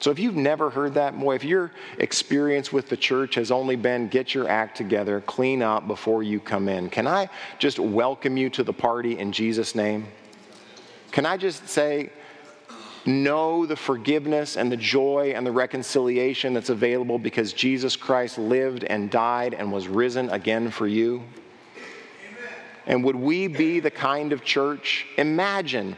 So 0.00 0.10
if 0.10 0.18
you've 0.18 0.36
never 0.36 0.68
heard 0.68 0.92
that, 0.94 1.18
boy, 1.18 1.34
if 1.36 1.44
your 1.44 1.72
experience 1.96 2.70
with 2.70 2.90
the 2.90 2.96
church 2.98 3.36
has 3.36 3.50
only 3.50 3.74
been 3.74 4.08
get 4.08 4.34
your 4.34 4.46
act 4.50 4.76
together, 4.76 5.22
clean 5.22 5.62
up 5.62 5.88
before 5.88 6.22
you 6.22 6.40
come 6.40 6.68
in, 6.68 6.90
can 6.90 7.06
I 7.06 7.30
just 7.58 7.78
welcome 7.78 8.36
you 8.36 8.50
to 8.50 8.62
the 8.62 8.74
party 8.74 9.18
in 9.18 9.32
Jesus' 9.32 9.74
name? 9.74 10.08
Can 11.10 11.24
I 11.24 11.38
just 11.38 11.66
say, 11.66 12.10
know 13.06 13.64
the 13.64 13.76
forgiveness 13.76 14.58
and 14.58 14.70
the 14.70 14.76
joy 14.76 15.32
and 15.34 15.46
the 15.46 15.52
reconciliation 15.52 16.52
that's 16.52 16.68
available 16.68 17.18
because 17.18 17.54
Jesus 17.54 17.96
Christ 17.96 18.36
lived 18.36 18.84
and 18.84 19.10
died 19.10 19.54
and 19.54 19.72
was 19.72 19.88
risen 19.88 20.28
again 20.28 20.70
for 20.70 20.86
you? 20.86 21.22
And 22.86 23.02
would 23.04 23.16
we 23.16 23.48
be 23.48 23.80
the 23.80 23.90
kind 23.90 24.32
of 24.32 24.44
church? 24.44 25.06
Imagine 25.18 25.96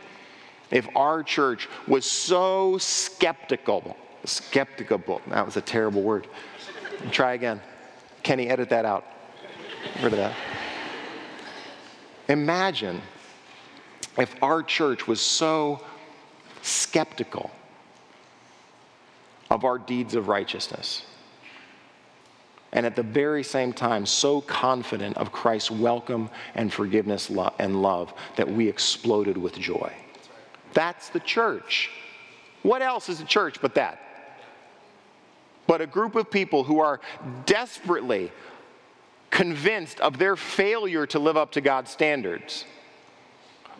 if 0.71 0.89
our 0.97 1.23
church 1.23 1.69
was 1.87 2.05
so 2.05 2.79
skeptical, 2.79 3.97
skeptical, 4.25 5.21
that 5.29 5.45
was 5.45 5.57
a 5.57 5.61
terrible 5.61 6.03
word. 6.03 6.27
Try 7.11 7.35
again. 7.35 7.61
Kenny, 8.23 8.49
edit 8.49 8.71
that 8.71 8.85
out. 8.85 9.05
Get 9.95 10.05
rid 10.05 10.13
of 10.15 10.19
that. 10.19 10.35
Imagine 12.29 13.01
if 14.19 14.35
our 14.43 14.63
church 14.63 15.07
was 15.07 15.21
so 15.21 15.83
skeptical 16.63 17.51
of 19.51 19.65
our 19.65 19.79
deeds 19.79 20.15
of 20.15 20.29
righteousness 20.29 21.03
and 22.73 22.85
at 22.85 22.97
the 22.97 23.03
very 23.03 23.43
same 23.43 23.73
time 23.73 24.05
so 24.05 24.41
confident 24.41 25.17
of 25.17 25.33
Christ's 25.33 25.71
welcome 25.71 26.31
and 26.55 26.73
forgiveness 26.73 27.31
and 27.59 27.83
love 27.83 28.13
that 28.37 28.49
we 28.49 28.69
exploded 28.69 29.37
with 29.37 29.55
joy. 29.59 29.93
That's 30.75 31.09
the 31.09 31.21
church. 31.21 31.91
What 32.63 32.83
else 32.83 33.09
is 33.09 33.21
a 33.21 33.25
church 33.25 33.61
but 33.61 33.75
that? 33.77 34.01
But 35.67 35.81
a 35.81 35.87
group 35.87 36.15
of 36.15 36.31
people 36.31 36.65
who 36.65 36.81
are 36.81 37.01
desperately 37.47 38.33
convinced 39.31 40.01
of 40.01 40.19
their 40.19 40.37
failure 40.37 41.07
to 41.07 41.19
live 41.19 41.37
up 41.37 41.53
to 41.53 41.61
God's 41.61 41.91
standards, 41.91 42.65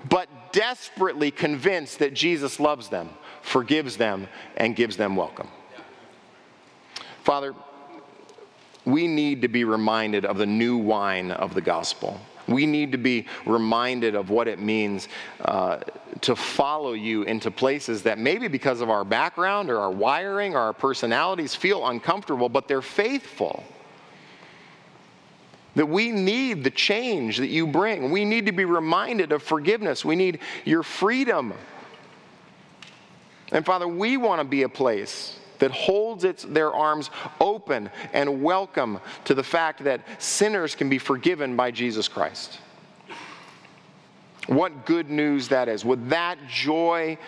but 0.09 0.29
desperately 0.53 1.31
convinced 1.31 1.99
that 1.99 2.15
Jesus 2.15 2.61
loves 2.61 2.89
them, 2.89 3.09
forgives 3.43 3.97
them, 3.97 4.29
and 4.57 4.77
gives 4.77 4.97
them 4.97 5.17
welcome. 5.17 5.49
Father, 7.25 7.55
we 8.89 9.07
need 9.07 9.43
to 9.43 9.49
be 9.49 9.65
reminded 9.65 10.25
of 10.25 10.39
the 10.39 10.47
new 10.47 10.79
wine 10.79 11.31
of 11.31 11.53
the 11.53 11.61
gospel. 11.61 12.19
We 12.49 12.65
need 12.65 12.93
to 12.93 12.99
be 12.99 13.27
reminded 13.45 14.15
of 14.15 14.31
what 14.31 14.49
it 14.49 14.59
means 14.59 15.09
uh, 15.43 15.81
to 16.23 16.35
follow 16.35 16.95
you 16.95 17.25
into 17.25 17.51
places 17.51 18.03
that 18.05 18.19
maybe 18.19 18.49
because 18.49 18.81
of 18.81 18.89
our 18.89 19.05
background 19.05 19.69
or 19.69 19.79
our 19.79 19.91
wiring 19.91 20.55
or 20.55 20.61
our 20.61 20.73
personalities 20.73 21.55
feel 21.55 21.87
uncomfortable, 21.87 22.49
but 22.49 22.67
they're 22.67 22.81
faithful. 22.81 23.63
That 25.75 25.87
we 25.87 26.11
need 26.11 26.65
the 26.65 26.71
change 26.71 27.37
that 27.37 27.49
you 27.49 27.67
bring. 27.67 28.11
We 28.11 28.25
need 28.25 28.47
to 28.47 28.53
be 28.53 28.65
reminded 28.65 29.33
of 29.33 29.43
forgiveness. 29.43 30.03
We 30.03 30.17
need 30.17 30.41
your 30.65 30.83
freedom. 30.83 31.53
And 33.53 33.67
Father, 33.67 33.87
we 33.87 34.17
want 34.17 34.41
to 34.41 34.45
be 34.45 34.63
a 34.63 34.69
place 34.69 35.39
that 35.59 35.71
holds 35.71 36.25
its, 36.25 36.45
their 36.45 36.73
arms 36.73 37.11
open 37.41 37.91
and 38.13 38.43
welcome 38.43 39.01
to 39.25 39.35
the 39.35 39.43
fact 39.43 39.85
that 39.85 40.03
sinners 40.19 40.75
can 40.75 40.89
be 40.89 40.99
forgiven 40.99 41.57
by 41.57 41.71
Jesus 41.71 42.09
Christ. 42.09 42.59
What 44.47 44.87
good 44.87 45.11
news 45.11 45.49
that 45.49 45.69
is. 45.69 45.85
Would 45.85 46.11
that 46.11 46.39
joy 46.49 47.19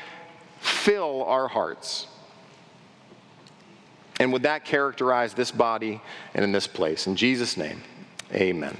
fill 0.60 1.24
our 1.24 1.48
hearts? 1.48 2.06
And 4.18 4.32
would 4.32 4.42
that 4.42 4.64
characterize 4.64 5.34
this 5.34 5.50
body 5.50 6.00
and 6.34 6.44
in 6.44 6.52
this 6.52 6.66
place? 6.66 7.06
In 7.06 7.16
Jesus' 7.16 7.56
name, 7.56 7.82
amen. 8.34 8.76